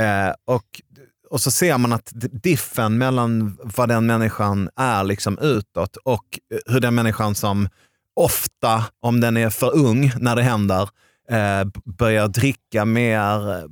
Eh, 0.00 0.34
och, 0.46 0.64
och 1.30 1.40
så 1.40 1.50
ser 1.50 1.78
man 1.78 1.92
att 1.92 2.12
diffen 2.42 2.98
mellan 2.98 3.58
vad 3.62 3.88
den 3.88 4.06
människan 4.06 4.68
är 4.76 5.04
liksom 5.04 5.38
utåt 5.38 5.96
och 5.96 6.24
hur 6.66 6.80
den 6.80 6.94
människan 6.94 7.34
som 7.34 7.68
ofta, 8.16 8.84
om 9.00 9.20
den 9.20 9.36
är 9.36 9.50
för 9.50 9.74
ung 9.76 10.12
när 10.20 10.36
det 10.36 10.42
händer, 10.42 10.82
eh, 11.30 11.64
börjar 11.84 12.28
dricka 12.28 12.84
mer. 12.84 13.64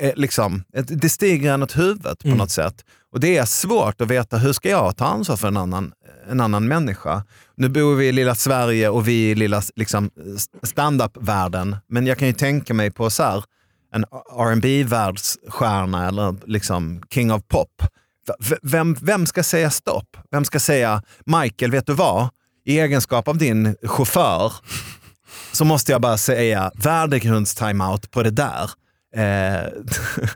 Eh, 0.00 0.12
liksom, 0.16 0.64
ett- 0.74 1.00
det 1.02 1.08
stiger 1.08 1.54
en 1.54 1.62
åt 1.62 1.76
huvudet 1.78 2.18
på 2.18 2.26
Mm. 2.28 2.38
något 2.38 2.50
sätt. 2.50 2.84
Och 3.12 3.20
det 3.20 3.36
är 3.36 3.44
svårt 3.44 4.00
att 4.00 4.08
veta 4.08 4.38
hur 4.38 4.52
ska 4.52 4.68
jag 4.70 4.96
ta 4.96 5.04
ansvar 5.04 5.36
för 5.36 5.48
en 5.48 5.56
annan, 5.56 5.92
en 6.30 6.40
annan 6.40 6.68
människa. 6.68 7.24
Nu 7.54 7.68
bor 7.68 7.94
vi 7.94 8.08
i 8.08 8.12
lilla 8.12 8.34
Sverige 8.34 8.88
och 8.88 9.08
vi 9.08 9.26
är 9.26 9.32
i 9.32 9.34
lilla 9.34 9.62
liksom, 9.76 10.10
standup-världen. 10.62 11.76
Men 11.88 12.06
jag 12.06 12.18
kan 12.18 12.28
ju 12.28 12.34
tänka 12.34 12.74
mig 12.74 12.90
på 12.90 13.10
så 13.10 13.22
här, 13.22 13.44
en 13.92 14.04
rb 14.40 14.88
världsstjärna 14.88 16.08
eller 16.08 16.34
liksom 16.46 17.02
king 17.14 17.32
of 17.32 17.42
pop. 17.48 17.82
V- 18.48 18.56
Vem, 18.62 18.94
vem 19.02 19.26
ska 19.26 19.42
säga 19.42 19.70
stopp? 19.70 20.16
Vem 20.30 20.44
ska 20.44 20.60
säga 20.60 21.02
Michael, 21.26 21.70
vet 21.70 21.86
du 21.86 21.94
vad? 21.94 22.28
I 22.64 22.78
egenskap 22.80 23.28
av 23.28 23.38
din 23.38 23.76
chaufför 23.82 24.52
så 25.52 25.64
måste 25.64 25.92
jag 25.92 26.00
bara 26.00 26.16
säga 26.18 26.70
värdegrunds-timeout 26.74 28.10
på 28.10 28.22
det 28.22 28.30
där. 28.30 28.70
Eh, 29.16 29.66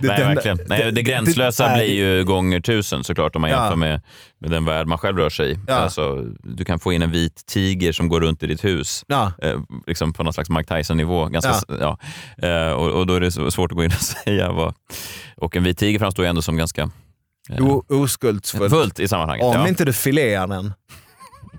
Nej, 0.00 0.18
den- 0.18 0.34
verkligen. 0.34 0.58
Nej, 0.66 0.92
det 0.92 1.02
gränslösa 1.02 1.68
det- 1.68 1.74
blir 1.74 1.86
ju 1.94 2.24
gånger 2.24 2.60
tusen 2.60 3.04
såklart 3.04 3.36
om 3.36 3.40
man 3.42 3.50
Ja. 3.50 3.62
jämför 3.62 3.76
med, 3.76 4.00
med 4.40 4.50
den 4.50 4.64
värld 4.64 4.86
man 4.86 4.98
själv 4.98 5.16
rör 5.18 5.30
sig 5.30 5.52
i. 5.52 5.58
Ja. 5.66 5.74
Alltså, 5.74 6.24
du 6.42 6.64
kan 6.64 6.78
få 6.78 6.92
in 6.92 7.02
en 7.02 7.10
vit 7.10 7.46
tiger 7.46 7.92
som 7.92 8.08
går 8.08 8.20
runt 8.20 8.42
i 8.42 8.46
ditt 8.46 8.64
hus 8.64 9.04
Ja. 9.06 9.32
eh, 9.42 9.60
liksom 9.86 10.12
på 10.12 10.22
någon 10.22 10.32
slags 10.32 10.50
Mike 10.50 10.76
Tyson-nivå. 10.76 11.26
Ganska, 11.26 11.54
ja. 11.80 11.98
Eh, 12.48 12.70
och, 12.72 12.90
och 12.90 13.06
då 13.06 13.14
är 13.14 13.20
det 13.20 13.30
svårt 13.30 13.72
att 13.72 13.76
gå 13.76 13.84
in 13.84 13.90
och 13.90 14.00
säga 14.24 14.52
vad... 14.52 14.74
Och 15.36 15.56
en 15.56 15.62
vit 15.64 15.78
tiger 15.78 15.98
framstår 15.98 16.24
ju 16.24 16.28
ändå 16.28 16.42
som 16.42 16.56
ganska 16.56 16.90
eh, 17.50 17.64
O- 17.66 17.84
oskuldsfullt. 17.88 18.70
fullt 18.72 19.00
i 19.00 19.08
sammanhanget. 19.08 19.44
Om 19.46 19.52
ja. 19.54 19.68
inte 19.68 19.84
du 19.84 19.92
filear 19.92 20.46
den 20.46 20.72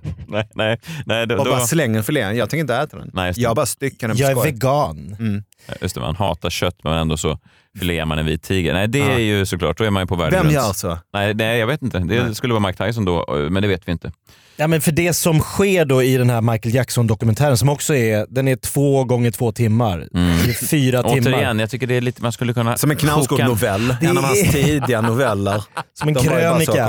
Nej, 0.28 0.50
nej, 0.56 0.80
nej, 1.06 1.28
då, 1.28 1.36
och 1.38 1.46
då, 1.46 1.52
bara 1.52 1.60
slänger 1.60 2.02
filén. 2.02 2.38
Jag 2.38 2.50
tänker 2.50 2.62
inte 2.62 2.76
äta 2.76 2.98
den. 2.98 3.10
Nej, 3.14 3.34
det. 3.36 3.42
jag 3.42 3.56
bara 3.56 3.66
styckar 3.66 4.08
den 4.08 4.18
på 4.18 4.24
Jag 4.24 4.32
är 4.32 4.36
skoj. 4.36 4.52
vegan. 4.52 5.16
Mm. 5.20 5.44
Just 5.82 5.96
det, 5.96 6.02
man 6.02 6.16
hatar 6.16 6.50
kött 6.50 6.76
men 6.84 6.94
ändå 6.94 7.18
så 7.18 7.40
filear 7.80 8.06
man 8.06 8.20
en 8.20 8.26
vit 8.26 8.44
tiger. 8.44 8.74
Nej, 8.74 8.88
det 8.88 9.00
Ja. 9.00 9.06
är 9.12 9.18
ju 9.20 9.46
såklart, 9.46 9.78
då 9.78 9.84
är 9.84 9.90
man 9.90 10.04
ju 10.04 10.08
på 10.08 10.16
Vem 10.16 10.24
värdegrunds... 10.32 10.54
gör 10.54 10.74
så? 10.74 10.98
Nej, 11.14 11.34
nej, 11.34 11.60
jag 11.60 11.68
vet 11.68 11.82
inte. 11.82 12.00
Det 12.00 12.24
Nej. 12.24 12.36
skulle 12.36 12.54
vara 12.54 12.68
Mike 12.68 12.86
Tyson 12.86 13.06
då, 13.06 13.48
men 13.52 13.62
det 13.62 13.68
vet 13.68 13.88
vi 13.88 13.92
inte. 13.92 14.12
Ja, 14.56 14.68
men 14.68 14.82
för 14.82 14.92
det 14.92 15.14
som 15.14 15.40
sker 15.40 15.86
då 15.86 16.04
i 16.04 16.18
den 16.18 16.30
här 16.30 16.42
Michael 16.42 16.76
Jackson-dokumentären 16.76 17.58
som 17.58 17.70
också 17.70 17.96
är, 17.96 18.26
den 18.30 18.48
är 18.48 18.56
två 18.56 19.04
gånger 19.04 19.32
två 19.32 19.52
timmar. 19.52 20.08
Det 20.12 20.20
är 20.50 20.66
fyra 20.68 21.04
timmar. 21.04 21.32
Återigen, 21.34 21.60
jag 21.60 21.70
tycker 21.70 21.88
det 21.88 21.96
är 21.96 22.02
lite, 22.02 22.22
man 22.22 22.32
skulle 22.32 22.54
kunna... 22.54 22.78
Som 22.78 22.92
en 22.92 22.98
koka 22.98 23.08
Knausgård-novell. 23.08 23.96
En 24.02 24.18
av 24.18 24.24
hans 24.24 24.52
tidiga 24.52 25.02
noveller. 25.02 25.64
Som 26.00 26.08
en 26.08 26.14
De 26.14 26.24
krönika. 26.24 26.88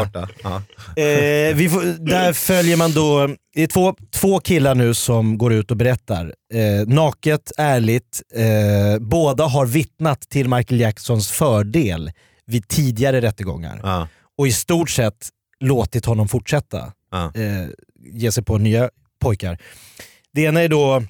Eh, 0.97 1.55
vi 1.55 1.69
får, 1.73 2.07
där 2.11 2.33
följer 2.33 2.77
man 2.77 2.93
då, 2.93 3.29
det 3.55 3.63
är 3.63 3.67
två, 3.67 3.95
två 4.11 4.41
killar 4.41 4.75
nu 4.75 4.95
som 4.95 5.39
går 5.39 5.53
ut 5.53 5.71
och 5.71 5.77
berättar. 5.77 6.35
Eh, 6.55 6.87
naket, 6.89 7.53
ärligt. 7.59 8.23
Eh, 8.35 8.99
båda 9.01 9.45
har 9.45 9.67
vittnat 9.67 10.21
till 10.21 10.49
Michael 10.49 10.81
Jacksons 10.81 11.31
fördel 11.31 12.13
vid 12.47 12.69
tidigare 12.69 13.21
rättegångar. 13.21 13.81
Ja. 13.83 14.09
Och 14.39 14.47
i 14.49 14.53
stort 14.53 14.91
sett 14.91 15.29
låtit 15.61 16.05
honom 16.07 16.29
fortsätta 16.29 16.93
Ja. 17.11 17.33
eh, 17.35 17.67
ge 18.15 18.33
sig 18.33 18.45
på 18.45 18.59
nya 18.59 18.91
pojkar. 19.21 19.59
Det 20.33 20.43
ena 20.43 20.61
är 20.61 20.69
då 20.69 21.03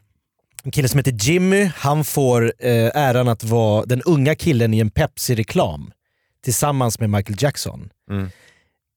en 0.62 0.70
kille 0.70 0.88
som 0.88 0.99
heter 0.99 1.12
Jimmy. 1.20 1.70
Han 1.76 2.05
får 2.05 2.53
eh, 2.59 2.91
äran 2.95 3.28
att 3.28 3.45
vara 3.45 3.84
den 3.86 4.03
unga 4.03 4.34
killen 4.34 4.74
i 4.74 4.78
en 4.78 4.91
Pepsi-reklam 4.91 5.93
tillsammans 6.45 7.01
med 7.01 7.11
Michael 7.11 7.36
Jackson. 7.43 7.91
Mm. 8.11 8.30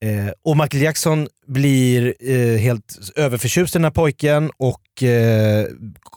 Eh, 0.04 0.32
och 0.44 0.58
Michael 0.58 0.84
Jackson 0.84 1.28
blir 1.48 2.16
eh, 2.20 2.58
helt 2.58 2.98
överförtjust 3.16 3.76
i 3.76 3.78
den 3.78 3.84
här 3.84 3.92
pojken 3.92 4.52
och 4.58 5.04
eh, 5.04 5.66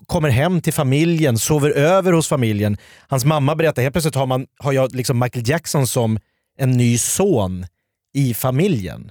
kommer 0.06 0.28
hem 0.28 0.60
till 0.60 0.72
familjen, 0.72 1.38
sover 1.38 1.70
över 1.70 2.12
hos 2.12 2.28
familjen. 2.28 2.76
Hans 3.08 3.24
mamma 3.24 3.54
berättar, 3.54 3.82
helt 3.82 3.94
plötsligt 3.94 4.14
har, 4.14 4.26
man, 4.26 4.46
har 4.58 4.72
jag 4.72 4.94
liksom 4.94 5.18
Michael 5.18 5.48
Jackson 5.48 5.86
som 5.86 6.18
en 6.58 6.70
ny 6.70 6.98
son 6.98 7.66
i 8.14 8.34
familjen. 8.34 9.10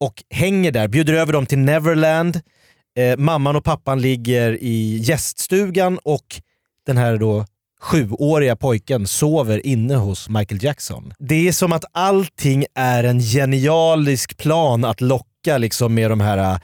Och 0.00 0.24
hänger 0.30 0.72
där, 0.72 0.88
bjuder 0.88 1.14
över 1.14 1.32
dem 1.32 1.46
till 1.46 1.58
Neverland. 1.58 2.40
Eh, 2.96 3.16
mamman 3.16 3.56
och 3.56 3.64
pappan 3.64 4.00
ligger 4.00 4.58
i 4.62 4.96
gäststugan 4.96 5.98
och 6.04 6.40
den 6.86 6.96
här 6.96 7.16
då 7.16 7.46
sjuåriga 7.84 8.56
pojken 8.56 9.06
sover 9.06 9.66
inne 9.66 9.94
hos 9.94 10.28
Michael 10.28 10.64
Jackson. 10.64 11.12
Det 11.18 11.48
är 11.48 11.52
som 11.52 11.72
att 11.72 11.84
allting 11.92 12.64
är 12.74 13.04
en 13.04 13.20
genialisk 13.20 14.36
plan 14.36 14.84
att 14.84 15.00
locka 15.00 15.58
liksom 15.58 15.94
med 15.94 16.10
de 16.10 16.20
här 16.20 16.38
äh, 16.38 16.56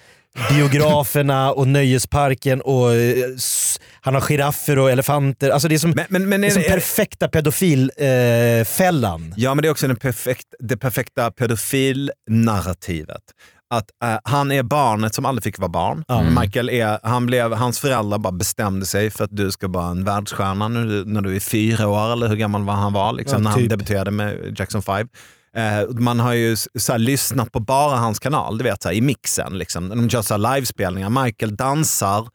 biograferna 0.56 1.52
och 1.52 1.68
nöjesparken 1.68 2.60
och 2.60 2.94
eh, 2.94 3.24
s- 3.36 3.80
han 4.00 4.14
har 4.14 4.20
giraffer 4.20 4.78
och 4.78 4.90
elefanter. 4.90 5.50
Alltså 5.50 5.68
det 5.68 5.74
är 5.74 5.78
som, 5.78 5.90
Men, 5.90 6.06
men, 6.08 6.28
men 6.28 6.40
det 6.40 6.46
är 6.46 6.50
är, 6.50 6.52
som 6.54 6.62
är, 6.62 6.68
perfekta 6.68 7.28
pedofilfällan. 7.28 8.58
Eh, 8.60 8.64
fällan. 8.64 9.34
Ja, 9.36 9.54
men 9.54 9.62
det 9.62 9.68
är 9.68 9.72
också 9.72 9.86
den 9.86 9.96
perfekt, 9.96 10.46
det 10.60 10.76
perfekta 10.76 11.30
pedofilnarrativet. 11.30 13.22
Att 13.70 13.90
eh, 14.04 14.18
han 14.24 14.52
är 14.52 14.62
barnet 14.62 15.14
som 15.14 15.26
aldrig 15.26 15.44
fick 15.44 15.58
vara 15.58 15.68
barn. 15.68 16.04
Mm. 16.08 16.40
Michael 16.40 16.70
är, 16.70 16.98
han 17.02 17.26
blev, 17.26 17.52
hans 17.52 17.78
föräldrar 17.78 18.18
bara 18.18 18.32
bestämde 18.32 18.86
sig 18.86 19.10
för 19.10 19.24
att 19.24 19.36
du 19.36 19.50
ska 19.50 19.68
vara 19.68 19.86
en 19.90 20.04
världsstjärna 20.04 20.68
nu, 20.68 21.04
när 21.06 21.20
du 21.20 21.36
är 21.36 21.40
fyra 21.40 21.88
år, 21.88 22.12
eller 22.12 22.28
hur 22.28 22.36
gammal 22.36 22.64
var 22.64 22.74
han 22.74 22.92
var 22.92 23.12
liksom, 23.12 23.36
Ja, 23.38 23.42
när 23.42 23.50
han 23.50 23.60
typ. 23.60 23.70
debuterade 23.70 24.10
med 24.10 24.56
Jackson 24.58 24.82
5. 24.82 25.08
Eh, 25.56 25.88
man 25.90 26.20
har 26.20 26.32
ju 26.32 26.52
s- 26.52 26.68
så 26.78 26.92
här, 26.92 26.98
lyssnat 26.98 27.52
på 27.52 27.60
bara 27.60 27.96
hans 27.96 28.18
kanal, 28.18 28.58
du 28.58 28.64
vet, 28.64 28.82
så 28.82 28.88
här, 28.88 28.96
i 28.96 29.00
mixen. 29.00 29.58
Liksom. 29.58 29.88
De 29.88 30.08
gör 30.08 30.22
så 30.22 30.34
här, 30.34 30.54
livespelningar. 30.54 31.24
Michael 31.24 31.56
dansar 31.56 32.28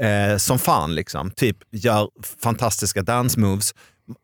eh, 0.00 0.36
som 0.36 0.58
fan, 0.58 0.94
liksom. 0.94 1.30
typ 1.30 1.56
gör 1.72 2.08
fantastiska 2.42 3.02
dance 3.02 3.40
moves. 3.40 3.74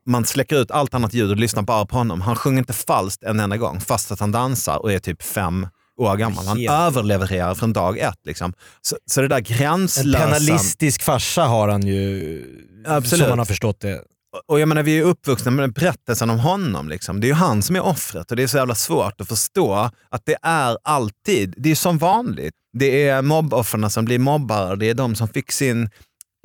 Man 0.06 0.24
släcker 0.24 0.56
ut 0.56 0.70
allt 0.70 0.94
annat 0.94 1.14
ljud 1.14 1.30
och 1.30 1.36
lyssnar 1.36 1.62
bara 1.62 1.86
på 1.86 1.96
honom. 1.96 2.20
Han 2.20 2.36
sjunger 2.36 2.58
inte 2.58 2.72
falskt 2.72 3.22
en 3.22 3.40
enda 3.40 3.56
gång, 3.56 3.80
fast 3.80 4.12
att 4.12 4.20
han 4.20 4.32
dansar 4.32 4.76
och 4.82 4.92
är 4.92 4.98
typ 4.98 5.22
fem 5.22 5.66
år 5.98 6.16
gammal. 6.16 6.46
Han 6.46 6.68
överlevererar 6.68 7.54
från 7.54 7.72
dag 7.72 7.98
ett. 7.98 8.18
Liksom. 8.24 8.52
Så, 8.82 8.96
så 9.06 9.20
det 9.20 9.28
där 9.28 9.36
En 9.36 9.42
gränslösa... 9.42 10.18
penalistisk 10.26 11.02
farsa 11.02 11.42
har 11.44 11.68
han 11.68 11.86
ju, 11.86 12.44
Absolut. 12.86 13.20
som 13.20 13.28
man 13.30 13.38
har 13.38 13.46
förstått 13.46 13.80
det. 13.80 14.02
Och 14.48 14.60
jag 14.60 14.68
menar, 14.68 14.82
vi 14.82 14.98
är 14.98 15.02
uppvuxna 15.02 15.50
med 15.50 15.72
berättelsen 15.72 16.30
om 16.30 16.38
honom. 16.38 16.88
Liksom. 16.88 17.20
Det 17.20 17.26
är 17.26 17.28
ju 17.28 17.34
han 17.34 17.62
som 17.62 17.76
är 17.76 17.80
offret 17.84 18.30
och 18.30 18.36
det 18.36 18.42
är 18.42 18.46
så 18.46 18.56
jävla 18.56 18.74
svårt 18.74 19.20
att 19.20 19.28
förstå 19.28 19.90
att 20.10 20.22
det 20.24 20.36
är 20.42 20.78
alltid, 20.84 21.54
det 21.56 21.70
är 21.70 21.74
som 21.74 21.98
vanligt. 21.98 22.54
Det 22.78 23.08
är 23.08 23.22
mobboffren 23.22 23.90
som 23.90 24.04
blir 24.04 24.18
mobbare, 24.18 24.76
det 24.76 24.90
är 24.90 24.94
de 24.94 25.14
som 25.14 25.28
fick 25.28 25.52
sin 25.52 25.82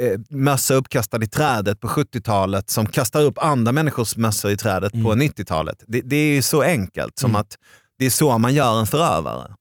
eh, 0.02 0.20
mössa 0.30 0.74
uppkastad 0.74 1.24
i 1.24 1.28
trädet 1.28 1.80
på 1.80 1.88
70-talet 1.88 2.70
som 2.70 2.86
kastar 2.86 3.22
upp 3.22 3.38
andra 3.38 3.72
människors 3.72 4.18
mössor 4.18 4.52
i 4.52 4.58
trädet 4.58 4.92
på 4.94 5.14
90-talet. 5.14 5.84
Det, 5.88 6.02
det 6.02 6.16
är 6.16 6.34
ju 6.36 6.42
så 6.42 6.62
enkelt 6.62 7.20
som 7.20 7.30
Mm. 7.30 7.42
att 7.42 7.58
det 8.00 8.06
är 8.06 8.10
så 8.10 8.38
man 8.38 8.54
gör 8.54 8.80
en 8.80 8.88
förövare. 8.88 9.56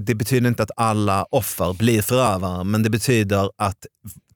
Det 0.00 0.14
betyder 0.14 0.48
inte 0.48 0.62
att 0.62 0.70
alla 0.76 1.26
offer 1.30 1.72
blir 1.72 2.02
förövare, 2.02 2.64
men 2.64 2.82
det 2.82 2.90
betyder 2.90 3.50
att, 3.56 3.86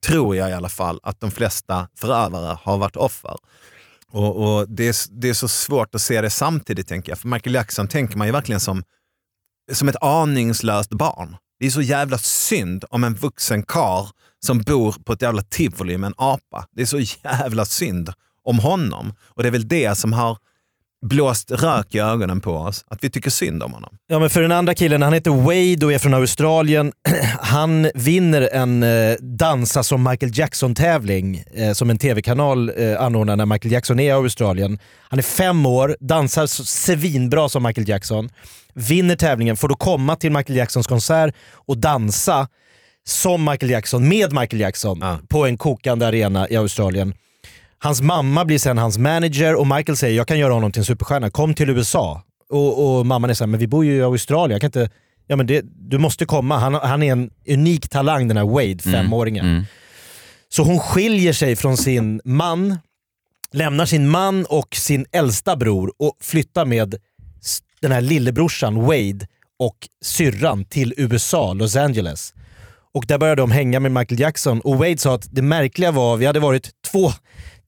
tror 0.07 0.37
jag 0.37 0.51
i 0.51 0.53
alla 0.53 0.69
fall, 0.69 1.01
att 1.03 1.21
de 1.21 1.31
flesta 1.31 1.89
förövare 1.99 2.59
har 2.63 2.79
varit 2.79 2.97
offer. 2.97 3.37
Och, 4.11 4.37
och 4.37 4.69
det, 4.69 4.89
är, 4.89 5.21
det 5.21 5.29
är 5.29 5.35
så 5.35 5.49
svårt 5.49 5.95
att 5.95 6.03
se 6.03 6.21
det 6.21 6.31
samtidigt, 6.31 6.89
tänker 6.89 7.13
jag. 7.13 7.19
För 7.19 7.29
Michael 7.29 7.55
Jackson 7.55 7.89
tänker 7.89 8.17
man 8.17 8.27
ju 8.27 8.33
verkligen 8.33 8.61
som, 8.61 8.83
som 9.73 9.89
ett 9.89 10.03
aningslöst 10.03 10.91
barn. 10.91 11.37
Det 11.61 11.67
är 11.67 11.71
så 11.71 11.83
jävla 11.83 12.19
synd 12.19 12.85
om 12.91 13.05
en 13.05 13.15
vuxen 13.15 13.63
kar 13.63 14.09
som 14.41 14.59
bor 14.59 14.95
på 15.05 15.13
ett 15.13 15.23
jävla 15.23 15.43
tivoli 15.43 15.99
med 15.99 16.09
en 16.09 16.15
apa. 16.17 16.67
Det 16.73 16.83
är 16.83 16.87
så 16.87 17.01
jävla 17.25 17.65
synd 17.65 18.13
om 18.45 18.59
honom. 18.59 19.13
Och 19.21 19.43
det 19.43 19.49
är 19.49 19.53
väl 19.53 19.69
det 19.69 19.95
som 19.95 20.13
har 20.13 20.39
blåst 21.07 21.51
rök 21.51 21.95
i 21.95 21.99
ögonen 21.99 22.41
på 22.41 22.53
oss, 22.53 22.85
att 22.89 23.05
vi 23.05 23.11
tycker 23.11 23.31
synd 23.31 23.63
om 23.63 23.73
honom. 23.73 23.91
Ja, 24.07 24.19
men 24.19 24.31
för 24.31 24.43
den 24.43 24.53
andra 24.53 24.75
killen, 24.75 25.03
han 25.03 25.13
heter 25.13 25.31
Wade 25.31 25.87
och 25.87 25.93
är 25.93 25.99
från 25.99 26.15
Australien. 26.15 26.93
Han 27.41 27.91
vinner 27.95 28.49
en 28.53 28.83
eh, 28.83 29.17
dansa 29.21 29.83
som 29.83 30.03
Michael 30.03 30.39
Jackson-tävling 30.39 31.45
eh, 31.55 31.73
som 31.73 31.91
en 31.91 31.99
tv-kanal 31.99 32.73
eh, 32.77 33.03
anordnar 33.03 33.37
när 33.37 33.47
Michael 33.47 33.73
Jackson 33.73 34.01
är 34.01 34.05
i 34.05 34.11
Australien. 34.11 34.79
Han 35.03 35.19
är 35.19 35.23
fem 35.23 35.67
år, 35.67 35.97
dansar 36.01 36.47
svinbra 36.47 37.49
som 37.49 37.63
Michael 37.63 37.89
Jackson, 37.89 38.29
vinner 38.75 39.17
tävlingen, 39.17 39.57
får 39.57 39.69
då 39.69 39.75
komma 39.75 40.17
till 40.17 40.33
Michael 40.33 40.57
Jacksons 40.57 40.87
konsert 40.87 41.35
och 41.53 41.79
dansa 41.79 42.49
som 43.07 43.45
Michael 43.45 43.71
Jackson, 43.71 44.09
med 44.09 44.33
Michael 44.33 44.61
Jackson, 44.61 45.05
på 45.29 45.47
en 45.47 45.59
kokande 45.59 46.07
arena 46.07 46.49
i 46.49 46.57
Australien. 46.57 47.15
Hans 47.79 48.01
mamma 48.01 48.45
blir 48.45 48.59
sen 48.59 48.79
hans 48.79 48.99
manager 48.99 49.55
och 49.55 49.67
Michael 49.67 49.97
säger 49.97 50.17
jag 50.17 50.29
kan 50.29 50.39
göra 50.39 50.53
honom 50.53 50.73
till 50.73 50.81
en 50.81 50.85
superstjärna, 50.85 51.31
kom 51.31 51.55
till 51.55 51.71
USA. 51.71 52.23
Och, 52.51 52.99
och 52.99 53.07
mamman 53.07 53.31
är 53.31 53.35
såhär, 53.35 53.49
men 53.49 53.61
vi 53.61 53.67
bor 53.67 53.85
ju 53.85 53.97
i 53.97 54.03
Australien, 54.03 54.51
jag 54.55 54.61
kan 54.61 54.69
inte... 54.69 54.91
Ja, 55.31 55.37
men 55.37 55.47
det, 55.47 55.65
du 55.65 55.99
måste 55.99 56.25
komma, 56.25 56.59
han, 56.59 56.75
han 56.75 57.03
är 57.03 57.13
en 57.13 57.31
unik 57.49 57.89
talang 57.89 58.29
den 58.29 58.37
här 58.37 58.45
Wade, 58.45 58.79
femåringen. 58.79 59.67
Så 60.49 60.63
hon 60.63 60.81
skiljer 60.81 61.33
sig 61.33 61.57
från 61.57 61.77
sin 61.77 62.21
man, 62.25 62.79
lämnar 63.53 63.87
sin 63.87 64.09
man 64.09 64.45
och 64.45 64.77
sin 64.77 65.07
äldsta 65.13 65.57
bror 65.57 65.93
och 65.99 66.17
flyttar 66.21 66.65
med 66.65 66.95
den 67.81 67.93
här 67.93 68.01
lillebrorsan 68.01 68.83
Wade 68.83 69.27
och 69.59 69.77
syrran 70.05 70.65
till 70.65 70.95
USA, 70.97 71.53
Los 71.53 71.77
Angeles. 71.77 72.35
Och 72.95 73.05
där 73.07 73.19
började 73.19 73.43
de 73.43 73.51
hänga 73.51 73.81
med 73.81 73.93
Michael 73.93 74.21
Jackson 74.21 74.61
och 74.61 74.79
Wade 74.79 74.99
sa 74.99 75.15
att 75.15 75.29
det 75.31 75.43
märkliga 75.43 75.91
var, 75.93 76.17
vi 76.17 76.27
hade 76.27 76.41
varit 76.41 76.71
två, 76.93 77.13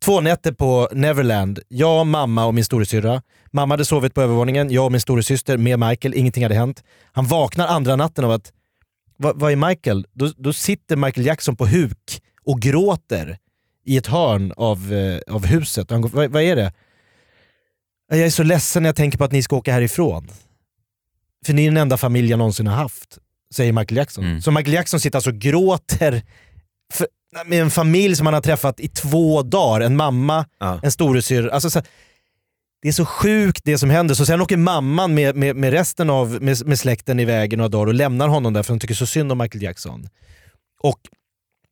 två 0.05 0.21
nätter 0.21 0.53
på 0.53 0.89
Neverland, 0.93 1.59
jag, 1.69 2.07
mamma 2.07 2.47
och 2.47 2.55
min 2.55 2.65
storasyrra. 2.65 3.23
Mamma 3.53 3.73
hade 3.73 3.85
sovit 3.85 4.15
på 4.15 4.23
övervåningen, 4.23 4.71
jag 4.71 4.85
och 4.85 4.93
min 4.93 5.01
storasyster 5.01 5.57
med 5.57 5.79
Michael, 5.79 6.15
ingenting 6.15 6.43
hade 6.43 6.55
hänt. 6.55 6.85
Han 7.13 7.27
vaknar 7.27 7.67
andra 7.67 7.97
natten 7.97 8.25
av 8.25 8.31
att, 8.31 8.53
vad, 9.17 9.41
vad 9.41 9.53
är 9.53 9.57
Michael? 9.57 10.07
Då, 10.13 10.33
då 10.37 10.53
sitter 10.53 10.97
Michael 10.97 11.27
Jackson 11.27 11.57
på 11.57 11.67
huk 11.67 12.23
och 12.45 12.61
gråter 12.61 13.39
i 13.85 13.97
ett 13.97 14.07
hörn 14.07 14.53
av, 14.57 14.93
eh, 14.93 15.35
av 15.35 15.47
huset. 15.47 15.91
Han, 15.91 16.01
går, 16.01 16.09
vad, 16.09 16.31
vad 16.31 16.43
är 16.43 16.57
det? 16.57 16.73
Jag 18.09 18.21
är 18.21 18.31
så 18.31 18.43
ledsen 18.43 18.83
när 18.83 18.89
jag 18.89 18.97
tänker 18.97 19.19
på 19.19 19.25
att 19.25 19.33
ni 19.33 19.43
ska 19.43 19.57
åka 19.57 19.73
härifrån. 19.73 20.29
För 21.47 21.53
ni 21.53 21.65
är 21.65 21.71
den 21.71 21.77
enda 21.77 21.97
familj 21.97 22.31
jag 22.31 22.39
någonsin 22.39 22.67
har 22.67 22.77
haft, 22.77 23.19
säger 23.55 23.73
Michael 23.73 23.97
Jackson. 23.97 24.25
Så 24.43 24.51
Michael 24.51 24.75
Jackson 24.75 25.01
sitter 25.01 25.17
alltså 25.17 25.31
och 25.31 25.37
gråter 25.39 26.23
för, 26.93 27.07
med 27.47 27.63
en 27.63 27.71
familj 27.71 28.17
som 28.17 28.27
han 28.27 28.35
har 28.35 28.41
träffat 28.41 28.81
i 28.81 28.89
två 28.89 29.43
dagar. 29.43 29.81
En 29.81 29.97
mamma, 29.97 30.47
en 30.83 30.93
storasyrra. 30.93 31.51
Alltså, 31.51 31.71
så, 31.71 31.83
det 32.83 32.89
är 32.89 32.93
så 32.93 33.05
sjukt 33.05 33.61
det 33.65 33.79
som 33.79 33.91
händer. 33.91 34.15
Så 34.15 34.27
sen 34.27 34.41
åker 34.41 34.57
mamman 34.57 35.15
med, 35.15 35.37
med, 35.37 35.57
med 35.57 35.73
resten 35.73 36.11
av 36.11 36.43
med, 36.43 36.67
med 36.67 36.79
släkten 36.79 37.21
iväg 37.21 37.53
i 37.53 37.57
några 37.57 37.69
dagar 37.69 37.87
och 37.87 37.95
lämnar 37.95 38.29
honom 38.29 38.53
där 38.53 38.63
för 38.63 38.73
hon 38.73 38.81
tycker 38.81 38.95
så 38.95 39.07
synd 39.07 39.33
om 39.33 39.39
Michael 39.39 39.63
Jackson. 39.63 40.09
Och 40.83 41.01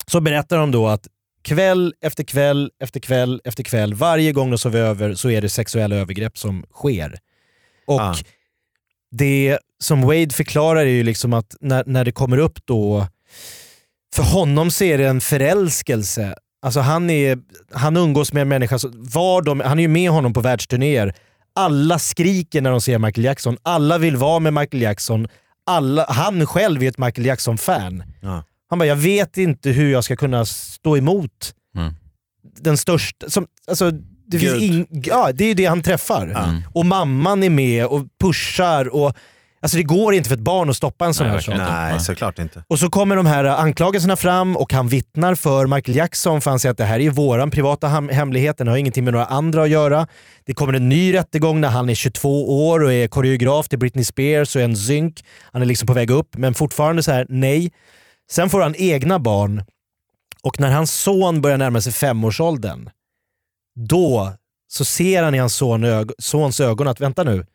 så 0.06 0.20
berättar 0.20 0.58
de 0.58 0.70
då 0.70 0.88
att 0.88 1.06
kväll 1.42 1.94
efter 2.00 2.24
kväll 2.24 2.70
efter 2.80 3.00
kväll 3.00 3.40
efter 3.44 3.62
kväll, 3.62 3.94
varje 3.94 4.32
gång 4.32 4.50
de 4.50 4.58
sover 4.58 4.80
över 4.80 5.14
så 5.14 5.30
är 5.30 5.42
det 5.42 5.48
sexuella 5.48 5.96
övergrepp 5.96 6.38
som 6.38 6.64
sker. 6.72 7.18
Och 7.86 8.00
det 9.10 9.58
som 9.78 10.02
Wade 10.02 10.30
förklarar 10.30 10.80
är 10.80 10.84
ju 10.84 11.02
liksom 11.02 11.32
att 11.32 11.56
när, 11.60 11.84
när 11.86 12.04
det 12.04 12.12
kommer 12.12 12.38
upp 12.38 12.66
då, 12.66 13.06
för 14.14 14.22
honom 14.22 14.70
så 14.70 14.84
är 14.84 14.98
det 14.98 15.08
en 15.08 15.20
förälskelse. 15.20 16.34
Alltså 16.62 16.80
han, 16.80 17.10
är, 17.10 17.38
han 17.72 17.96
umgås 17.96 18.32
med 18.32 18.40
en 18.40 18.48
människa, 18.48 18.78
var 18.92 19.42
de, 19.42 19.60
han 19.60 19.78
är 19.78 19.82
ju 19.82 19.88
med 19.88 20.10
honom 20.10 20.32
på 20.32 20.40
världsturnéer. 20.40 21.14
Alla 21.54 21.98
skriker 21.98 22.60
när 22.60 22.70
de 22.70 22.80
ser 22.80 22.98
Michael 22.98 23.24
Jackson, 23.24 23.56
alla 23.62 23.98
vill 23.98 24.16
vara 24.16 24.38
med 24.38 24.52
Michael 24.54 24.82
Jackson. 24.82 25.28
Alla, 25.66 26.06
han 26.08 26.46
själv 26.46 26.82
är 26.82 26.88
ett 26.88 26.98
Michael 26.98 27.26
Jackson-fan. 27.26 28.02
Han 28.70 28.78
bara, 28.78 28.86
jag 28.86 28.96
vet 28.96 29.38
inte 29.38 29.70
hur 29.70 29.92
jag 29.92 30.04
ska 30.04 30.16
kunna 30.16 30.44
stå 30.44 30.96
emot 30.96 31.54
den 32.60 32.76
största... 32.76 33.30
Som, 33.30 33.46
alltså, 33.66 33.90
det, 34.26 34.38
finns 34.38 34.52
Gud. 34.52 34.62
ing, 34.62 34.86
ja, 34.90 35.30
det 35.34 35.44
är 35.44 35.54
det 35.54 35.64
han 35.64 35.82
träffar. 35.82 36.34
Och 36.74 36.86
mamman 36.86 37.42
är 37.42 37.50
med 37.50 37.86
och 37.86 38.06
pushar. 38.20 38.88
Och, 38.88 39.16
alltså 39.60 39.76
det 39.76 39.82
går 39.82 40.14
inte 40.14 40.28
för 40.28 40.36
ett 40.36 40.40
barn 40.42 40.70
att 40.70 40.76
stoppa 40.76 41.06
en 41.06 41.14
sån 41.14 41.26
här 41.26 41.40
sak. 41.40 41.54
Nej, 41.56 42.00
såklart 42.00 42.38
inte. 42.38 42.64
Och 42.68 42.78
så 42.78 42.90
kommer 42.90 43.16
de 43.16 43.26
här 43.26 43.44
anklagelserna 43.44 44.16
fram 44.16 44.56
och 44.56 44.72
han 44.72 44.88
vittnar 44.88 45.34
för 45.34 45.66
Michael 45.66 45.96
Jackson 45.96 46.40
för 46.40 46.50
han 46.50 46.58
säger 46.60 46.70
att 46.70 46.78
det 46.78 46.84
här 46.84 47.00
är 47.00 47.10
våran 47.10 47.50
privata 47.50 47.88
hemlighet, 47.88 48.58
den 48.58 48.68
har 48.68 48.76
ingenting 48.76 49.04
med 49.04 49.12
några 49.12 49.26
andra 49.26 49.62
att 49.62 49.68
göra. 49.70 50.06
Det 50.44 50.54
kommer 50.54 50.72
en 50.72 50.88
ny 50.88 51.14
rättegång 51.14 51.60
när 51.60 51.68
han 51.68 51.88
är 51.90 51.94
22 51.94 52.68
år 52.68 52.84
och 52.84 52.92
är 52.92 53.08
koreograf 53.08 53.68
till 53.68 53.78
Britney 53.78 54.04
Spears 54.04 54.56
och 54.56 54.62
är 54.62 54.64
en 54.64 54.76
zynk. 54.76 55.24
Han 55.52 55.62
är 55.62 55.66
liksom 55.66 55.86
på 55.86 55.92
väg 55.92 56.10
upp 56.10 56.36
men 56.36 56.54
fortfarande 56.54 57.02
så 57.02 57.12
här 57.12 57.26
nej. 57.28 57.72
Sen 58.30 58.50
får 58.50 58.60
han 58.60 58.74
egna 58.78 59.18
barn 59.18 59.62
och 60.42 60.60
när 60.60 60.70
hans 60.70 60.92
son 60.92 61.40
börjar 61.40 61.56
närma 61.58 61.80
sig 61.80 61.92
femårsåldern, 61.92 62.90
då 63.88 64.32
så 64.68 64.84
ser 64.84 65.22
han 65.22 65.34
i 65.34 65.38
hans 65.38 65.54
son 65.54 65.84
ög- 65.84 66.12
sons 66.18 66.60
ögon 66.60 66.88
att 66.88 67.00
vänta 67.00 67.24
nu, 67.24 67.46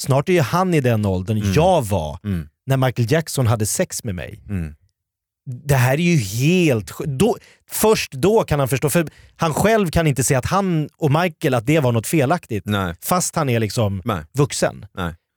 snart 0.00 0.28
är 0.28 0.32
ju 0.32 0.40
han 0.40 0.74
i 0.74 0.80
den 0.80 1.06
åldern 1.06 1.52
jag 1.54 1.82
var 1.82 2.18
när 2.66 2.76
Michael 2.76 3.12
Jackson 3.12 3.46
hade 3.46 3.66
sex 3.66 4.04
med 4.04 4.14
mig. 4.14 4.40
Det 5.66 5.74
här 5.74 5.92
är 5.92 6.02
ju 6.02 6.16
helt 6.16 6.98
då, 7.04 7.36
Först 7.70 8.12
då 8.12 8.44
kan 8.44 8.58
han 8.58 8.68
förstå, 8.68 8.90
för 8.90 9.08
han 9.36 9.54
själv 9.54 9.90
kan 9.90 10.06
inte 10.06 10.24
se 10.24 10.34
att 10.34 10.46
han 10.46 10.88
och 10.96 11.10
Michael, 11.10 11.54
att 11.54 11.66
det 11.66 11.80
var 11.80 11.92
något 11.92 12.06
felaktigt. 12.06 12.66
Fast 13.02 13.36
han 13.36 13.48
är 13.48 13.60
liksom 13.60 14.02
vuxen. 14.32 14.86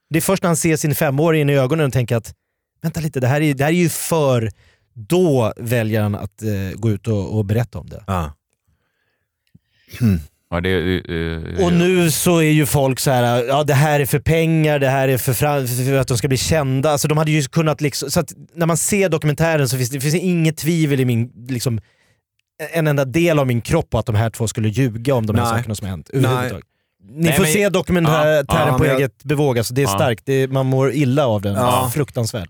Det 0.09 0.18
är 0.20 0.22
först 0.22 0.43
när 0.43 0.47
han 0.49 0.57
ser 0.57 0.78
sin 0.78 0.95
femåring 0.95 1.41
in 1.41 1.49
i 1.49 1.53
ögonen 1.53 1.86
och 1.86 1.93
tänker 1.93 2.16
att 2.16 2.34
vänta 2.82 2.99
lite, 2.99 3.20
det 3.20 3.28
här 3.28 3.41
är, 3.41 3.53
det 3.53 3.64
här 3.64 3.72
är 3.72 3.76
ju 3.76 3.89
för... 3.89 4.51
Då 4.95 5.53
väljer 5.57 6.01
han 6.01 6.16
att 6.16 6.41
eh, 6.43 6.49
gå 6.76 6.89
ut 6.91 7.07
och, 7.07 7.38
och 7.38 7.45
berätta 7.45 7.80
om 7.80 7.89
det. 7.89 8.03
Ja, 10.54 10.62
det, 10.62 11.60
eh, 11.60 11.66
Och 11.66 11.74
nu 11.74 12.12
så 12.12 12.38
är 12.38 12.51
ju 12.51 12.66
folk 12.66 12.99
så 12.99 13.12
här, 13.12 13.43
ja 13.43 13.64
det 13.64 13.74
här 13.74 13.99
är 13.99 14.06
för 14.06 14.20
pengar, 14.20 14.80
det 14.80 14.89
här 14.89 15.08
är 15.08 15.18
för, 15.18 15.34
för 15.34 15.97
att 15.97 16.08
de 16.08 16.18
ska 16.18 16.28
bli 16.28 16.38
kända. 16.38 16.89
Alltså 16.89 17.08
de 17.08 17.18
hade 17.18 17.32
ju 17.32 17.41
kunnat 17.41 17.82
liksom, 17.82 18.12
så 18.12 18.20
att 18.20 18.34
när 18.56 18.66
man 18.66 18.78
ser 18.78 19.10
dokumentären 19.10 19.70
så 19.70 19.78
finns 19.78 19.89
det, 19.89 19.99
finns 19.99 20.16
inget 20.16 20.58
tvivel 20.58 20.99
i 20.99 21.06
min, 21.06 21.32
liksom, 21.47 21.80
en 22.74 22.88
enda 22.88 23.06
del 23.06 23.39
av 23.39 23.47
min 23.47 23.62
kropp 23.62 23.89
på 23.89 23.97
att 23.97 24.06
de 24.06 24.16
här 24.16 24.30
två 24.30 24.47
skulle 24.47 24.70
ljuga 24.70 25.16
om 25.16 25.26
de 25.26 25.36
här 25.36 25.43
Nej. 25.43 25.54
sakerna 25.54 25.76
som 25.76 25.86
har 25.86 25.91
hänt. 25.91 26.10
Nej. 26.14 26.51
Ni 27.06 27.24
Nej, 27.24 27.34
får 27.34 27.43
men- 27.43 27.54
se 27.54 27.70
dokumentären 27.70 28.45
Ja, 28.47 28.68
ja, 28.68 28.78
på 28.78 28.86
jag- 28.86 28.95
eget 28.97 29.24
bevåg, 29.24 29.58
alltså 29.58 29.74
det 29.74 29.82
är 29.82 29.84
Ja. 29.84 29.89
starkt. 29.95 30.24
Det 30.26 30.34
är, 30.34 30.47
man 30.47 30.66
mår 30.66 30.91
illa 30.91 31.26
av 31.28 31.41
den. 31.41 31.54
Ja. 31.56 31.91
Fruktansvärt. 31.93 32.49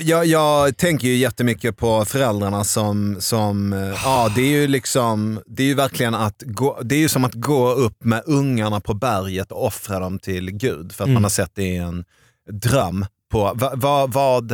Jag, 0.00 0.26
jag 0.26 0.76
tänker 0.76 1.08
ju 1.08 1.16
jättemycket 1.16 1.76
på 1.76 2.04
föräldrarna 2.04 2.64
som, 2.64 3.16
som 3.20 3.72
eh, 3.72 3.78
ja 4.04 4.32
det 4.34 4.40
är 4.40 4.48
ju 4.60 4.66
liksom, 4.66 5.40
det 5.46 5.62
är 5.62 5.66
ju 5.66 5.74
verkligen 5.74 6.14
att 6.14 6.42
gå, 6.46 6.78
det 6.82 6.94
är 6.94 6.98
ju 6.98 7.08
som 7.08 7.24
att 7.24 7.34
gå 7.34 7.68
upp 7.70 8.04
med 8.04 8.22
ungarna 8.26 8.80
på 8.80 8.94
berget 8.94 9.52
och 9.52 9.66
offra 9.66 9.98
dem 9.98 10.18
till 10.18 10.50
Gud 10.50 10.92
för 10.92 11.04
att 11.04 11.08
Mm. 11.08 11.14
man 11.14 11.22
har 11.22 11.30
sett 11.30 11.54
det 11.54 11.62
i 11.64 11.76
en 11.76 12.04
dröm 12.50 13.06
på 13.30 13.52
va, 13.54 13.72
va, 13.74 14.06
vad, 14.06 14.52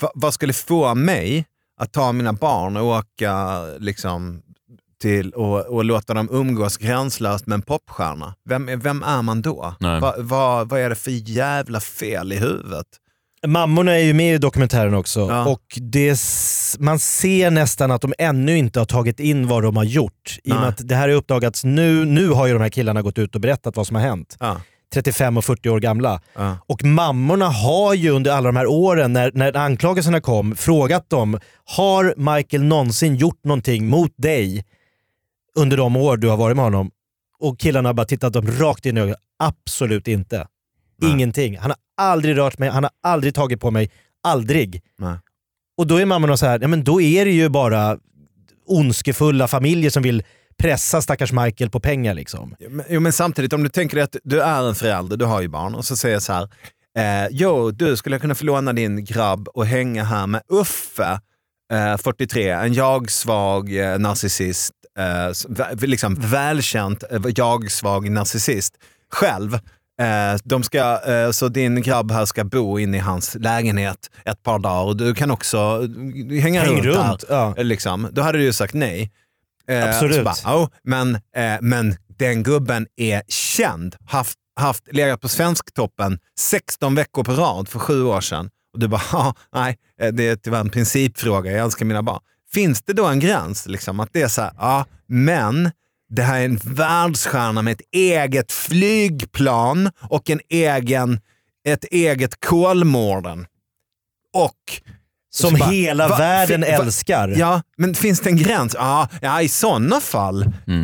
va, 0.00 0.10
vad 0.14 0.34
skulle 0.34 0.52
få 0.52 0.94
mig 0.94 1.44
att 1.80 1.92
ta 1.92 2.12
mina 2.12 2.32
barn 2.32 2.76
och 2.76 2.86
åka 2.86 3.62
liksom 3.78 4.42
till 5.02 5.30
och, 5.30 5.66
och 5.66 5.84
låta 5.84 6.14
dem 6.14 6.28
umgås 6.32 6.76
gränslöst 6.76 7.46
med 7.46 7.54
en 7.54 7.62
popstjärna. 7.62 8.34
Vem, 8.48 8.68
är- 8.68 8.76
vem 8.76 9.02
är 9.02 9.22
man 9.22 9.42
då? 9.42 9.74
Nej. 9.80 10.00
Va, 10.00 10.14
va, 10.18 10.64
vad 10.64 10.80
är 10.80 10.88
det 10.88 10.94
för 10.96 11.10
jävla 11.30 11.80
fel 11.80 12.32
i 12.32 12.36
huvudet? 12.36 12.86
Mammorna 13.46 13.92
är 13.92 13.98
ju 14.04 14.14
med 14.14 14.34
i 14.34 14.38
dokumentären 14.38 14.94
också 14.94 15.20
och 15.44 15.62
det, 15.80 16.20
man 16.78 16.98
ser 16.98 17.50
nästan 17.50 17.90
att 17.90 18.00
de 18.00 18.14
ännu 18.18 18.56
inte 18.58 18.78
har 18.78 18.86
tagit 18.86 19.20
in 19.20 19.48
vad 19.48 19.62
de 19.62 19.76
har 19.76 19.84
gjort. 19.84 20.38
I 20.44 20.50
och 20.50 20.54
med 20.54 20.60
Nej. 20.60 20.68
att 20.68 20.88
det 20.88 20.94
här 20.94 21.08
är 21.08 21.12
uppdagats 21.12 21.64
nu, 21.64 22.04
nu 22.04 22.28
har 22.28 22.46
ju 22.46 22.52
de 22.52 22.62
här 22.62 22.68
killarna 22.68 23.02
gått 23.02 23.18
ut 23.18 23.34
och 23.34 23.40
berättat 23.40 23.76
vad 23.76 23.86
som 23.86 23.96
har 23.96 24.02
hänt. 24.02 24.36
35 24.94 25.36
och 25.36 25.44
40 25.44 25.68
år 25.70 25.80
gamla. 25.80 26.20
Och 26.66 26.84
mammorna 26.84 27.48
har 27.48 27.94
ju 27.94 28.10
under 28.10 28.30
alla 28.32 28.48
de 28.48 28.56
här 28.56 28.66
åren 28.66 29.12
när, 29.12 29.30
när 29.34 29.56
anklagelserna 29.56 30.20
kom 30.20 30.56
frågat 30.56 31.10
dem, 31.10 31.38
har 31.64 32.14
Michael 32.36 32.62
någonsin 32.64 33.16
gjort 33.16 33.44
någonting 33.44 33.88
mot 33.88 34.12
dig 34.16 34.64
under 35.56 35.76
de 35.76 35.96
år 35.96 36.16
du 36.16 36.28
har 36.28 36.36
varit 36.36 36.56
med 36.56 36.64
honom? 36.64 36.90
Och 37.38 37.58
killarna 37.58 37.88
har 37.88 37.94
bara 37.94 38.06
tittat 38.06 38.32
dem 38.32 38.46
rakt 38.46 38.86
in 38.86 38.96
i 38.96 39.00
ögonen. 39.00 39.16
Absolut 39.38 40.08
inte. 40.08 40.46
Ingenting. 41.02 41.58
Han 41.58 41.70
har 41.70 41.78
aldrig 41.96 42.36
rört 42.36 42.58
mig, 42.58 42.68
han 42.68 42.84
har 42.84 42.92
aldrig 43.02 43.34
tagit 43.34 43.60
på 43.60 43.70
mig. 43.70 43.90
Aldrig. 44.22 44.82
Nej. 44.98 45.18
Och 45.76 45.86
då 45.86 45.96
är 45.96 46.06
mammorna 46.06 46.36
så 46.36 46.46
här, 46.46 46.58
ja, 46.62 46.68
men 46.68 46.84
då 46.84 47.00
är 47.00 47.24
det 47.24 47.30
ju 47.30 47.48
bara 47.48 47.98
ondskefulla 48.66 49.48
familjer 49.48 49.90
som 49.90 50.02
vill 50.02 50.22
pressa 50.58 51.02
stackars 51.02 51.32
Michael 51.32 51.70
på 51.70 51.80
pengar. 51.80 52.14
Liksom. 52.14 52.54
Men, 52.68 52.86
jo, 52.88 53.00
men 53.00 53.12
samtidigt, 53.12 53.52
om 53.52 53.62
du 53.62 53.68
tänker 53.68 53.96
dig 53.96 54.04
att 54.04 54.16
du 54.24 54.40
är 54.40 54.68
en 54.68 54.74
förälder, 54.74 55.16
du 55.16 55.24
har 55.24 55.40
ju 55.42 55.48
barn, 55.48 55.74
och 55.74 55.84
så 55.84 55.96
säger 55.96 56.14
jag 56.14 56.22
så 56.22 56.32
här, 56.32 56.48
eh, 56.98 57.28
jo, 57.30 57.70
du 57.70 57.96
skulle 57.96 58.18
kunna 58.18 58.34
få 58.34 58.44
låna 58.44 58.72
din 58.72 59.04
grabb 59.04 59.48
och 59.48 59.66
hänga 59.66 60.04
här 60.04 60.26
med 60.26 60.42
Uffe, 60.48 61.20
eh, 61.72 61.96
43, 61.96 62.50
en 62.50 62.72
jag-svag 62.74 63.76
eh, 63.76 63.98
narcissist, 63.98 64.72
eh, 64.98 65.76
liksom 65.80 66.14
välkänt 66.14 67.04
eh, 67.10 67.20
jag-svag 67.36 68.10
narcissist, 68.10 68.74
själv. 69.12 69.54
Eh, 70.00 70.38
de 70.44 70.62
ska, 70.62 71.00
eh, 71.12 71.30
så 71.30 71.48
din 71.48 71.82
grabb 71.82 72.10
här 72.10 72.24
ska 72.24 72.44
bo 72.44 72.78
inne 72.78 72.96
i 72.96 73.00
hans 73.00 73.34
lägenhet 73.40 74.10
ett 74.24 74.42
par 74.42 74.58
dagar 74.58 74.84
och 74.84 74.96
du 74.96 75.14
kan 75.14 75.30
också 75.30 75.80
hänga 76.42 76.60
Häng 76.60 76.82
runt, 76.82 76.84
runt, 76.86 77.28
där. 77.28 77.64
Liksom. 77.64 78.08
Då 78.12 78.22
hade 78.22 78.38
du 78.38 78.44
ju 78.44 78.52
sagt 78.52 78.74
nej. 78.74 79.12
Absolut. 79.88 80.24
bara, 80.24 80.56
"Oh, 80.56 80.68
men, 80.84 81.18
men 81.60 81.96
den 82.18 82.42
gubben 82.42 82.86
är 82.96 83.22
känd, 83.28 83.96
haft, 84.06 84.38
haft, 84.60 84.92
legat 84.92 85.20
på 85.20 85.28
Svensktoppen 85.28 86.18
16 86.38 86.94
veckor 86.94 87.24
på 87.24 87.32
rad 87.32 87.68
för 87.68 87.78
sju 87.78 88.02
år 88.04 88.20
sedan. 88.20 88.50
Och 88.76 88.80
du 88.80 88.88
bara, 88.88 89.02
"Ja, 89.12 89.34
nej, 89.54 89.76
eh, 90.00 90.08
det 90.12 90.28
är 90.28 90.36
tyvärr 90.36 90.60
en 90.60 90.70
principfråga, 90.70 91.50
jag 91.52 91.60
älskar 91.64 91.84
mina 91.86 92.02
barn. 92.02 92.20
Finns 92.52 92.82
det 92.82 92.92
då 92.92 93.06
en 93.06 93.20
gräns? 93.20 93.66
Liksom, 93.66 94.00
att 94.00 94.08
det 94.12 94.22
är 94.22 94.28
så 94.28 94.42
här, 94.42 94.50
ja, 94.58 94.84
men 95.08 95.70
det 96.10 96.22
här 96.22 96.40
är 96.40 96.44
en 96.44 96.56
världsstjärna 96.64 97.62
med 97.62 97.72
ett 97.72 97.86
eget 97.92 98.52
flygplan 98.52 99.90
och 100.10 100.30
en 100.30 100.40
egen, 100.48 101.20
ett 101.68 101.84
eget 101.84 102.40
Kolmården. 102.44 103.46
Och 104.34 104.52
Som 105.34 105.54
bara, 105.54 105.70
hela 105.70 106.08
va- 106.08 106.18
världen 106.18 106.60
va- 106.60 106.66
älskar. 106.66 107.28
Ja, 107.38 107.62
men 107.76 107.94
finns 107.94 108.20
det 108.20 108.30
en 108.30 108.36
gräns? 108.36 108.74
Ja, 108.78 109.08
ja 109.20 109.42
i 109.42 109.48
sådana 109.48 110.00
fall. 110.00 110.42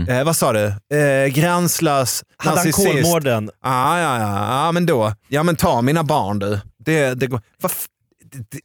Eh, 0.09 0.25
vad 0.25 0.37
sa 0.37 0.53
du? 0.53 0.65
Eh, 0.97 1.27
gränslös 1.35 2.25
Hade 2.37 2.57
han 2.59 2.67
narcissist. 2.67 3.03
Kolmården? 3.03 3.51
Ja, 3.63 3.99
ja, 3.99 4.19
ja, 4.21 4.65
ja, 4.67 4.73
men 4.73 4.87
då. 4.87 5.13
Ja, 5.29 5.43
men 5.43 5.57
ta 5.57 5.83
mina 5.83 6.05
barn 6.05 6.39
du. 6.39 6.61
Det, 6.85 7.15
det, 7.15 7.29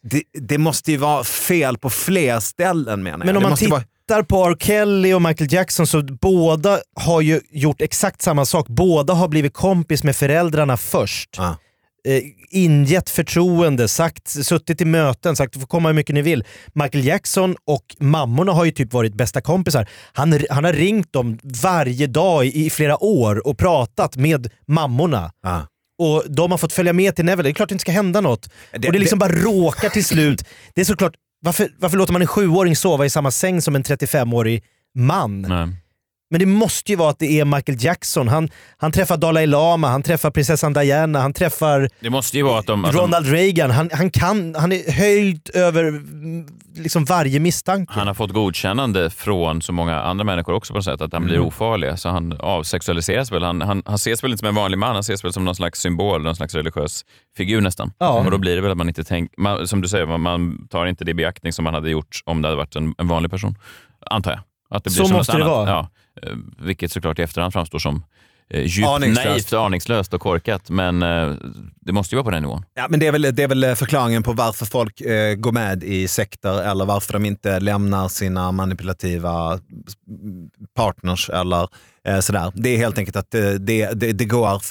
det, 0.01 0.24
det, 0.34 0.57
måste 0.57 0.91
ju 0.91 0.97
vara 0.97 1.24
fel 1.24 1.78
på 1.78 1.89
fler 1.89 2.39
ställen 2.39 3.03
menar 3.03 3.18
jag. 3.18 3.26
Men 3.26 3.38
om 3.38 3.43
man 3.43 3.55
ju 3.55 3.68
vara, 3.68 3.84
tittar 4.07 4.24
på 4.24 4.45
R. 4.45 4.55
Kelly 4.59 5.13
och 5.13 5.22
Michael 5.22 5.53
Jackson 5.53 5.88
så 5.88 6.01
båda 6.01 6.80
har 6.95 7.22
ju 7.22 7.41
gjort 7.51 7.82
exakt 7.82 8.22
samma 8.22 8.45
sak. 8.45 8.68
Båda 8.68 9.13
har 9.13 9.28
blivit 9.28 9.53
kompis 9.53 10.03
med 10.03 10.15
föräldrarna 10.15 10.78
först. 10.78 11.39
Eh, 12.07 12.24
ingett 12.49 13.09
förtroende, 13.09 13.88
sagt, 13.88 14.28
suttit 14.28 14.82
i 14.82 14.86
möten, 14.86 15.36
sagt 15.36 15.53
du 15.53 15.59
får 15.59 15.68
komma 15.68 15.89
hur 15.89 15.93
mycket 15.95 16.15
ni 16.15 16.22
vill. 16.22 16.43
Michael 16.74 17.05
Jackson 17.05 17.55
och 17.65 17.95
mammorna 17.99 18.51
har 18.51 18.65
ju 18.65 18.72
typ 18.72 18.93
varit 18.93 19.13
bästa 19.13 19.41
kompisar. 19.41 19.89
Han, 20.13 20.39
han 20.49 20.63
har 20.63 20.74
ringt 20.74 21.13
dem 21.13 21.39
varje 21.63 22.07
dag 22.07 22.45
i, 22.45 22.65
i 22.65 22.70
flera 22.70 23.03
år 23.03 23.47
och 23.47 23.57
pratat 23.57 24.15
med 24.15 24.49
mammorna. 24.68 25.32
Och 25.98 26.24
de 26.30 26.52
har 26.52 26.58
fått 26.58 26.74
följa 26.74 26.93
med 26.93 27.16
till 27.16 27.26
Neville. 27.26 27.43
Det 27.43 27.52
är 27.52 27.54
klart 27.54 27.70
det 27.70 27.74
inte 27.74 27.82
ska 27.82 27.91
hända 27.91 28.22
något. 28.22 28.50
Det- 28.72 28.88
och 28.88 28.93
det 28.93 29.00
liksom 29.00 29.20
det- 29.20 29.28
bara 29.30 29.39
råkar 29.41 29.89
till 29.89 30.06
slut. 30.06 30.43
Det 30.74 30.82
är 30.82 30.86
såklart, 30.86 31.14
varför, 31.41 31.70
varför 31.80 31.98
låter 31.98 32.14
man 32.14 32.22
en 32.22 32.28
sjuåring 32.28 32.76
sova 32.76 33.06
i 33.06 33.10
samma 33.10 33.32
säng 33.32 33.62
som 33.62 33.76
en 33.76 33.84
35-årig 33.84 34.64
man? 34.95 35.45
Men 36.30 36.39
det 36.39 36.45
måste 36.45 36.91
ju 36.91 36.95
vara 36.97 37.09
att 37.09 37.19
det 37.19 37.39
är 37.39 37.45
Michael 37.45 37.78
Jackson. 37.84 38.28
Han, 38.28 38.49
han 38.78 38.91
träffar 38.91 39.17
Dalai 39.17 39.45
Lama, 39.47 39.88
han 39.88 40.03
träffar 40.03 40.32
prinsessan 40.32 40.73
Diana, 40.73 41.19
han 41.19 41.34
träffar 41.34 41.89
Det 41.99 42.09
måste 42.09 42.38
ju 42.38 42.43
vara 42.43 42.59
att 42.59 42.65
de... 42.65 42.86
Att 42.86 42.91
de 42.93 42.97
Ronald 43.01 43.28
Reagan. 43.32 43.71
Han, 43.71 43.89
han, 43.93 44.09
kan, 44.11 44.55
han 44.55 44.71
är 44.71 44.91
höjd 44.91 45.49
över 45.53 46.01
liksom 46.82 47.05
varje 47.05 47.39
misstanke. 47.39 47.93
han 47.93 48.07
har 48.07 48.13
fått 48.13 48.32
godkännande 48.34 49.09
från 49.09 49.61
så 49.61 49.73
många 49.73 50.01
andra 50.01 50.23
människor 50.23 50.53
också 50.53 50.73
på 50.73 50.78
något 50.78 50.86
sätt, 50.86 51.01
att 51.01 51.13
han 51.13 51.25
blir 51.25 51.36
Mm. 51.36 51.47
ofarlig. 51.47 51.99
Så 51.99 52.09
han 52.09 52.34
avsexualiseras 52.39 53.32
väl. 53.32 53.43
Han, 53.43 53.61
han, 53.61 53.84
han 53.86 53.95
ses 53.95 54.23
väl 54.23 54.32
inte 54.32 54.39
som 54.39 54.47
en 54.47 54.55
vanlig 54.55 54.78
man, 54.78 54.89
han 54.89 54.99
ses 54.99 55.23
väl 55.23 55.34
som 55.34 55.45
någon 55.45 55.55
slags 55.55 55.80
symbol, 55.80 56.23
någon 56.23 56.36
slags 56.36 56.53
religiös 56.55 57.05
figur 57.38 57.61
nästan. 57.61 57.91
Ja. 57.97 58.09
Och 58.09 58.32
då 58.32 58.38
blir 58.38 58.55
det 58.55 58.61
väl 58.61 58.71
att 58.71 58.78
man 58.78 58.88
inte 58.88 59.03
tänker, 59.03 59.41
man, 59.41 59.67
som 59.67 59.82
du 59.82 59.88
säger, 59.88 60.05
man, 60.05 60.21
man 60.21 60.67
tar 60.67 60.86
inte 60.86 61.05
det 61.05 61.11
i 61.11 61.13
beaktning 61.13 61.53
som 61.53 61.63
man 61.63 61.73
hade 61.73 61.89
gjort 61.89 62.21
om 62.25 62.41
det 62.41 62.47
hade 62.47 62.57
varit 62.57 62.75
en, 62.75 62.95
en 62.97 63.07
vanlig 63.07 63.32
person. 63.32 63.55
Antar 64.11 64.32
jag. 64.32 64.39
Att 64.69 64.84
det 64.84 64.89
blir 64.89 65.05
Så 65.05 65.13
måste 65.13 65.32
det 65.32 65.36
annat. 65.43 65.47
vara. 65.49 65.69
Ja. 65.69 65.89
Eh, 66.24 66.34
Vilket 66.59 66.91
såklart 66.91 67.20
i 67.20 67.22
efterhand 67.22 67.53
framstår 67.53 67.80
som 67.80 68.03
eh, 68.49 68.61
djupt 68.65 68.88
Aningslöst. 68.88 69.28
naivt, 69.28 69.53
aningslöst 69.53 70.13
och 70.13 70.22
korkat. 70.22 70.70
Men 70.70 71.03
eh, 71.03 71.34
det 71.82 71.91
måste 71.93 72.15
ju 72.15 72.18
vara 72.18 72.24
på 72.24 72.32
den 72.32 72.41
nivån. 72.43 72.65
ja, 72.74 72.88
men 72.89 72.99
det, 72.99 73.07
är 73.07 73.11
väl, 73.11 73.22
det 73.22 73.43
är 73.43 73.47
väl 73.47 73.76
förklaringen 73.76 74.24
på 74.24 74.34
varför 74.34 74.65
folk 74.65 75.01
eh, 75.01 75.36
går 75.36 75.51
med 75.51 75.84
i 75.84 76.07
sekter 76.07 76.61
eller 76.72 76.86
varför 76.86 77.13
de 77.13 77.26
inte 77.26 77.59
lämnar 77.59 78.07
sina 78.07 78.51
manipulativa 78.51 79.59
partners 80.76 81.30
eller 81.30 81.68
eh, 82.07 82.20
sådär. 82.20 82.51
Det 82.55 82.70
är 82.70 82.78
helt 82.78 82.97
enkelt 82.97 83.15
att 83.15 83.36
eh, 83.36 83.49
det, 83.49 83.91
det, 83.93 84.11
det 84.11 84.26
går 84.26 84.61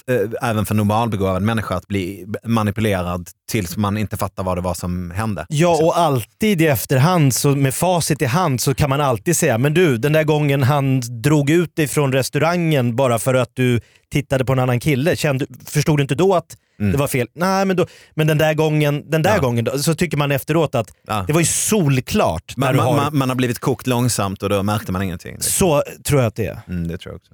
även 0.42 0.66
för 0.66 0.74
normalbegåvad 0.74 1.42
människa 1.42 1.74
att 1.74 1.88
bli 1.88 2.26
manipulerad 2.44 3.28
tills 3.46 3.76
man 3.76 3.96
inte 3.96 4.16
fattar 4.16 4.42
vad 4.42 4.56
det 4.56 4.60
var 4.60 4.74
som 4.74 5.10
hände. 5.10 5.46
Ja, 5.48 5.78
och 5.82 5.98
alltid 5.98 6.62
i 6.62 6.66
efterhand, 6.66 7.34
så 7.34 7.48
med 7.48 7.74
facit 7.74 8.22
i 8.22 8.24
hand, 8.24 8.60
så 8.60 8.74
kan 8.74 8.90
man 8.90 9.00
alltid 9.00 9.36
säga 9.36 9.58
men 9.58 9.74
du, 9.74 9.98
den 9.98 10.12
där 10.12 10.24
gången 10.24 10.62
han 10.62 11.02
drog 11.22 11.50
ut 11.50 11.76
dig 11.76 11.88
från 11.88 12.12
restaurangen 12.12 12.96
bara 12.96 13.18
för 13.18 13.34
att 13.34 13.50
du 13.54 13.80
tittade 14.12 14.44
på 14.44 14.52
en 14.52 14.58
annan 14.58 14.80
kille, 14.80 15.16
kände, 15.16 15.46
förstod 15.66 15.98
du 15.98 16.02
inte 16.02 16.14
då 16.14 16.34
att 16.34 16.56
det 16.78 16.96
var 16.96 17.06
fel? 17.06 17.28
Nej, 17.34 17.64
men, 17.64 17.76
då, 17.76 17.86
men 18.14 18.26
den 18.26 18.38
där 18.38 18.54
gången, 18.54 19.10
den 19.10 19.22
där 19.22 19.38
gången 19.38 19.64
då, 19.64 19.78
så 19.78 19.94
tycker 19.94 20.16
man 20.16 20.32
efteråt 20.32 20.74
att 20.74 20.92
det 21.26 21.32
var 21.32 21.40
ju 21.40 21.46
solklart. 21.46 22.56
Man, 22.56 22.76
man, 22.76 22.86
har, 22.86 22.96
man, 22.96 23.18
man 23.18 23.28
har 23.28 23.36
blivit 23.36 23.58
kokt 23.58 23.86
långsamt 23.86 24.42
och 24.42 24.48
då 24.48 24.62
märkte 24.62 24.92
man 24.92 25.02
ingenting. 25.02 25.36
Så 25.40 25.82
tror 26.04 26.20
jag 26.20 26.28
att 26.28 26.34
det 26.34 26.46
är. 26.46 26.60
Mm, 26.68 26.88
det 26.88 26.98
tror 26.98 27.12
jag 27.12 27.16
också. 27.16 27.32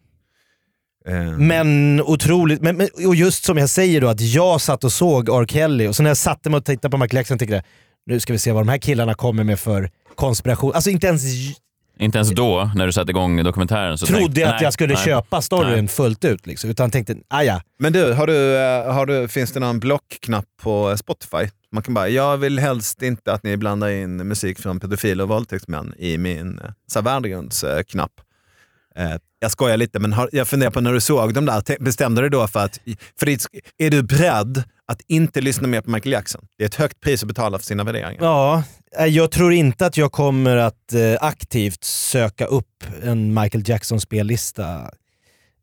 Eh, 1.07 1.39
Men 1.39 2.01
otroligt, 2.03 2.63
men, 2.63 2.77
men, 2.77 2.89
och 3.07 3.15
just 3.15 3.45
som 3.45 3.59
jag 3.59 3.69
säger 3.69 4.01
då 4.01 4.09
att 4.09 4.21
jag 4.21 4.61
satt 4.61 4.85
och 4.85 4.93
såg 4.93 5.29
R. 5.29 5.47
Kelly 5.47 5.87
och 5.87 5.97
så 5.97 6.03
när 6.03 6.11
jag 6.11 6.17
satte 6.17 6.51
mig 6.51 6.59
och 6.59 6.65
tittade 6.65 6.91
på 6.91 6.97
Michael 6.97 7.17
Jackson 7.17 7.39
tänkte 7.39 7.55
jag 7.55 7.65
nu 8.07 8.21
ska 8.21 8.33
vi 8.33 8.39
se 8.39 8.53
vad 8.53 8.67
de 8.67 8.69
här 8.69 8.79
killarna 8.79 9.15
kommer 9.15 9.45
med 9.45 9.61
för 9.61 9.91
konspiration. 10.15 10.73
Alltså 10.75 10.91
inte 10.91 11.07
ens 11.07 11.23
Inte 11.99 12.19
ens 12.19 12.31
då, 12.31 12.71
när 12.75 12.87
du 12.87 12.93
satte 12.93 13.11
igång 13.11 13.45
dokumentären, 13.45 13.99
så 13.99 14.07
trodde 14.07 14.23
tänkte, 14.25 14.41
jag 14.41 14.49
att 14.49 14.55
nej, 14.55 14.65
jag 14.65 14.73
skulle 14.73 14.95
nej. 14.95 15.05
köpa 15.05 15.43
storyn 15.43 15.79
Nej. 15.79 15.89
fullt 15.89 16.25
ut 16.25 16.47
liksom, 16.47 16.71
utan 16.71 16.91
tänkte 16.91 17.17
ah, 17.29 17.43
ja. 17.43 17.61
Men 17.79 17.93
du, 17.93 18.13
har 18.13 18.27
du, 18.27 18.57
eh, 18.57 18.93
har 18.93 19.07
du, 19.07 19.29
finns 19.29 19.53
det 19.53 19.61
någon 19.61 19.81
blockknapp 19.81 20.45
på 20.63 20.97
Spotify? 20.97 21.51
Man 21.73 21.83
kan 21.83 21.95
bara, 21.95 22.09
jag 22.09 22.37
vill 22.37 22.59
helst 22.59 23.03
inte 23.03 23.33
att 23.33 23.43
ni 23.43 23.57
blandar 23.57 23.89
in 23.89 24.17
musik 24.17 24.59
från 24.59 24.81
pedofiler 24.81 25.25
och 25.25 25.29
våldtäktsmän 25.29 25.95
i 25.99 26.19
min 26.19 26.61
eh, 26.97 27.03
värdegrundsknapp. 27.03 28.13
Eh, 28.97 29.15
jag 29.39 29.51
skojar 29.51 29.77
lite, 29.77 29.99
men 29.99 30.13
har, 30.13 30.29
jag 30.33 30.49
funderar 30.49 30.71
på 30.71 30.81
när 30.81 30.93
du 30.93 31.01
såg 31.01 31.35
dem 31.35 31.47
där, 31.47 31.83
bestämde 31.83 32.23
du 32.23 32.29
då 32.29 32.49
för 32.49 32.61
att, 32.61 32.81
för 33.19 33.27
det, 33.27 33.47
är 33.79 33.91
du 33.91 34.03
beredd 34.03 34.65
att 34.87 35.01
inte 35.09 35.41
lyssna 35.41 35.69
mer 35.69 35.81
på 35.81 35.91
Michael 35.91 36.13
Jackson? 36.13 36.47
Det 36.59 36.65
är 36.65 36.69
ett 36.69 36.75
högt 36.75 37.01
pris 37.01 37.23
att 37.23 37.29
betala 37.29 37.59
för 37.59 37.67
sina 37.67 37.85
värderingar. 37.85 38.25
Ja, 38.25 38.63
eh, 38.99 39.07
jag 39.07 39.31
tror 39.31 39.53
inte 39.53 39.87
att 39.87 39.97
jag 39.97 40.13
kommer 40.13 40.57
att 40.57 40.93
eh, 40.93 41.17
aktivt 41.21 41.85
söka 41.85 42.47
upp 42.47 42.85
en 43.03 43.35
Michael 43.35 43.69
Jackson-spellista. 43.69 44.91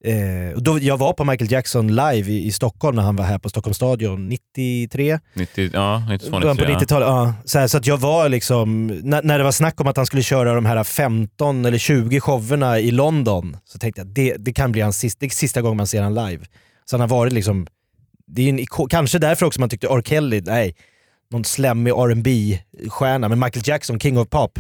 Eh, 0.06 0.58
då, 0.58 0.80
jag 0.80 0.98
var 0.98 1.14
på 1.14 1.24
Michael 1.24 1.52
Jackson 1.52 1.88
live 1.88 2.32
i, 2.32 2.46
i 2.46 2.52
Stockholm 2.52 2.96
när 2.96 3.04
han 3.04 3.16
var 3.16 3.26
här 3.26 3.38
på 3.40 3.50
Stockholms 3.50 3.78
stadion 3.78 4.30
93. 4.30 5.20
90, 5.34 5.70
ja, 5.74 6.04
92, 6.10 6.40
Början 6.40 6.58
på 6.58 6.64
93, 6.64 6.74
ja. 6.74 6.80
90-talet, 6.80 7.08
ja. 7.08 7.34
Så, 7.46 7.60
här, 7.60 7.68
så 7.68 7.78
att 7.78 7.88
jag 7.88 7.98
var 7.98 8.30
liksom, 8.30 8.88
när, 8.88 9.24
när 9.24 9.38
det 9.38 9.44
var 9.44 9.52
snack 9.52 9.82
om 9.82 9.88
att 9.88 9.98
han 9.98 10.06
skulle 10.06 10.24
köra 10.24 10.54
de 10.54 10.66
här 10.66 10.84
15 10.84 11.66
eller 11.66 11.78
20 11.78 12.20
showerna 12.20 12.80
i 12.80 12.92
London, 12.92 13.58
så 13.66 13.78
tänkte 13.80 14.02
jag 14.02 14.08
det, 14.08 14.36
det 14.40 14.54
kan 14.54 14.72
bli 14.72 14.82
hans 14.82 14.98
sista, 14.98 15.30
sista 15.30 15.62
gången 15.62 15.78
man 15.78 15.88
ser 15.88 16.02
han 16.02 16.14
live. 16.16 16.46
Så 16.86 16.96
han 16.96 17.02
har 17.02 17.08
varit 17.08 17.34
liksom, 17.34 17.68
det 18.28 18.42
är 18.42 18.50
en, 18.50 18.66
kanske 18.90 19.20
därför 19.20 19.46
också 19.46 19.60
man 19.60 19.70
tyckte 19.70 19.88
R. 19.88 20.02
Kelly, 20.06 20.42
nej, 20.46 20.76
någon 21.32 21.44
slemmig 21.46 21.92
rb 21.94 22.28
stjärna 22.90 23.30
men 23.30 23.40
Michael 23.40 23.64
Jackson, 23.68 24.00
King 24.00 24.18
of 24.18 24.30
Pop, 24.30 24.60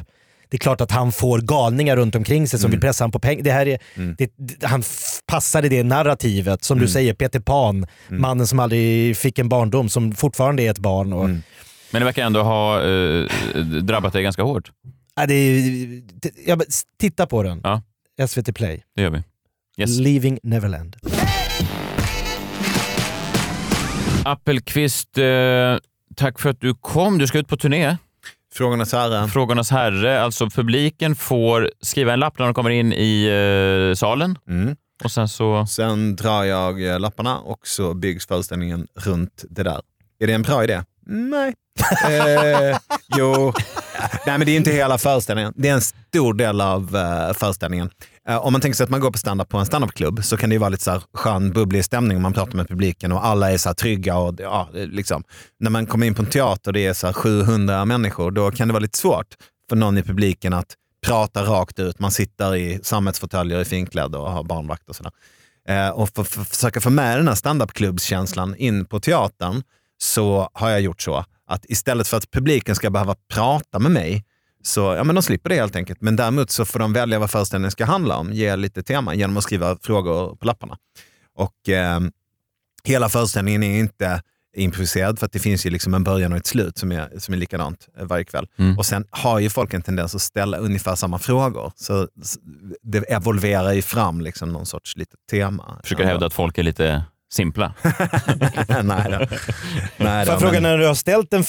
det 0.50 0.56
är 0.58 0.60
klart 0.60 0.82
att 0.82 0.92
han 0.92 1.12
får 1.12 1.40
galningar 1.40 1.96
runt 1.96 2.16
omkring 2.16 2.48
sig 2.48 2.60
som 2.60 2.68
Mm. 2.68 2.72
vill 2.72 2.82
pressa 2.88 3.04
honom 3.04 3.12
på 3.12 3.20
pengar. 3.20 3.44
Det 3.44 3.52
här 3.52 3.66
är, 3.68 3.80
det, 4.18 4.32
det, 4.38 4.68
han 4.68 4.84
passar 5.30 5.66
i 5.66 5.70
det 5.70 5.84
narrativet, 5.84 6.64
som 6.64 6.78
Mm. 6.78 6.86
du 6.86 6.92
säger, 6.92 7.14
Peter 7.14 7.40
Pan, 7.40 7.86
mannen 8.08 8.48
som 8.48 8.60
aldrig 8.60 9.18
fick 9.18 9.40
en 9.40 9.50
barndom, 9.50 9.90
som 9.90 10.12
fortfarande 10.12 10.64
är 10.64 10.72
ett 10.72 10.80
barn. 10.80 11.14
Och, 11.14 11.26
Mm. 11.26 11.42
Men 11.92 12.02
det 12.02 12.06
verkar 12.06 12.26
ändå 12.26 12.42
ha 12.44 12.82
eh, 12.84 13.26
drabbat 13.84 14.14
dig 14.14 14.24
ganska 14.24 14.44
hårt. 14.44 14.72
Ja, 15.16 15.26
det 15.26 15.34
är, 15.34 16.02
ja, 16.46 16.58
titta 17.00 17.28
på 17.28 17.44
den. 17.44 17.62
Ja. 17.64 17.82
SVT 18.28 18.54
Play. 18.56 18.84
Det 18.96 19.02
gör 19.02 19.10
vi. 19.10 19.24
Yes. 19.78 20.00
Leaving 20.00 20.40
Neverland. 20.44 20.96
Appelqvist, 24.26 25.18
eh, 25.18 25.78
tack 26.16 26.40
för 26.40 26.50
att 26.50 26.62
du 26.62 26.74
kom. 26.76 27.18
Du 27.18 27.28
ska 27.28 27.38
ut 27.40 27.48
på 27.48 27.58
turné. 27.58 27.98
Frågornas 28.54 28.94
herre. 28.94 29.28
Frågornas 29.28 29.72
herre. 29.72 30.22
Alltså 30.22 30.50
publiken 30.50 31.16
får 31.16 31.72
skriva 31.82 32.14
en 32.14 32.20
lapp 32.20 32.40
när 32.40 32.46
de 32.46 32.54
kommer 32.54 32.70
in 32.70 32.94
i 32.94 33.26
eh, 33.92 33.96
salen. 33.96 34.38
Mm. 34.50 34.76
Och 35.04 35.12
sen 35.12 35.28
så... 35.28 35.66
Sen 35.66 36.16
drar 36.16 36.44
jag 36.44 36.88
eh, 36.88 37.00
lapparna 37.00 37.40
och 37.40 37.68
så 37.68 37.94
byggs 37.94 38.28
föreställningen 38.28 38.88
runt 38.96 39.46
det 39.50 39.64
där. 39.64 39.82
Är 40.20 40.28
det 40.28 40.34
en 40.34 40.42
bra 40.42 40.64
idé? 40.64 40.84
Nej. 41.06 41.54
eh, 42.06 42.78
jo, 43.18 43.54
nej 44.26 44.38
men 44.38 44.46
det 44.46 44.52
är 44.52 44.58
inte 44.58 44.72
hela 44.72 44.98
föreställningen. 44.98 45.54
Det 45.56 45.70
är 45.70 45.74
en 45.74 45.82
stor 45.82 46.34
del 46.34 46.62
av 46.62 46.96
eh, 46.96 47.34
föreställningen. 47.34 47.90
Eh, 48.30 48.46
om 48.46 48.54
man 48.54 48.62
tänker 48.62 48.76
sig 48.76 48.84
att 48.84 48.90
man 48.90 49.00
går 49.00 49.12
på 49.12 49.18
stand-up 49.18 49.50
på 49.50 49.58
en 49.58 49.66
standupklubb 49.66 50.24
så 50.24 50.38
kan 50.38 50.50
det 50.50 50.54
ju 50.54 50.60
vara 50.60 50.70
lite 50.70 50.84
så 50.84 50.92
här 50.92 51.02
skön 51.14 51.52
bubblig 51.52 51.86
stämning 51.86 52.18
om 52.18 52.24
man 52.24 52.34
pratar 52.34 52.56
med 52.56 52.68
publiken 52.68 53.12
och 53.12 53.26
alla 53.26 53.52
är 53.52 53.58
så 53.58 53.74
trygga. 53.74 54.18
Och, 54.18 54.36
ja, 54.40 54.70
liksom. 54.74 55.24
När 55.60 55.70
man 55.70 55.86
kommer 55.86 56.08
in 56.08 56.16
på 56.16 56.22
en 56.22 56.30
teater 56.30 56.70
och 56.70 56.74
det 56.74 56.86
är 56.86 56.94
så 56.94 57.08
här 57.08 57.14
700 57.14 57.86
människor, 57.86 58.32
då 58.32 58.52
kan 58.52 58.68
det 58.68 58.74
vara 58.74 58.82
lite 58.82 58.98
svårt 58.98 59.28
för 59.70 59.76
någon 59.76 59.98
i 59.98 60.04
publiken 60.04 60.54
att 60.54 60.76
prata 61.02 61.44
rakt 61.44 61.80
ut. 61.80 62.00
Man 62.00 62.12
sitter 62.12 62.56
i 62.56 62.80
sammetsfåtöljer 62.84 63.62
i 63.62 63.66
finkläder 63.66 64.20
och 64.20 64.32
har 64.32 64.44
barnvakt 64.44 64.90
och 64.90 64.96
sådär. 64.96 65.12
Eh, 65.68 65.90
och 65.90 66.10
för, 66.10 66.24
för, 66.24 66.44
försöka 66.44 66.82
få 66.82 66.90
med 66.90 67.20
den 67.20 67.28
här 67.28 67.36
standupklubbskänslan 67.36 68.56
in 68.56 68.86
på 68.86 69.00
teatern 69.00 69.64
så 69.98 70.50
har 70.54 70.70
jag 70.70 70.82
gjort 70.82 71.02
så 71.02 71.26
att 71.48 71.66
istället 71.66 72.08
för 72.08 72.18
att 72.18 72.32
publiken 72.32 72.76
ska 72.76 72.90
behöva 72.90 73.16
prata 73.34 73.80
med 73.80 73.92
mig 73.92 74.26
så 74.64 74.80
ja, 74.82 75.04
men 75.04 75.16
de 75.16 75.22
slipper 75.22 75.50
det 75.50 75.56
helt 75.56 75.76
enkelt. 75.76 76.02
Men 76.02 76.16
däremot 76.16 76.50
så 76.50 76.66
får 76.66 76.80
de 76.80 76.94
välja 76.94 77.20
vad 77.20 77.32
föreställningen 77.32 77.72
ska 77.72 77.86
handla 77.86 78.18
om, 78.18 78.34
ge 78.34 78.56
lite 78.56 78.84
tema 78.84 79.16
genom 79.16 79.38
att 79.38 79.44
skriva 79.44 79.78
frågor 79.82 80.36
på 80.36 80.46
lapparna. 80.46 80.78
Och 81.36 81.70
eh, 81.70 82.00
hela 82.84 83.10
föreställningen 83.10 83.64
är 83.64 83.80
inte 83.80 84.22
improviserad 84.58 85.20
för 85.20 85.26
att 85.26 85.32
det 85.32 85.40
finns 85.40 85.66
ju 85.66 85.70
liksom 85.70 85.94
en 85.94 86.04
början 86.04 86.32
och 86.32 86.38
ett 86.38 86.46
slut 86.48 86.78
som 86.78 86.92
är, 86.92 87.10
som 87.20 87.34
är 87.34 87.38
likadant 87.38 87.88
eh, 88.00 88.06
varje 88.06 88.24
kväll. 88.24 88.48
Mm. 88.60 88.78
Och 88.78 88.86
sen 88.86 89.06
har 89.12 89.40
ju 89.40 89.50
folk 89.50 89.74
en 89.74 89.82
tendens 89.82 90.16
att 90.16 90.22
ställa 90.22 90.58
ungefär 90.58 90.96
samma 90.96 91.20
frågor. 91.20 91.72
Så 91.76 92.08
det 92.84 92.98
evolverar 92.98 93.74
ju 93.74 93.82
fram 93.82 94.22
liksom 94.22 94.54
någon 94.54 94.66
sorts 94.66 94.96
litet 94.98 95.16
tema. 95.32 95.80
Försöker 95.84 96.04
hävda 96.04 96.26
att 96.26 96.34
folk 96.34 96.58
är 96.58 96.64
lite 96.64 97.04
simpla. 97.34 97.74
Nej 98.84 99.12
då. 99.12 99.28
Nej 99.98 100.26
Får 100.26 100.26
då, 100.26 100.32
jag 100.32 100.40
fråga 100.40 100.52
men- 100.54 100.64
när 100.64 100.78
du 100.78 100.88
har 100.88 100.96
ställt 100.96 101.32
den, 101.32 101.44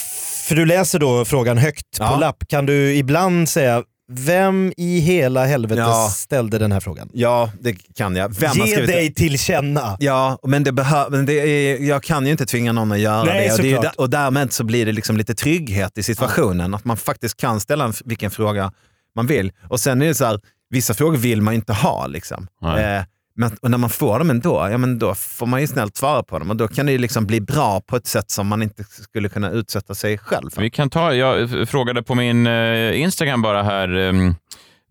för 0.48 0.54
du 0.54 0.66
läser 0.66 0.98
då 0.98 1.24
frågan 1.24 1.58
högt 1.58 1.86
Ja. 1.98 2.08
på 2.14 2.20
lapp, 2.20 2.44
kan 2.48 2.66
du 2.66 2.94
ibland 2.96 3.48
säga 3.48 3.82
vem 4.12 4.72
i 4.76 5.00
hela 5.00 5.46
helvetet 5.46 5.84
Ja. 5.84 6.08
ställde 6.14 6.58
den 6.58 6.72
här 6.72 6.80
frågan? 6.80 7.10
Ja, 7.12 7.50
det 7.60 7.72
kan 7.94 8.16
jag. 8.16 8.40
Vem 8.40 8.52
Ge 8.52 8.76
dig 8.86 9.08
det? 9.08 9.14
till 9.14 9.38
känna. 9.38 9.96
Ja, 10.00 10.38
men, 10.42 10.64
det 10.64 10.72
men 11.10 11.26
det 11.26 11.32
är, 11.32 11.78
jag 11.78 12.02
kan 12.02 12.26
ju 12.26 12.32
inte 12.32 12.46
tvinga 12.46 12.72
någon 12.72 12.92
att 12.92 12.98
göra 12.98 13.24
Nej, 13.24 13.48
det. 13.48 13.54
Och, 13.54 13.62
det 13.62 13.72
är 13.72 14.00
och 14.00 14.10
därmed 14.10 14.52
så 14.52 14.64
blir 14.64 14.86
det 14.86 14.92
liksom 14.92 15.16
lite 15.16 15.34
trygghet 15.34 15.98
i 15.98 16.02
situationen. 16.02 16.74
Att 16.74 16.84
man 16.84 16.96
faktiskt 16.96 17.36
kan 17.36 17.60
ställa 17.60 17.84
en, 17.84 17.92
vilken 18.04 18.30
fråga 18.30 18.72
man 19.16 19.26
vill. 19.26 19.52
Och 19.68 19.80
sen 19.80 20.02
är 20.02 20.06
det 20.06 20.14
så 20.14 20.24
här, 20.24 20.40
vissa 20.70 20.94
frågor 20.94 21.16
vill 21.16 21.42
man 21.42 21.54
inte 21.54 21.72
ha. 21.72 22.06
Liksom. 22.06 22.46
Nej. 22.60 22.96
Eh, 22.96 23.02
men 23.40 23.56
och 23.62 23.70
när 23.70 23.78
man 23.78 23.90
får 23.90 24.18
dem 24.18 24.30
ändå, 24.30 24.68
ja, 24.70 24.78
men 24.78 24.98
då 24.98 25.14
får 25.14 25.46
man 25.46 25.60
ju 25.60 25.66
snällt 25.66 25.96
svara 25.96 26.22
på 26.22 26.38
dem. 26.38 26.50
Och 26.50 26.56
då 26.56 26.68
kan 26.68 26.86
det 26.86 26.92
ju 26.92 26.98
liksom 26.98 27.26
bli 27.26 27.40
bra 27.40 27.80
på 27.80 27.96
ett 27.96 28.06
sätt 28.06 28.30
som 28.30 28.46
man 28.46 28.62
inte 28.62 28.84
skulle 28.84 29.28
kunna 29.28 29.50
utsätta 29.50 29.94
sig 29.94 30.18
själv 30.18 30.50
för. 30.50 30.62
Vi 30.62 30.70
kan 30.70 30.90
ta, 30.90 31.14
jag 31.14 31.68
frågade 31.68 32.02
på 32.02 32.14
min 32.14 32.46
eh, 32.46 33.00
Instagram 33.00 33.42
bara 33.42 33.62
här 33.62 33.96
ehm, 33.96 34.34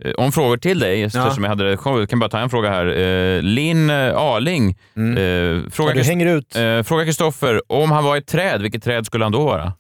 eh, 0.04 0.12
om 0.18 0.32
frågor 0.32 0.58
till 0.58 0.80
dig. 0.80 1.00
Just 1.00 1.16
Ja. 1.16 1.34
som 1.34 1.44
jag 1.44 1.50
hade, 1.50 1.70
jag 1.86 2.10
kan 2.10 2.20
bara 2.20 2.30
ta 2.30 2.40
en 2.40 2.50
fråga 2.50 2.70
här. 2.70 2.86
Eh, 2.98 3.42
Linn 3.42 3.90
Arling 3.90 4.78
Mm. 4.96 5.12
eh, 5.18 5.70
frågar 5.72 5.92
Ja, 5.96 6.02
du 6.02 6.04
hänger 6.08 6.26
ut. 6.26 6.56
eh, 6.56 6.84
frågar 6.84 7.06
Kristoffer 7.06 7.62
om 7.72 7.92
han 7.92 8.04
var 8.04 8.18
ett 8.18 8.28
träd, 8.28 8.62
vilket 8.62 8.84
träd 8.84 9.06
skulle 9.06 9.26
han 9.26 9.32
då 9.32 9.46
vara? 9.46 9.74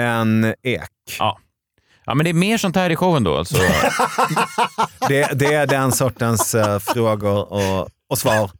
En 0.00 0.54
ek. 0.62 0.82
Ja. 1.18 1.38
Ja, 2.04 2.14
men 2.14 2.24
det 2.24 2.30
är 2.30 2.34
mer 2.34 2.58
sånt 2.58 2.76
här 2.76 2.90
i 2.90 2.96
showen 2.96 3.24
då 3.24 3.36
alltså. 3.38 3.56
Det, 5.08 5.38
det 5.38 5.54
är 5.54 5.66
den 5.66 5.92
sortens 5.92 6.54
eh, 6.54 6.78
frågor 6.78 7.52
och, 7.52 7.88
och 8.12 8.18
svar. 8.18 8.50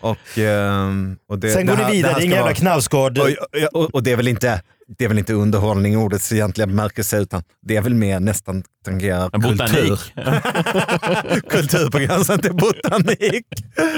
Och, 0.00 0.38
ehm, 0.38 1.16
och 1.28 1.38
det, 1.38 1.50
Sen 1.50 1.66
går 1.66 1.76
ni 1.76 1.82
här- 1.82 1.90
vidare, 1.90 2.12
det 2.14 2.20
är 2.20 2.24
ingen 2.24 2.36
jävla 2.36 2.54
knallskård. 2.54 3.18
Och, 3.18 3.28
och, 3.72 3.94
och 3.94 4.02
det 4.02 4.12
är 4.12 4.16
väl 4.16 4.28
inte 4.28 4.62
det 4.98 5.04
är 5.04 5.08
väl 5.08 5.18
inte 5.18 5.32
underhållning 5.34 5.92
i 5.92 5.96
ordets 5.96 6.32
egentliga 6.32 6.66
bemärkelse 6.66 7.18
utan 7.18 7.42
det 7.62 7.76
är 7.76 7.80
väl 7.80 7.94
mer 7.94 8.20
nästan 8.20 8.62
tangerar 8.84 9.28
Botanik. 9.28 9.72
kultur. 9.74 9.98
kultur 11.50 11.90
på 11.90 11.98
gränsen 11.98 12.38
till 12.40 12.54
botanik. 12.54 13.46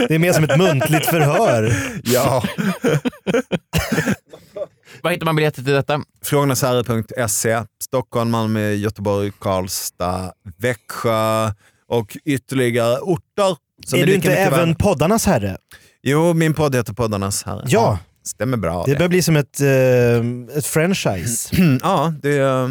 Det 0.09 0.15
är 0.15 0.19
mer 0.19 0.33
som 0.33 0.45
ett 0.45 0.59
muntligt 0.59 1.07
förhör. 1.07 1.73
Ja. 2.05 2.43
Var 5.03 5.11
hittar 5.11 5.25
man 5.27 5.37
biljetter 5.37 5.63
till 5.63 5.73
detta? 5.73 6.01
Frågornasherre.se, 6.25 7.63
Stockholm, 7.83 8.31
Malmö, 8.31 8.71
Göteborg, 8.73 9.33
Karlstad, 9.39 10.33
Växjö 10.59 11.51
och 11.89 12.17
ytterligare 12.25 12.99
orter. 12.99 13.57
Som 13.87 13.99
är 13.99 14.07
du 14.07 14.13
lika 14.13 14.31
inte 14.31 14.41
även 14.41 14.69
värda. 14.69 14.75
poddarnas 14.75 15.27
herre? 15.27 15.57
Jo, 16.03 16.35
min 16.35 16.55
podd 16.55 16.75
heter 16.75 16.93
Poddarnas 16.93 17.43
Herre. 17.43 17.65
Ja. 17.67 17.99
Stämmer 18.25 18.57
bra. 18.57 18.85
Det 18.87 18.95
börjar 18.95 19.09
bli 19.09 19.23
som 19.23 19.37
ett, 19.37 19.61
eh, 19.61 20.57
ett 20.59 20.67
franchise. 20.67 21.57
ja, 21.83 22.15
det, 22.23 22.37
är, 22.39 22.69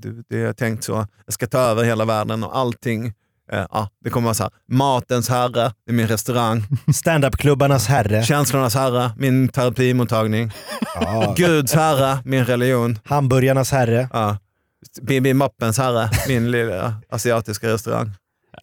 det, 0.00 0.22
det 0.28 0.40
är 0.40 0.52
tänkt 0.52 0.84
så. 0.84 1.06
Jag 1.26 1.34
ska 1.34 1.46
ta 1.46 1.58
över 1.58 1.84
hela 1.84 2.04
världen 2.04 2.44
och 2.44 2.58
allting. 2.58 3.06
Eh, 3.52 3.66
ja, 3.70 3.88
det 4.04 4.10
kommer 4.10 4.24
vara 4.24 4.34
så 4.34 4.42
här. 4.42 4.52
Matens 4.68 5.28
herre, 5.28 5.72
det 5.86 5.92
är 5.92 5.94
min 5.94 6.06
restaurang. 6.06 6.64
Standup-klubbarnas 6.94 7.86
herre. 7.86 8.22
Känslornas 8.22 8.74
herre, 8.74 9.10
min 9.16 9.48
terapimottagning. 9.48 10.50
Ja. 10.94 11.34
Guds 11.36 11.72
herre, 11.74 12.18
min 12.24 12.44
religion. 12.44 12.98
Hamburgarnas 13.04 13.70
herre. 13.70 14.08
Ja. 14.12 14.38
Bibi 15.02 15.34
Moppens 15.34 15.78
herre, 15.78 16.10
min 16.28 16.50
lilla 16.50 16.94
asiatiska 17.10 17.68
restaurang. 17.68 18.12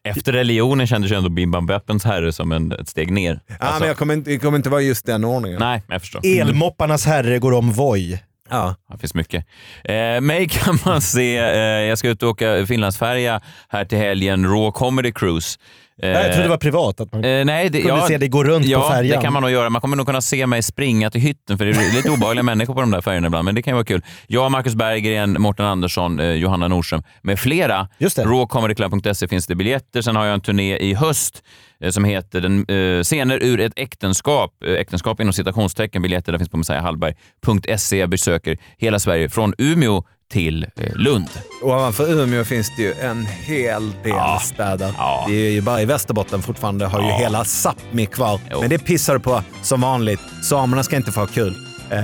Efter 0.06 0.32
religionen 0.34 0.88
kändes 0.88 1.12
ju 1.12 1.16
ändå 1.16 1.30
Bim 1.30 1.51
Bam 1.51 1.66
Beppens 1.66 2.03
herre 2.06 2.34
som 2.34 2.51
en, 2.51 2.72
ett 2.72 2.88
steg 2.89 3.12
ner. 3.12 3.39
Ja, 3.47 3.56
Alltså, 3.60 3.80
men 3.80 3.88
jag 3.88 3.97
kommer, 3.97 4.14
inte, 4.14 4.30
det 4.30 4.39
kommer 4.39 4.58
inte 4.58 4.70
vara 4.70 4.82
just 4.82 5.06
den 5.06 5.24
ordningen. 5.26 5.60
Nej, 5.60 5.84
jag 5.88 6.01
förstår. 6.01 6.22
Elmopparnas 6.26 7.06
herre 7.06 7.39
går 7.39 7.51
om 7.51 7.72
Voi. 7.72 8.20
Ja. 8.49 8.76
Det 8.91 8.97
finns 8.97 9.14
mycket. 9.14 9.45
Eh, 9.84 10.22
mig 10.22 10.47
kan 10.49 10.80
man 10.86 11.01
se, 11.01 11.38
eh, 11.38 11.45
jag 11.60 11.97
ska 11.97 12.10
ut 12.10 12.24
och 12.24 12.30
åka 12.30 12.66
Finlandsfärja 12.66 13.41
här 13.70 13.86
till 13.86 13.97
helgen, 13.97 14.45
Raw 14.45 14.72
Comedy 14.72 15.12
Cruise. 15.12 15.60
Eh, 16.01 16.09
Nej, 16.09 16.23
jag 16.23 16.25
trodde 16.25 16.43
det 16.43 16.49
var 16.49 16.57
privat. 16.57 16.99
Att 16.99 17.13
man 17.13 17.25
eh, 17.25 17.45
nej, 17.45 17.69
det, 17.69 17.81
kunde 17.81 17.97
ja, 17.97 18.07
se 18.07 18.17
dig 18.17 18.27
gå 18.29 18.43
runt 18.43 18.65
ja, 18.65 18.81
på 18.81 18.87
färjan. 18.87 19.17
det 19.17 19.23
kan 19.23 19.33
man 19.33 19.41
nog 19.41 19.51
göra. 19.51 19.69
Man 19.69 19.81
kommer 19.81 19.97
nog 19.97 20.05
kunna 20.05 20.21
se 20.21 20.47
mig 20.47 20.63
springa 20.63 21.09
till 21.09 21.21
hytten, 21.21 21.57
för 21.57 21.65
det 21.65 21.71
är 21.71 21.95
lite 21.95 22.09
obehagliga 22.11 22.43
människor 22.55 22.73
på 22.73 22.81
de 22.81 22.91
där 22.91 23.01
färjorna 23.01 23.27
ibland, 23.27 23.45
men 23.45 23.55
det 23.55 23.61
kan 23.61 23.71
ju 23.71 23.75
vara 23.75 23.85
kul. 23.85 24.03
Jag, 24.27 24.51
Marcus 24.51 24.75
Berggren, 24.75 25.41
Mårten 25.41 25.65
Andersson, 25.65 26.19
eh, 26.19 26.31
Johanna 26.31 26.67
Nordström 26.67 27.03
med 27.21 27.39
flera. 27.39 27.87
Rawcomedyclub.se 28.17 29.27
finns 29.27 29.47
det 29.47 29.55
biljetter. 29.55 30.01
Sen 30.01 30.15
har 30.15 30.25
jag 30.25 30.33
en 30.33 30.41
turné 30.41 30.77
i 30.77 30.93
höst 30.93 31.43
eh, 31.81 31.89
som 31.89 32.03
heter 32.03 32.41
den, 32.41 32.65
eh, 32.67 33.03
Scener 33.03 33.43
ur 33.43 33.59
ett 33.59 33.73
äktenskap. 33.75 34.51
Äktenskap 34.65 35.19
inom 35.19 35.33
citationstecken. 35.33 36.01
Biljetter 36.01 36.31
där 36.31 36.39
finns 36.39 36.49
på 36.49 36.57
messiahallberg.se. 36.57 37.97
Jag 37.97 38.09
besöker 38.09 38.57
hela 38.77 38.99
Sverige 38.99 39.29
från 39.29 39.53
Umeå 39.57 40.03
till 40.32 40.63
eh, 40.63 40.95
Lund. 40.95 41.30
Ovanför 41.61 42.11
Umeå 42.21 42.43
finns 42.43 42.71
det 42.78 42.82
ju 42.84 42.93
en 42.93 43.26
hel 43.26 43.91
del 44.03 44.39
städer. 44.41 44.93
Det 45.28 45.34
är 45.47 45.51
ju 45.51 45.61
bara 45.61 45.82
i 45.82 45.86
Västerbotten 45.86 46.41
fortfarande 46.41 46.86
har 46.86 47.01
ju 47.01 47.07
Ja. 47.07 47.17
hela 47.17 47.43
Sápmi 47.43 48.05
kvar. 48.05 48.39
Jo. 48.51 48.59
Men 48.61 48.69
det 48.69 48.78
pissar 48.80 49.13
du 49.13 49.19
på 49.19 49.43
som 49.61 49.82
vanligt. 49.82 50.19
Samerna 50.43 50.84
ska 50.84 50.95
inte 50.95 51.11
få 51.11 51.19
ha 51.19 51.28
kul. 51.28 51.55
Eh, 51.91 51.99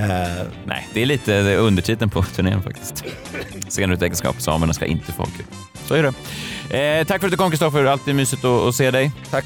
Nej, 0.64 0.88
det 0.94 1.02
är 1.02 1.06
lite 1.06 1.56
undertiteln 1.56 2.10
på 2.10 2.22
turnén 2.22 2.62
faktiskt. 2.62 3.04
Scener 3.68 3.88
ur 3.88 3.96
ett 3.96 4.02
äktenskap. 4.02 4.40
Samerna 4.42 4.72
ska 4.72 4.86
inte 4.86 5.12
få 5.12 5.22
ha 5.22 5.28
kul. 5.36 5.46
Så 5.86 5.94
är 5.94 6.02
det. 6.02 6.98
Eh, 7.00 7.04
tack 7.06 7.20
för 7.20 7.26
att 7.26 7.30
du 7.30 7.36
kom 7.36 7.50
Kristoffer. 7.50 7.84
Alltid 7.84 8.14
mysigt 8.14 8.44
att, 8.44 8.60
att 8.68 8.74
se 8.74 8.90
dig. 8.90 9.12
Tack. 9.30 9.44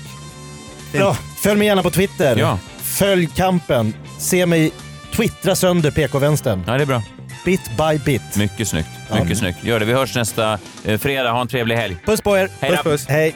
Ja, 0.92 1.16
följ 1.36 1.58
mig 1.58 1.66
gärna 1.66 1.82
på 1.82 1.90
Twitter. 1.90 2.36
Ja. 2.36 2.58
Följ 2.82 3.26
kampen. 3.26 3.94
Se 4.18 4.46
mig 4.46 4.72
twittra 5.14 5.54
sönder 5.56 5.90
PK-vänstern. 5.90 6.62
Ja, 6.66 6.72
det 6.76 6.82
är 6.82 6.86
bra. 6.86 7.02
Bit 7.46 7.70
by 7.76 7.98
bit. 8.04 8.36
Mycket 8.36 8.68
snyggt. 8.68 8.88
Ja. 9.10 9.22
Mycket 9.22 9.38
snyggt. 9.38 9.64
Gör 9.64 9.80
det. 9.80 9.86
Vi 9.86 9.92
hörs 9.92 10.14
nästa 10.14 10.58
eh, 10.84 10.98
fredag. 10.98 11.30
Ha 11.32 11.40
en 11.40 11.48
trevlig 11.48 11.76
helg. 11.76 11.96
Puss 12.04 12.20
på 12.20 12.36
er. 12.36 12.48
Hej 12.60 12.70
då. 12.76 12.90
puss. 12.90 13.06
Hej. 13.08 13.34